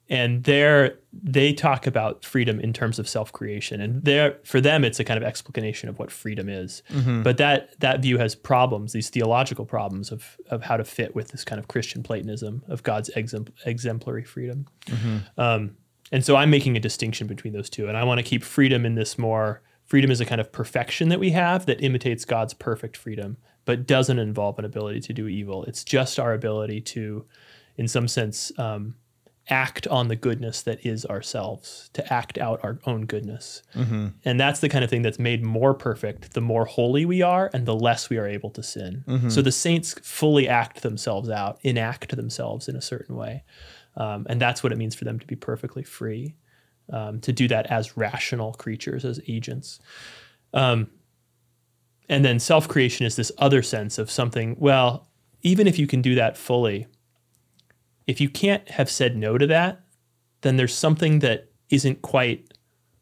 and 0.08 0.44
there 0.44 0.98
they 1.12 1.52
talk 1.52 1.86
about 1.86 2.24
freedom 2.24 2.58
in 2.60 2.72
terms 2.72 2.98
of 2.98 3.08
self-creation 3.08 3.80
and 3.80 4.02
there 4.04 4.36
for 4.44 4.60
them 4.60 4.84
it's 4.84 4.98
a 4.98 5.04
kind 5.04 5.16
of 5.16 5.22
explanation 5.22 5.88
of 5.88 5.98
what 5.98 6.10
freedom 6.10 6.48
is. 6.48 6.82
But 7.22 7.36
that 7.38 7.78
that 7.80 8.00
view 8.00 8.18
has 8.18 8.34
problems 8.34 8.92
these 8.92 9.10
theological 9.10 9.64
problems 9.64 10.10
of 10.10 10.36
of 10.50 10.62
how 10.62 10.76
to 10.76 10.84
fit 10.84 11.14
with 11.14 11.28
this 11.28 11.44
kind 11.44 11.58
of 11.58 11.68
christian 11.68 12.02
platonism 12.02 12.62
of 12.68 12.82
god's 12.82 13.10
exempl- 13.16 13.52
exemplary 13.64 14.24
freedom. 14.24 14.66
Um, 15.38 15.76
and 16.12 16.24
so 16.24 16.36
i'm 16.36 16.50
making 16.50 16.76
a 16.76 16.80
distinction 16.80 17.26
between 17.26 17.52
those 17.52 17.68
two 17.68 17.88
and 17.88 17.96
i 17.96 18.04
want 18.04 18.18
to 18.18 18.22
keep 18.22 18.44
freedom 18.44 18.86
in 18.86 18.94
this 18.94 19.18
more 19.18 19.62
freedom 19.84 20.10
is 20.10 20.20
a 20.20 20.24
kind 20.24 20.40
of 20.40 20.52
perfection 20.52 21.08
that 21.08 21.18
we 21.18 21.30
have 21.30 21.66
that 21.66 21.82
imitates 21.82 22.24
god's 22.24 22.54
perfect 22.54 22.96
freedom 22.96 23.36
but 23.64 23.86
doesn't 23.86 24.18
involve 24.18 24.58
an 24.58 24.64
ability 24.64 25.00
to 25.00 25.12
do 25.12 25.26
evil 25.26 25.64
it's 25.64 25.82
just 25.82 26.20
our 26.20 26.32
ability 26.32 26.80
to 26.80 27.24
in 27.76 27.88
some 27.88 28.06
sense 28.06 28.52
um, 28.58 28.94
act 29.50 29.88
on 29.88 30.06
the 30.06 30.14
goodness 30.14 30.62
that 30.62 30.84
is 30.86 31.04
ourselves, 31.06 31.90
to 31.94 32.12
act 32.12 32.38
out 32.38 32.60
our 32.62 32.78
own 32.86 33.06
goodness. 33.06 33.62
And 34.24 34.38
that's 34.38 34.60
the 34.60 34.68
kind 34.68 34.84
of 34.84 34.90
thing 34.90 35.02
that's 35.02 35.18
made 35.18 35.44
more 35.44 35.74
perfect 35.74 36.34
the 36.34 36.40
more 36.40 36.64
holy 36.64 37.04
we 37.04 37.22
are 37.22 37.50
and 37.52 37.66
the 37.66 37.74
less 37.74 38.08
we 38.08 38.18
are 38.18 38.26
able 38.26 38.50
to 38.50 38.62
sin. 38.62 39.04
So 39.28 39.42
the 39.42 39.50
saints 39.50 39.94
fully 40.00 40.48
act 40.48 40.82
themselves 40.82 41.28
out, 41.28 41.58
enact 41.62 42.14
themselves 42.14 42.68
in 42.68 42.76
a 42.76 42.80
certain 42.80 43.16
way. 43.16 43.42
Um, 43.96 44.26
and 44.28 44.40
that's 44.40 44.62
what 44.62 44.72
it 44.72 44.78
means 44.78 44.94
for 44.94 45.04
them 45.04 45.18
to 45.18 45.26
be 45.26 45.36
perfectly 45.36 45.82
free, 45.82 46.34
um, 46.90 47.20
to 47.20 47.32
do 47.32 47.46
that 47.48 47.66
as 47.66 47.96
rational 47.96 48.54
creatures, 48.54 49.04
as 49.04 49.20
agents. 49.28 49.80
Um, 50.54 50.88
and 52.08 52.24
then 52.24 52.38
self 52.38 52.68
creation 52.68 53.06
is 53.06 53.16
this 53.16 53.32
other 53.38 53.62
sense 53.62 53.98
of 53.98 54.10
something, 54.10 54.56
well, 54.58 55.08
even 55.42 55.66
if 55.66 55.78
you 55.78 55.86
can 55.86 56.02
do 56.02 56.14
that 56.14 56.36
fully, 56.36 56.86
if 58.06 58.20
you 58.20 58.28
can't 58.28 58.68
have 58.70 58.90
said 58.90 59.16
no 59.16 59.38
to 59.38 59.46
that, 59.46 59.80
then 60.40 60.56
there's 60.56 60.74
something 60.74 61.20
that 61.20 61.50
isn't 61.70 62.02
quite 62.02 62.52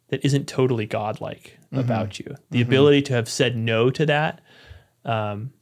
that 0.09 0.25
isn't 0.25 0.49
totally 0.49 0.87
godlike 0.87 1.59
about 1.73 2.19
you. 2.19 2.35
The 2.51 2.61
ability 2.63 3.03
to 3.03 3.13
have 3.15 3.29
said 3.29 3.57
no 3.57 3.91
to 3.91 4.07
that, 4.07 4.41
um, 5.05 5.53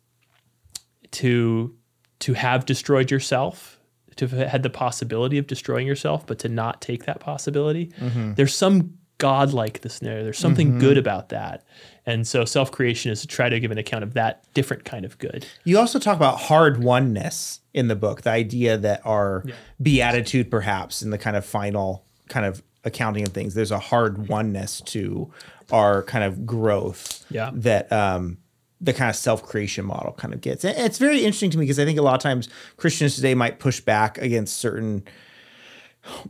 to 1.13 1.75
to 2.21 2.33
have 2.35 2.67
destroyed 2.67 3.11
yourself, 3.11 3.78
to 4.19 4.29
have 4.29 4.49
had 4.49 4.63
the 4.63 4.71
possibility 4.71 5.39
of 5.39 5.47
destroying 5.47 5.87
yourself, 5.87 6.27
but 6.27 6.39
to 6.41 6.49
not 6.49 6.81
take 6.81 7.05
that 7.07 7.19
possibility. 7.21 7.91
There's 8.37 8.55
some 8.55 8.95
godlikeness 9.19 9.99
there. 9.99 10.23
There's 10.23 10.39
something 10.39 10.79
good 10.79 10.97
about 10.97 11.31
that. 11.31 11.65
And 12.07 12.27
so 12.27 12.45
self 12.45 12.71
creation 12.71 13.11
is 13.11 13.21
to 13.23 13.27
try 13.27 13.49
to 13.49 13.59
give 13.61 13.71
an 13.71 13.79
account 13.79 14.05
of 14.05 14.15
that 14.15 14.45
different 14.55 14.85
kind 14.85 15.05
of 15.05 15.19
good. 15.19 15.47
You 15.65 15.79
also 15.79 15.99
talk 15.99 16.17
about 16.17 16.39
hard 16.39 16.83
oneness 16.83 17.61
in 17.75 17.89
the 17.89 17.97
book, 17.97 18.23
the 18.23 18.31
idea 18.31 18.79
that 18.79 19.03
our 19.05 19.45
beatitude, 19.83 20.51
perhaps, 20.51 21.03
in 21.03 21.11
the 21.11 21.19
kind 21.19 21.37
of 21.37 21.45
final 21.45 22.05
kind 22.29 22.47
of 22.47 22.63
accounting 22.85 23.25
of 23.27 23.33
things, 23.33 23.55
there's 23.55 23.71
a 23.73 23.79
hard 23.79 24.29
oneness 24.29 24.81
to 24.83 25.31
our 25.73 26.03
kind 26.05 26.25
of 26.25 26.47
growth 26.47 27.25
Yeah. 27.31 27.51
that 27.55 27.93
um, 27.93 28.39
the 28.81 28.93
kind 28.93 29.11
of 29.11 29.17
self 29.17 29.43
creation 29.43 29.85
model 29.85 30.13
kind 30.13 30.33
of 30.33 30.41
gets. 30.41 30.65
And 30.65 30.77
it's 30.79 30.99
very 30.99 31.19
interesting 31.19 31.51
to 31.51 31.59
me 31.59 31.65
because 31.65 31.79
I 31.79 31.85
think 31.85 31.99
a 31.99 32.03
lot 32.03 32.15
of 32.15 32.21
times 32.21 32.49
Christians 32.77 33.17
today 33.17 33.35
might 33.35 33.59
push 33.59 33.81
back 33.81 34.19
against 34.19 34.57
certain 34.57 35.05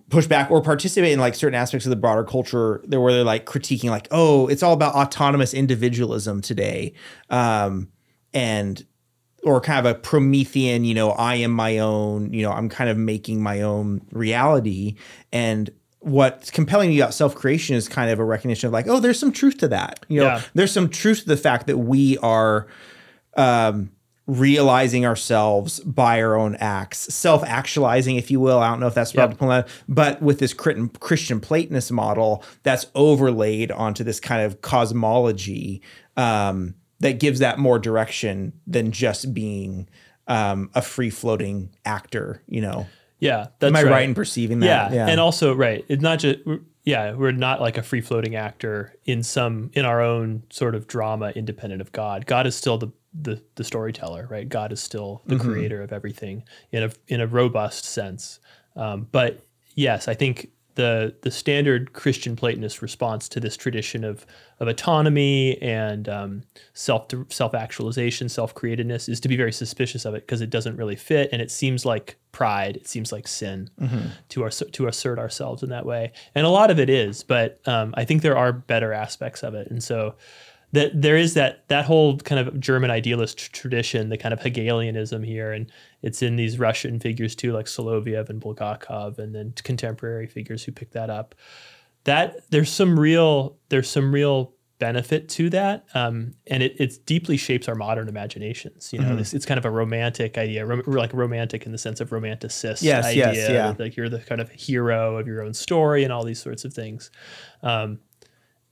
push 0.08 0.26
back 0.26 0.50
or 0.50 0.60
participate 0.60 1.12
in 1.12 1.20
like 1.20 1.34
certain 1.34 1.54
aspects 1.54 1.86
of 1.86 1.90
the 1.90 1.96
broader 1.96 2.24
culture 2.24 2.80
there 2.84 3.00
where 3.00 3.12
they're 3.12 3.24
like 3.24 3.46
critiquing 3.46 3.90
like 3.90 4.08
oh 4.10 4.46
it's 4.48 4.62
all 4.62 4.72
about 4.72 4.94
autonomous 4.94 5.54
individualism 5.54 6.40
today 6.40 6.92
um 7.30 7.88
and 8.34 8.84
or 9.44 9.60
kind 9.60 9.86
of 9.86 9.96
a 9.96 9.98
promethean 9.98 10.84
you 10.84 10.94
know 10.94 11.10
i 11.10 11.34
am 11.36 11.52
my 11.52 11.78
own 11.78 12.32
you 12.32 12.42
know 12.42 12.50
i'm 12.50 12.68
kind 12.68 12.90
of 12.90 12.96
making 12.96 13.40
my 13.40 13.60
own 13.60 14.00
reality 14.10 14.96
and 15.32 15.70
what's 16.00 16.50
compelling 16.50 16.90
me 16.90 17.00
about 17.00 17.12
self-creation 17.12 17.74
is 17.74 17.88
kind 17.88 18.10
of 18.10 18.18
a 18.20 18.24
recognition 18.24 18.66
of 18.68 18.72
like 18.72 18.86
oh 18.88 19.00
there's 19.00 19.18
some 19.18 19.32
truth 19.32 19.58
to 19.58 19.66
that 19.68 20.04
you 20.08 20.20
know 20.20 20.26
Yeah. 20.26 20.42
there's 20.54 20.72
some 20.72 20.88
truth 20.88 21.20
to 21.22 21.26
the 21.28 21.36
fact 21.36 21.66
that 21.66 21.78
we 21.78 22.16
are 22.18 22.66
um, 23.36 23.90
realizing 24.26 25.06
ourselves 25.06 25.80
by 25.80 26.20
our 26.22 26.36
own 26.36 26.54
acts, 26.56 27.12
self 27.14 27.42
actualizing, 27.44 28.16
if 28.16 28.30
you 28.30 28.38
will. 28.40 28.58
I 28.58 28.68
don't 28.68 28.78
know 28.80 28.86
if 28.86 28.94
that's 28.94 29.14
Yep. 29.14 29.38
probably, 29.38 29.70
but 29.88 30.20
with 30.20 30.38
this 30.38 30.52
Christian 30.52 30.88
Christian 30.90 31.40
Platonist 31.40 31.90
model 31.90 32.44
that's 32.62 32.86
overlaid 32.94 33.70
onto 33.72 34.04
this 34.04 34.20
kind 34.20 34.42
of 34.42 34.60
cosmology 34.60 35.80
um, 36.16 36.74
that 37.00 37.20
gives 37.20 37.38
that 37.38 37.58
more 37.58 37.78
direction 37.78 38.52
than 38.66 38.92
just 38.92 39.32
being 39.32 39.88
um, 40.26 40.68
a 40.74 40.82
free 40.82 41.10
floating 41.10 41.70
actor. 41.84 42.42
You 42.46 42.60
know, 42.60 42.86
Yeah, 43.18 43.48
that's 43.58 43.70
am 43.70 43.76
I 43.76 43.82
right. 43.82 43.90
right 43.90 44.08
in 44.08 44.14
perceiving 44.14 44.60
that? 44.60 44.92
Yeah, 44.92 45.08
and 45.08 45.20
also 45.20 45.54
right. 45.54 45.84
It's 45.88 46.02
not 46.02 46.20
just 46.20 46.38
yeah, 46.84 47.12
we're 47.12 47.32
not 47.32 47.60
like 47.60 47.76
a 47.76 47.82
free 47.82 48.00
floating 48.00 48.34
actor 48.34 48.94
in 49.04 49.22
some 49.22 49.70
in 49.74 49.84
our 49.84 50.00
own 50.00 50.44
sort 50.50 50.74
of 50.74 50.86
drama 50.86 51.30
independent 51.30 51.82
of 51.82 51.92
God. 51.92 52.26
God 52.26 52.46
is 52.46 52.54
still 52.54 52.78
the 52.78 52.90
the, 53.20 53.42
the 53.56 53.64
storyteller, 53.64 54.26
right? 54.30 54.48
God 54.48 54.72
is 54.72 54.80
still 54.80 55.22
the 55.26 55.36
creator 55.38 55.82
of 55.82 55.92
everything 55.92 56.44
in 56.70 56.84
a 56.84 56.90
in 57.08 57.20
a 57.20 57.26
robust 57.26 57.84
sense. 57.84 58.38
Um, 58.76 59.08
but 59.10 59.44
yes, 59.74 60.08
I 60.08 60.14
think 60.14 60.50
the 60.78 61.12
the 61.22 61.30
standard 61.32 61.92
Christian 61.92 62.36
Platonist 62.36 62.82
response 62.82 63.28
to 63.30 63.40
this 63.40 63.56
tradition 63.56 64.04
of 64.04 64.24
of 64.60 64.68
autonomy 64.68 65.60
and 65.60 66.08
um, 66.08 66.42
self 66.72 67.08
self 67.30 67.52
actualization, 67.52 68.28
self 68.28 68.54
createdness 68.54 69.08
is 69.08 69.18
to 69.20 69.28
be 69.28 69.36
very 69.36 69.52
suspicious 69.52 70.04
of 70.04 70.14
it 70.14 70.24
because 70.24 70.40
it 70.40 70.50
doesn't 70.50 70.76
really 70.76 70.94
fit, 70.94 71.30
and 71.32 71.42
it 71.42 71.50
seems 71.50 71.84
like 71.84 72.16
pride, 72.30 72.76
it 72.76 72.86
seems 72.86 73.10
like 73.10 73.26
sin 73.26 73.68
to 74.28 74.44
our, 74.44 74.50
to 74.50 74.86
assert 74.86 75.18
ourselves 75.18 75.64
in 75.64 75.68
that 75.70 75.84
way, 75.84 76.12
and 76.36 76.46
a 76.46 76.50
lot 76.50 76.70
of 76.70 76.78
it 76.78 76.88
is, 76.88 77.24
but 77.24 77.60
um, 77.66 77.92
I 77.96 78.04
think 78.04 78.22
there 78.22 78.38
are 78.38 78.52
better 78.52 78.92
aspects 78.92 79.42
of 79.42 79.54
it, 79.54 79.68
and 79.72 79.82
so 79.82 80.14
that 80.70 80.92
there 80.94 81.16
is 81.16 81.34
that 81.34 81.66
that 81.68 81.86
whole 81.86 82.18
kind 82.18 82.46
of 82.46 82.60
German 82.60 82.92
idealist 82.92 83.52
tradition, 83.52 84.10
the 84.10 84.18
kind 84.18 84.32
of 84.32 84.40
Hegelianism 84.40 85.24
here, 85.24 85.50
and 85.50 85.72
it's 86.02 86.22
in 86.22 86.36
these 86.36 86.58
Russian 86.58 87.00
figures 87.00 87.34
too, 87.34 87.52
like 87.52 87.66
Soloviev 87.66 88.28
and 88.30 88.40
Bulgakov, 88.40 89.18
and 89.18 89.34
then 89.34 89.52
contemporary 89.64 90.26
figures 90.26 90.64
who 90.64 90.72
pick 90.72 90.92
that 90.92 91.10
up. 91.10 91.34
That 92.04 92.48
there's 92.50 92.70
some 92.70 92.98
real 92.98 93.58
there's 93.68 93.88
some 93.88 94.12
real 94.14 94.54
benefit 94.78 95.28
to 95.28 95.50
that, 95.50 95.84
um, 95.94 96.34
and 96.46 96.62
it, 96.62 96.76
it 96.80 97.04
deeply 97.04 97.36
shapes 97.36 97.68
our 97.68 97.74
modern 97.74 98.08
imaginations. 98.08 98.92
You 98.92 99.00
know, 99.00 99.16
this, 99.16 99.34
it's 99.34 99.44
kind 99.44 99.58
of 99.58 99.64
a 99.64 99.70
romantic 99.70 100.38
idea, 100.38 100.64
rom- 100.64 100.84
like 100.86 101.12
romantic 101.12 101.66
in 101.66 101.72
the 101.72 101.78
sense 101.78 102.00
of 102.00 102.10
romanticist 102.10 102.80
Yes, 102.82 103.04
idea. 103.04 103.32
yes, 103.32 103.50
yeah. 103.50 103.74
Like 103.76 103.96
you're 103.96 104.08
the 104.08 104.20
kind 104.20 104.40
of 104.40 104.50
hero 104.52 105.16
of 105.16 105.26
your 105.26 105.42
own 105.42 105.52
story 105.52 106.04
and 106.04 106.12
all 106.12 106.22
these 106.24 106.40
sorts 106.40 106.64
of 106.64 106.72
things. 106.72 107.10
Um, 107.62 107.98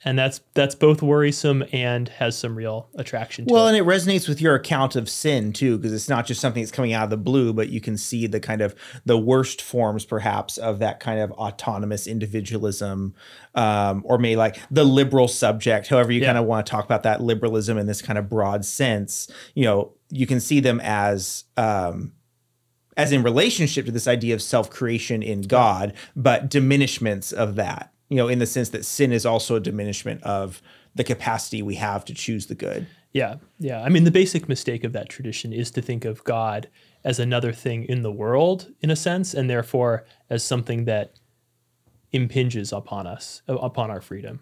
and 0.07 0.18
that's 0.18 0.40
that's 0.54 0.74
both 0.74 1.02
worrisome 1.02 1.62
and 1.72 2.09
has 2.09 2.38
some 2.38 2.57
real 2.57 2.88
attraction 2.94 3.44
to 3.46 3.52
Well, 3.52 3.66
it. 3.66 3.70
and 3.70 3.78
it 3.78 3.84
resonates 3.84 4.26
with 4.28 4.40
your 4.40 4.54
account 4.54 4.96
of 4.96 5.11
sin 5.11 5.52
too, 5.52 5.76
because 5.76 5.92
it's 5.92 6.09
not 6.09 6.24
just 6.26 6.40
something 6.40 6.62
that's 6.62 6.72
coming 6.72 6.94
out 6.94 7.04
of 7.04 7.11
the 7.11 7.16
blue, 7.18 7.52
but 7.52 7.68
you 7.68 7.80
can 7.82 7.98
see 7.98 8.26
the 8.26 8.40
kind 8.40 8.62
of 8.62 8.74
the 9.04 9.18
worst 9.18 9.61
forms, 9.61 10.07
perhaps, 10.07 10.57
of 10.57 10.78
that 10.78 11.00
kind 11.00 11.20
of 11.20 11.30
autonomous 11.32 12.07
individualism, 12.07 13.14
um, 13.54 14.02
or 14.07 14.16
maybe 14.16 14.36
like 14.36 14.59
the 14.70 14.84
liberal 14.84 15.28
subject, 15.28 15.88
however 15.88 16.12
you 16.12 16.20
Yeah. 16.20 16.28
kind 16.28 16.38
of 16.38 16.44
want 16.46 16.64
to 16.64 16.70
talk 16.70 16.84
about 16.86 17.02
that 17.02 17.20
liberalism 17.20 17.76
in 17.76 17.86
this 17.86 18.00
kind 18.00 18.18
of 18.18 18.28
broad 18.30 18.64
sense. 18.64 19.28
You 19.54 19.64
know, 19.64 19.92
you 20.11 20.26
can 20.26 20.40
see 20.40 20.61
them 20.61 20.80
as. 20.82 21.44
Um, 21.57 22.12
as 22.98 23.12
in 23.12 23.22
relationship 23.22 23.84
to 23.84 23.92
this 23.92 24.09
idea 24.09 24.32
of 24.34 24.40
self-creation 24.40 25.22
in 25.22 25.42
God, 25.42 25.92
but 26.16 26.48
diminishments 26.48 27.30
of 27.30 27.54
that, 27.57 27.92
you 28.09 28.16
know, 28.16 28.28
in 28.28 28.38
the 28.38 28.46
sense 28.46 28.68
that 28.70 28.84
sin 28.84 29.12
is 29.12 29.26
also 29.26 29.57
a 29.57 29.61
diminishment 29.61 30.22
of 30.22 30.62
the 30.94 31.04
capacity 31.04 31.62
we 31.62 31.74
have 31.76 32.04
to 32.07 32.14
choose 32.14 32.46
the 32.46 32.54
good. 32.54 32.86
Yeah, 33.12 33.36
yeah. 33.59 33.82
I 33.82 33.88
mean, 33.88 34.04
the 34.04 34.11
basic 34.11 34.48
mistake 34.48 34.84
of 34.84 34.92
that 34.92 35.09
tradition 35.09 35.52
is 35.52 35.70
to 35.72 35.82
think 35.82 36.04
of 36.04 36.22
God 36.24 36.68
as 37.04 37.18
another 37.18 37.52
thing 37.52 37.84
in 37.84 38.02
the 38.02 38.12
world, 38.12 38.72
in 38.80 38.90
a 38.90 38.96
sense, 38.96 39.32
and 39.34 39.48
therefore 39.48 40.04
as 40.28 40.44
something 40.44 40.84
that 40.84 41.14
impinges 42.12 42.72
upon 42.72 43.07
us, 43.07 43.42
uh, 43.48 43.57
upon 43.57 43.90
our 43.90 44.00
freedom. 44.00 44.40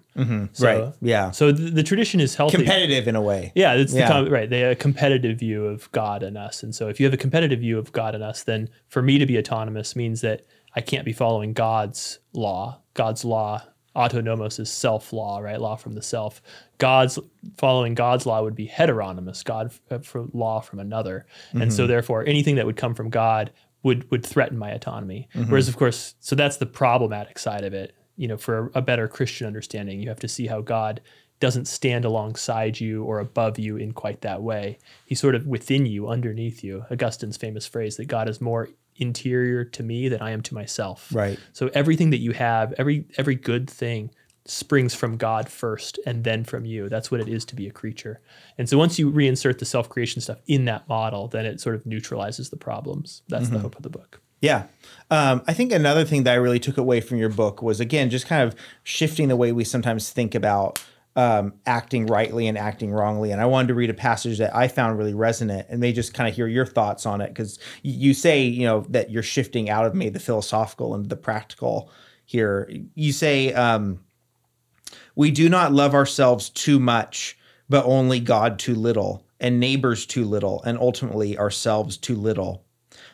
So, 0.53 0.65
right. 0.65 0.95
Yeah. 1.01 1.31
So 1.31 1.51
the, 1.51 1.71
the 1.71 1.83
tradition 1.83 2.21
is 2.21 2.35
healthy. 2.35 2.59
Competitive 2.59 3.09
in 3.09 3.17
a 3.17 3.23
way. 3.23 3.53
Yeah, 3.55 3.75
it's 3.75 3.93
Yeah. 3.93 4.23
the 4.23 4.31
right. 4.31 4.49
They 4.49 4.61
have 4.61 4.73
a 4.73 4.77
competitive 4.77 5.39
view 5.39 5.65
of 5.67 5.91
God 5.93 6.23
and 6.23 6.37
us, 6.37 6.63
and 6.63 6.75
so 6.75 6.89
if 6.89 7.01
you 7.01 7.07
have 7.07 7.15
a 7.15 7.19
competitive 7.19 7.61
view 7.61 7.79
of 7.79 7.91
God 7.93 8.15
and 8.15 8.23
us, 8.23 8.43
then 8.45 8.69
for 8.89 9.03
me 9.03 9.19
to 9.19 9.27
be 9.27 9.39
autonomous 9.39 9.97
means 9.97 10.21
that 10.21 10.43
I 10.77 10.81
can't 10.81 11.05
be 11.05 11.13
following 11.13 11.53
God's 11.53 12.19
law. 12.33 12.81
God's 12.95 13.25
law, 13.25 13.63
autonomos 13.97 14.59
is 14.59 14.71
self 14.71 15.13
law, 15.13 15.39
right? 15.39 15.61
Law 15.61 15.77
from 15.77 15.93
the 15.95 16.03
self. 16.03 16.43
God's 16.79 17.19
following 17.57 17.95
God's 17.95 18.27
law 18.27 18.43
would 18.43 18.55
be 18.55 18.67
heteronomous, 18.67 19.43
God 19.43 19.73
uh, 19.91 19.99
for 19.99 20.27
law 20.33 20.61
from 20.61 20.81
another, 20.81 21.27
and 21.53 21.73
so 21.73 21.83
mm-hmm. 21.83 21.89
therefore 21.89 22.25
anything 22.27 22.57
that 22.57 22.67
would 22.67 22.77
come 22.77 22.95
from 22.95 23.11
God 23.11 23.53
would 23.83 24.11
would 24.11 24.25
threaten 24.25 24.59
my 24.59 24.71
autonomy. 24.71 25.29
Mm-hmm. 25.35 25.51
Whereas, 25.51 25.69
of 25.69 25.77
course, 25.77 26.15
so 26.21 26.35
that's 26.35 26.57
the 26.57 26.67
problematic 26.67 27.39
side 27.39 27.65
of 27.65 27.73
it. 27.75 27.95
You 28.17 28.29
know, 28.29 28.37
for 28.37 28.71
a 28.75 28.83
better 28.83 29.09
Christian 29.09 29.47
understanding, 29.47 30.01
you 30.01 30.09
have 30.09 30.21
to 30.21 30.29
see 30.29 30.47
how 30.47 30.61
God 30.61 31.01
doesn't 31.41 31.67
stand 31.67 32.05
alongside 32.05 32.81
you 32.81 33.03
or 33.05 33.19
above 33.19 33.59
you 33.59 33.77
in 33.77 33.93
quite 33.93 34.21
that 34.23 34.43
way. 34.43 34.79
He's 35.05 35.21
sort 35.21 35.35
of 35.35 35.47
within 35.47 35.85
you, 35.85 36.09
underneath 36.09 36.63
you. 36.63 36.87
Augustine's 36.91 37.37
famous 37.37 37.67
phrase 37.67 37.97
that 37.97 38.07
God 38.07 38.29
is 38.29 38.41
more 38.41 38.71
interior 38.97 39.65
to 39.65 39.83
me 39.83 40.09
than 40.09 40.21
I 40.21 40.31
am 40.31 40.43
to 40.43 40.55
myself. 40.55 41.09
Right. 41.13 41.39
So 41.53 41.71
everything 41.75 42.11
that 42.11 42.19
you 42.19 42.33
have, 42.33 42.73
every 42.79 43.07
every 43.17 43.35
good 43.35 43.69
thing 43.69 44.11
springs 44.47 44.95
from 44.95 45.17
God 45.17 45.49
first 45.49 45.99
and 46.05 46.23
then 46.23 46.45
from 46.45 46.67
you. 46.67 46.91
That's 46.91 47.11
what 47.11 47.21
it 47.21 47.29
is 47.29 47.47
to 47.47 47.57
be 47.57 47.67
a 47.67 47.71
creature. 47.71 48.21
And 48.59 48.69
so 48.69 48.77
once 48.77 48.99
you 48.99 49.11
reinsert 49.11 49.59
the 49.59 49.65
self-creation 49.65 50.21
stuff 50.21 50.39
in 50.47 50.67
that 50.67 50.87
model, 50.87 51.29
then 51.29 51.47
it 51.47 51.63
sort 51.63 51.75
of 51.77 51.87
neutralizes 51.87 52.51
the 52.51 52.57
problems. 52.57 53.23
That's 53.29 53.49
the 53.49 53.59
hope 53.59 53.75
of 53.77 53.83
the 53.83 53.89
book. 53.89 54.21
Yeah. 54.43 54.65
Um, 55.11 55.43
I 55.47 55.55
think 55.55 55.73
another 55.73 56.05
thing 56.05 56.25
that 56.25 56.33
I 56.33 56.37
really 56.37 56.59
took 56.59 56.77
away 56.77 57.01
from 57.01 57.17
your 57.17 57.31
book 57.31 57.63
was, 57.63 57.81
again, 57.81 58.11
just 58.11 58.27
kind 58.27 58.47
of 58.47 58.55
shifting 58.83 59.29
the 59.29 59.37
way 59.37 59.51
we 59.51 59.65
sometimes 59.65 60.11
think 60.11 60.35
about 60.35 60.79
um, 61.17 61.55
acting 61.67 62.07
rightly 62.07 62.49
and 62.49 62.59
acting 62.59 62.91
wrongly. 62.91 63.31
And 63.31 63.41
I 63.41 63.47
wanted 63.47 63.69
to 63.69 63.75
read 63.75 63.91
a 63.91 63.95
passage 63.95 64.39
that 64.39 64.55
I 64.55 64.69
found 64.69 64.99
really 64.99 65.15
resonant 65.15 65.67
and 65.71 65.81
may 65.81 65.93
just 65.93 66.15
kind 66.15 66.29
of 66.29 66.35
hear 66.35 66.49
your 66.49 66.67
thoughts 66.67 67.07
on 67.07 67.21
it 67.21 67.29
because 67.29 67.59
you 67.83 68.15
say, 68.15 68.43
you 68.43 68.67
know, 68.67 68.85
that 68.89 69.11
you're 69.11 69.23
shifting 69.23 69.71
out 69.71 69.87
of 69.87 69.95
me 69.95 70.09
the 70.09 70.21
philosophical 70.21 70.95
into 70.95 71.09
the 71.09 71.17
practical 71.17 71.91
here. 72.25 72.69
You 72.95 73.13
say, 73.13 73.53
um, 73.53 74.01
we 75.15 75.31
do 75.31 75.49
not 75.49 75.73
love 75.73 75.95
ourselves 75.95 76.51
too 76.51 76.81
much, 76.81 77.39
but 77.69 77.85
only 77.85 78.21
God 78.21 78.59
too 78.59 78.75
little, 78.75 79.25
and 79.39 79.61
neighbors 79.61 80.07
too 80.07 80.25
little, 80.25 80.63
and 80.65 80.79
ultimately 80.79 81.39
ourselves 81.39 81.97
too 81.97 82.17
little. 82.17 82.65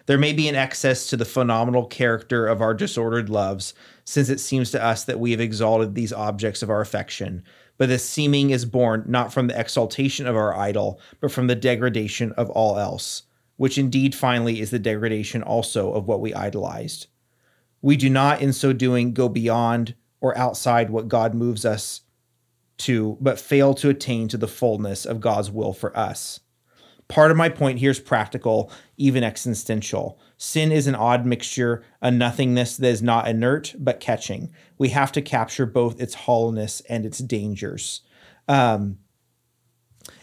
There 0.07 0.19
may 0.19 0.33
be 0.33 0.49
an 0.49 0.55
excess 0.55 1.07
to 1.09 1.17
the 1.17 1.25
phenomenal 1.25 1.87
character 1.87 2.47
of 2.47 2.61
our 2.61 2.75
disordered 2.75 3.29
loves, 3.29 3.75
since 4.05 4.29
it 4.29 4.41
seems 4.41 4.71
to 4.73 4.83
us 4.83 5.05
that 5.05 5.21
we 5.21 5.31
have 5.31 5.41
exalted 5.41 5.95
these 5.95 6.13
objects 6.13 6.63
of 6.63 6.71
our 6.71 6.81
affection. 6.81 7.45
But 7.81 7.89
this 7.89 8.07
seeming 8.07 8.51
is 8.51 8.67
born 8.67 9.05
not 9.07 9.33
from 9.33 9.47
the 9.47 9.59
exaltation 9.59 10.27
of 10.27 10.37
our 10.37 10.55
idol, 10.55 11.01
but 11.19 11.33
from 11.33 11.47
the 11.47 11.55
degradation 11.55 12.31
of 12.33 12.51
all 12.51 12.79
else, 12.79 13.23
which 13.57 13.79
indeed 13.79 14.15
finally 14.15 14.61
is 14.61 14.71
the 14.71 14.79
degradation 14.79 15.43
also 15.43 15.95
of 15.95 16.07
what 16.07 16.21
we 16.21 16.35
idolized. 16.35 17.07
We 17.81 17.97
do 17.97 18.11
not, 18.11 18.43
in 18.43 18.53
so 18.53 18.75
doing, 18.75 19.15
go 19.15 19.31
beyond 19.31 19.95
or 20.21 20.37
outside 20.37 20.91
what 20.91 21.09
God 21.09 21.33
moves 21.33 21.65
us 21.65 22.03
to, 22.81 23.17
but 23.19 23.41
fail 23.41 23.73
to 23.77 23.89
attain 23.89 24.29
to 24.29 24.37
the 24.37 24.47
fullness 24.47 25.07
of 25.07 25.23
God's 25.23 25.51
will 25.51 25.73
for 25.73 25.97
us. 25.97 26.41
Part 27.11 27.33
of 27.33 27.37
my 27.37 27.49
point 27.49 27.81
here 27.81 27.91
is 27.91 27.99
practical, 27.99 28.71
even 28.97 29.25
existential. 29.25 30.19
Sin 30.37 30.71
is 30.71 30.87
an 30.87 30.95
odd 30.95 31.27
mixture, 31.27 31.83
a 32.01 32.11
nothingness 32.11 32.77
that 32.77 32.87
is 32.87 33.03
not 33.03 33.27
inert, 33.27 33.75
but 33.79 33.99
catching. 33.99 34.51
We 34.79 34.91
have 34.91 35.11
to 35.13 35.21
capture 35.21 35.67
both 35.67 36.01
its 36.01 36.15
hollowness 36.15 36.81
and 36.89 37.05
its 37.05 37.19
dangers. 37.19 38.03
Um, 38.47 38.99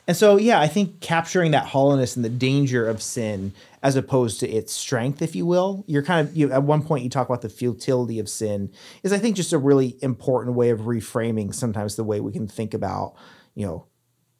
and 0.07 0.15
so, 0.15 0.37
yeah, 0.37 0.61
I 0.61 0.67
think 0.67 1.01
capturing 1.01 1.51
that 1.51 1.65
hollowness 1.65 2.15
and 2.15 2.23
the 2.23 2.29
danger 2.29 2.87
of 2.87 3.01
sin 3.01 3.51
as 3.83 3.97
opposed 3.97 4.39
to 4.39 4.49
its 4.49 4.71
strength, 4.71 5.21
if 5.21 5.35
you 5.35 5.45
will, 5.45 5.83
you're 5.87 6.03
kind 6.03 6.25
of, 6.25 6.37
you, 6.37 6.49
at 6.53 6.63
one 6.63 6.81
point 6.81 7.03
you 7.03 7.09
talk 7.09 7.27
about 7.27 7.41
the 7.41 7.49
futility 7.49 8.17
of 8.17 8.29
sin, 8.29 8.71
is 9.03 9.11
I 9.11 9.17
think 9.17 9.35
just 9.35 9.51
a 9.51 9.57
really 9.57 9.97
important 10.01 10.55
way 10.55 10.69
of 10.69 10.79
reframing 10.81 11.53
sometimes 11.53 11.97
the 11.97 12.05
way 12.05 12.21
we 12.21 12.31
can 12.31 12.47
think 12.47 12.73
about, 12.73 13.15
you 13.55 13.65
know, 13.65 13.85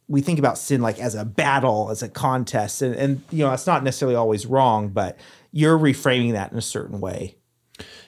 we 0.08 0.22
think 0.22 0.40
about 0.40 0.58
sin 0.58 0.82
like 0.82 1.00
as 1.00 1.16
a 1.16 1.26
battle, 1.26 1.90
as 1.90 2.02
a 2.02 2.10
contest, 2.10 2.82
and, 2.82 2.96
and 2.96 3.22
you 3.30 3.44
know, 3.44 3.52
it's 3.52 3.68
not 3.68 3.84
necessarily 3.84 4.16
always 4.16 4.46
wrong, 4.46 4.90
but 4.90 5.18
you're 5.52 5.78
reframing 5.78 6.34
that 6.34 6.52
in 6.52 6.58
a 6.58 6.62
certain 6.62 7.02
way. 7.02 7.36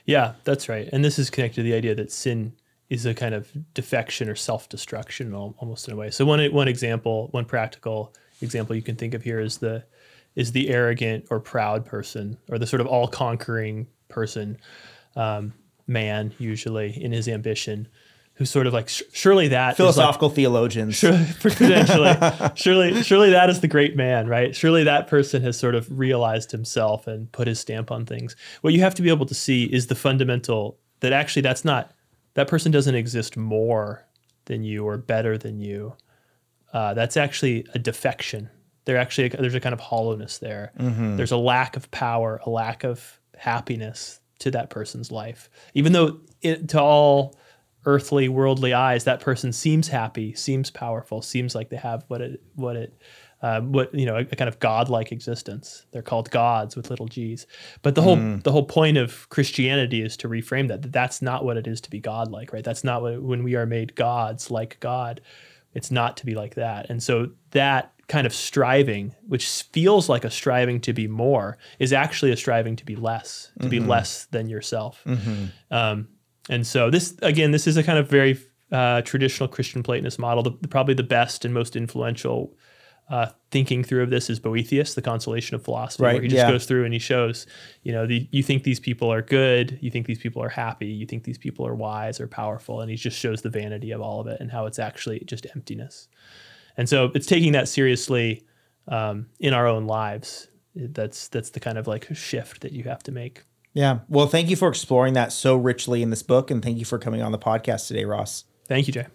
Yeah, 0.06 0.34
that's 0.44 0.70
right. 0.70 0.90
And 0.92 1.04
this 1.04 1.20
is 1.20 1.30
connected 1.30 1.58
to 1.58 1.64
the 1.64 1.74
idea 1.74 1.96
that 1.96 2.12
sin 2.12 2.54
is 2.90 3.06
a 3.06 3.14
kind 3.14 3.36
of 3.36 3.52
defection 3.74 4.30
or 4.30 4.36
self-destruction 4.36 5.34
almost 5.34 5.88
in 5.88 5.94
a 5.94 5.98
way. 5.98 6.10
So 6.10 6.26
one 6.26 6.44
one 6.52 6.68
example, 6.68 7.28
one 7.32 7.46
practical 7.46 8.16
example 8.42 8.76
you 8.76 8.82
can 8.82 8.96
think 8.96 9.14
of 9.14 9.22
here 9.22 9.40
is 9.40 9.58
the 9.58 9.84
is 10.36 10.52
the 10.54 10.70
arrogant 10.70 11.26
or 11.30 11.40
proud 11.40 11.86
person 11.86 12.38
or 12.50 12.58
the 12.58 12.66
sort 12.66 12.82
of 12.82 12.88
all-conquering 12.88 13.88
person, 14.08 14.58
um, 15.16 15.54
man 15.86 16.34
usually 16.38 17.04
in 17.04 17.12
his 17.12 17.28
ambition, 17.28 17.88
who's 18.40 18.50
sort 18.50 18.66
of 18.66 18.74
like 18.74 18.90
surely 19.14 19.50
that 19.50 19.74
is 19.74 19.80
like- 19.80 19.94
Philosophical 19.94 20.30
theologians. 20.32 21.00
potentially 21.42 22.16
surely 22.56 23.04
surely 23.04 23.30
that 23.32 23.50
is 23.50 23.60
the 23.60 23.68
great 23.68 23.96
man 23.96 24.28
right? 24.28 24.56
Surely 24.56 24.84
that 24.86 25.08
person 25.08 25.44
has 25.44 25.60
sort 25.60 25.76
of 25.76 26.00
realized 26.00 26.52
himself 26.52 27.06
and 27.06 27.32
put 27.32 27.48
his 27.48 27.60
stamp 27.60 27.92
on 27.92 28.06
things. 28.06 28.36
What 28.62 28.74
you 28.74 28.80
have 28.80 28.96
to 28.96 29.02
be 29.02 29.10
able 29.10 29.26
to 29.28 29.36
see 29.36 29.66
is 29.66 29.88
the 29.88 29.96
fundamental 29.96 30.80
that 31.02 31.14
actually 31.14 31.42
that's 31.44 31.64
not 31.66 31.92
that 32.36 32.48
person 32.48 32.72
doesn't 32.72 32.96
exist 32.96 33.36
more 33.38 34.06
than 34.46 34.64
you 34.64 34.86
or 34.86 34.98
better 34.98 35.38
than 35.38 35.60
you. 35.60 35.94
Uh, 36.72 36.94
that's 36.94 37.18
actually 37.18 37.66
a 37.74 37.80
defection. 37.80 38.50
There 38.86 38.98
actually 38.98 39.28
there's 39.30 39.54
a 39.56 39.60
kind 39.60 39.74
of 39.74 39.80
hollowness 39.80 40.38
there. 40.38 40.72
There's 41.18 41.32
a 41.34 41.38
lack 41.38 41.76
of 41.76 41.92
power 41.92 42.40
a 42.46 42.50
lack 42.50 42.84
of 42.86 43.20
happiness 43.38 44.20
to 44.40 44.52
that 44.52 44.70
person's 44.70 45.12
life. 45.12 45.50
Even 45.74 45.92
though 45.92 46.22
it, 46.42 46.70
to 46.70 46.80
all 46.82 47.36
earthly 47.86 48.28
worldly 48.28 48.74
eyes 48.74 49.06
that 49.06 49.22
person 49.22 49.54
seems 49.54 49.88
happy 49.88 50.34
seems 50.34 50.70
powerful 50.70 51.22
seems 51.22 51.56
like 51.56 51.70
they 51.70 51.78
have 51.78 52.04
what 52.10 52.20
it 52.22 52.42
what 52.56 52.76
it 52.76 53.02
um, 53.42 53.72
what 53.72 53.94
you 53.96 54.06
know 54.06 54.18
a, 54.18 54.20
a 54.20 54.36
kind 54.36 54.50
of 54.50 54.60
godlike 54.60 55.14
existence. 55.14 55.86
They're 55.92 56.02
called 56.02 56.30
gods 56.30 56.76
with 56.76 56.90
little 56.90 57.08
g's. 57.08 57.48
But 57.82 57.96
the 57.96 58.02
whole 58.02 58.18
the 58.44 58.52
whole 58.52 58.66
point 58.66 58.98
of 58.98 59.30
christianity 59.30 60.02
is 60.02 60.18
to 60.18 60.28
reframe 60.28 60.68
that, 60.68 60.82
that 60.82 60.92
that's 60.92 61.22
not 61.22 61.46
what 61.46 61.56
it 61.56 61.66
is 61.66 61.80
to 61.82 61.90
be 61.90 62.00
godlike 62.02 62.52
right? 62.52 62.66
That's 62.66 62.84
not 62.84 63.02
what 63.02 63.22
when 63.22 63.44
we 63.44 63.56
are 63.56 63.66
made 63.66 63.96
gods 63.96 64.52
like 64.52 64.78
god 64.82 65.22
it's 65.74 65.92
not 65.92 66.18
to 66.18 66.26
be 66.26 66.34
like 66.34 66.56
that. 66.56 66.90
And 66.90 67.02
so 67.02 67.30
that 67.52 67.94
kind 68.08 68.26
of 68.26 68.34
striving 68.34 69.16
which 69.28 69.48
feels 69.72 70.10
like 70.10 70.26
a 70.26 70.32
striving 70.32 70.82
to 70.82 70.92
be 70.94 71.08
more 71.08 71.58
is 71.78 71.94
actually 71.94 72.32
a 72.32 72.38
striving 72.38 72.76
to 72.76 72.84
be 72.84 72.96
less 72.96 73.52
to 73.62 73.70
be 73.70 73.80
less 73.80 74.26
than 74.32 74.50
yourself. 74.50 75.02
Um, 75.72 76.08
and 76.50 76.68
so 76.68 76.90
this 76.90 77.16
again, 77.22 77.52
this 77.52 77.68
is 77.68 77.78
a 77.78 77.84
kind 77.84 77.98
of 77.98 78.10
very 78.10 78.38
uh, 78.72 79.02
traditional 79.02 79.48
Christian 79.48 79.84
Platonist 79.84 80.20
model, 80.20 80.44
the, 80.44 80.68
probably 80.68 80.94
the 80.94 81.04
best 81.04 81.46
and 81.46 81.54
most 81.54 81.76
influential 81.76 82.54
uh, 83.10 83.28
thinking 83.50 83.84
through 83.84 84.04
of 84.04 84.12
this 84.12 84.30
is 84.30 84.40
Boethius, 84.40 84.94
the 84.94 85.02
consolation 85.02 85.56
of 85.56 85.64
philosophy, 85.64 86.04
Right, 86.04 86.14
where 86.14 86.22
he 86.22 86.28
just 86.28 86.44
yeah. 86.44 86.52
goes 86.52 86.66
through 86.66 86.86
and 86.86 86.94
he 86.94 87.00
shows, 87.00 87.48
you 87.82 87.92
know, 87.92 88.06
the, 88.06 88.28
you 88.32 88.44
think 88.44 88.64
these 88.64 88.80
people 88.80 89.12
are 89.12 89.24
good, 89.24 89.80
you 89.82 89.90
think 89.90 90.06
these 90.06 90.20
people 90.20 90.44
are 90.44 90.50
happy, 90.50 90.88
you 90.88 91.08
think 91.08 91.24
these 91.24 91.38
people 91.38 91.66
are 91.66 91.74
wise 91.74 92.20
or 92.20 92.28
powerful, 92.28 92.82
and 92.82 92.92
he 92.92 92.96
just 92.96 93.18
shows 93.18 93.42
the 93.42 93.50
vanity 93.50 93.92
of 93.92 94.02
all 94.02 94.22
of 94.22 94.28
it 94.28 94.40
and 94.40 94.52
how 94.52 94.68
it's 94.68 94.78
actually 94.78 95.22
just 95.22 95.48
emptiness. 95.56 96.08
And 96.78 96.88
so 96.88 97.12
it's 97.16 97.26
taking 97.26 97.54
that 97.54 97.68
seriously 97.68 98.46
um, 98.88 99.28
in 99.40 99.54
our 99.54 99.68
own 99.68 99.88
lives. 99.88 100.48
That's 100.76 101.28
that's 101.30 101.50
the 101.50 101.60
kind 101.60 101.78
of 101.78 101.88
like 101.88 102.16
shift 102.16 102.62
that 102.62 102.74
you 102.74 102.84
have 102.84 103.02
to 103.04 103.12
make. 103.12 103.44
Yeah. 103.74 104.00
Well, 104.10 104.28
thank 104.28 104.50
you 104.50 104.56
for 104.56 104.70
exploring 104.70 105.14
that 105.14 105.32
so 105.32 105.56
richly 105.56 106.02
in 106.02 106.10
this 106.10 106.24
book, 106.24 106.50
and 106.50 106.64
thank 106.64 106.78
you 106.80 106.86
for 106.86 106.98
coming 106.98 107.22
on 107.22 107.32
the 107.32 107.38
podcast 107.38 107.88
today, 107.88 108.06
Ross. 108.06 108.46
Thank 108.68 108.88
you, 108.88 108.94
Jay. 108.94 109.08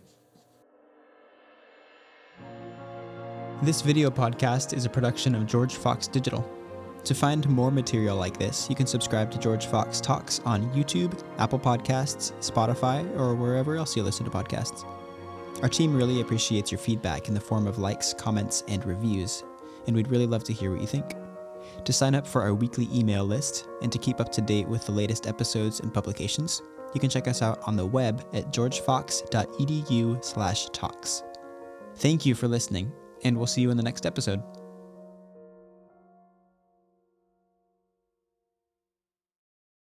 This 3.63 3.81
video 3.81 4.11
podcast 4.11 4.77
is 4.77 4.85
a 4.85 4.91
production 4.91 5.35
of 5.35 5.47
George 5.47 5.75
Fox 5.75 6.07
Digital. 6.07 6.49
To 7.05 7.15
find 7.15 7.49
more 7.49 7.71
material 7.71 8.17
like 8.17 8.39
this, 8.39 8.69
you 8.71 8.77
can 8.77 8.87
subscribe 8.87 9.31
to 9.31 9.39
George 9.39 9.67
Fox 9.67 10.01
Talks 10.01 10.41
on 10.41 10.71
YouTube, 10.73 11.23
Apple 11.39 11.59
Podcasts, 11.59 12.33
Spotify, 12.41 13.05
or 13.19 13.35
wherever 13.35 13.77
else 13.77 13.97
you 13.97 14.03
listen 14.03 14.25
to 14.25 14.31
podcasts. 14.31 14.85
Our 15.63 15.69
team 15.69 15.95
really 15.95 16.21
appreciates 16.21 16.73
your 16.73 16.79
feedback 16.79 17.29
in 17.29 17.35
the 17.35 17.41
form 17.41 17.67
of 17.67 17.79
likes, 17.79 18.15
comments, 18.15 18.65
and 18.69 18.85
reviews, 18.85 19.45
and 19.87 19.95
we'd 19.95 20.09
really 20.09 20.27
love 20.27 20.45
to 20.45 20.53
hear 20.53 20.71
what 20.71 20.81
you 20.81 20.87
think. 20.87 21.15
To 21.85 21.93
sign 21.93 22.15
up 22.15 22.27
for 22.27 22.41
our 22.41 22.55
weekly 22.55 22.89
email 22.93 23.25
list 23.25 23.69
and 23.83 23.93
to 23.93 23.99
keep 23.99 24.21
up 24.21 24.33
to 24.33 24.41
date 24.41 24.67
with 24.67 24.87
the 24.87 24.93
latest 24.93 25.27
episodes 25.27 25.81
and 25.81 25.93
publications, 25.93 26.63
you 26.95 27.01
can 27.01 27.11
check 27.11 27.29
us 27.29 27.43
out 27.43 27.61
on 27.67 27.77
the 27.77 27.85
web 27.85 28.27
at 28.33 28.51
georgefox.edu/talks. 28.53 31.23
Thank 31.97 32.27
you 32.27 32.35
for 32.35 32.49
listening, 32.49 32.91
and 33.23 33.37
we'll 33.37 33.47
see 33.47 33.61
you 33.61 33.71
in 33.71 33.77
the 33.77 33.83
next 33.83 34.07
episode. 34.07 34.43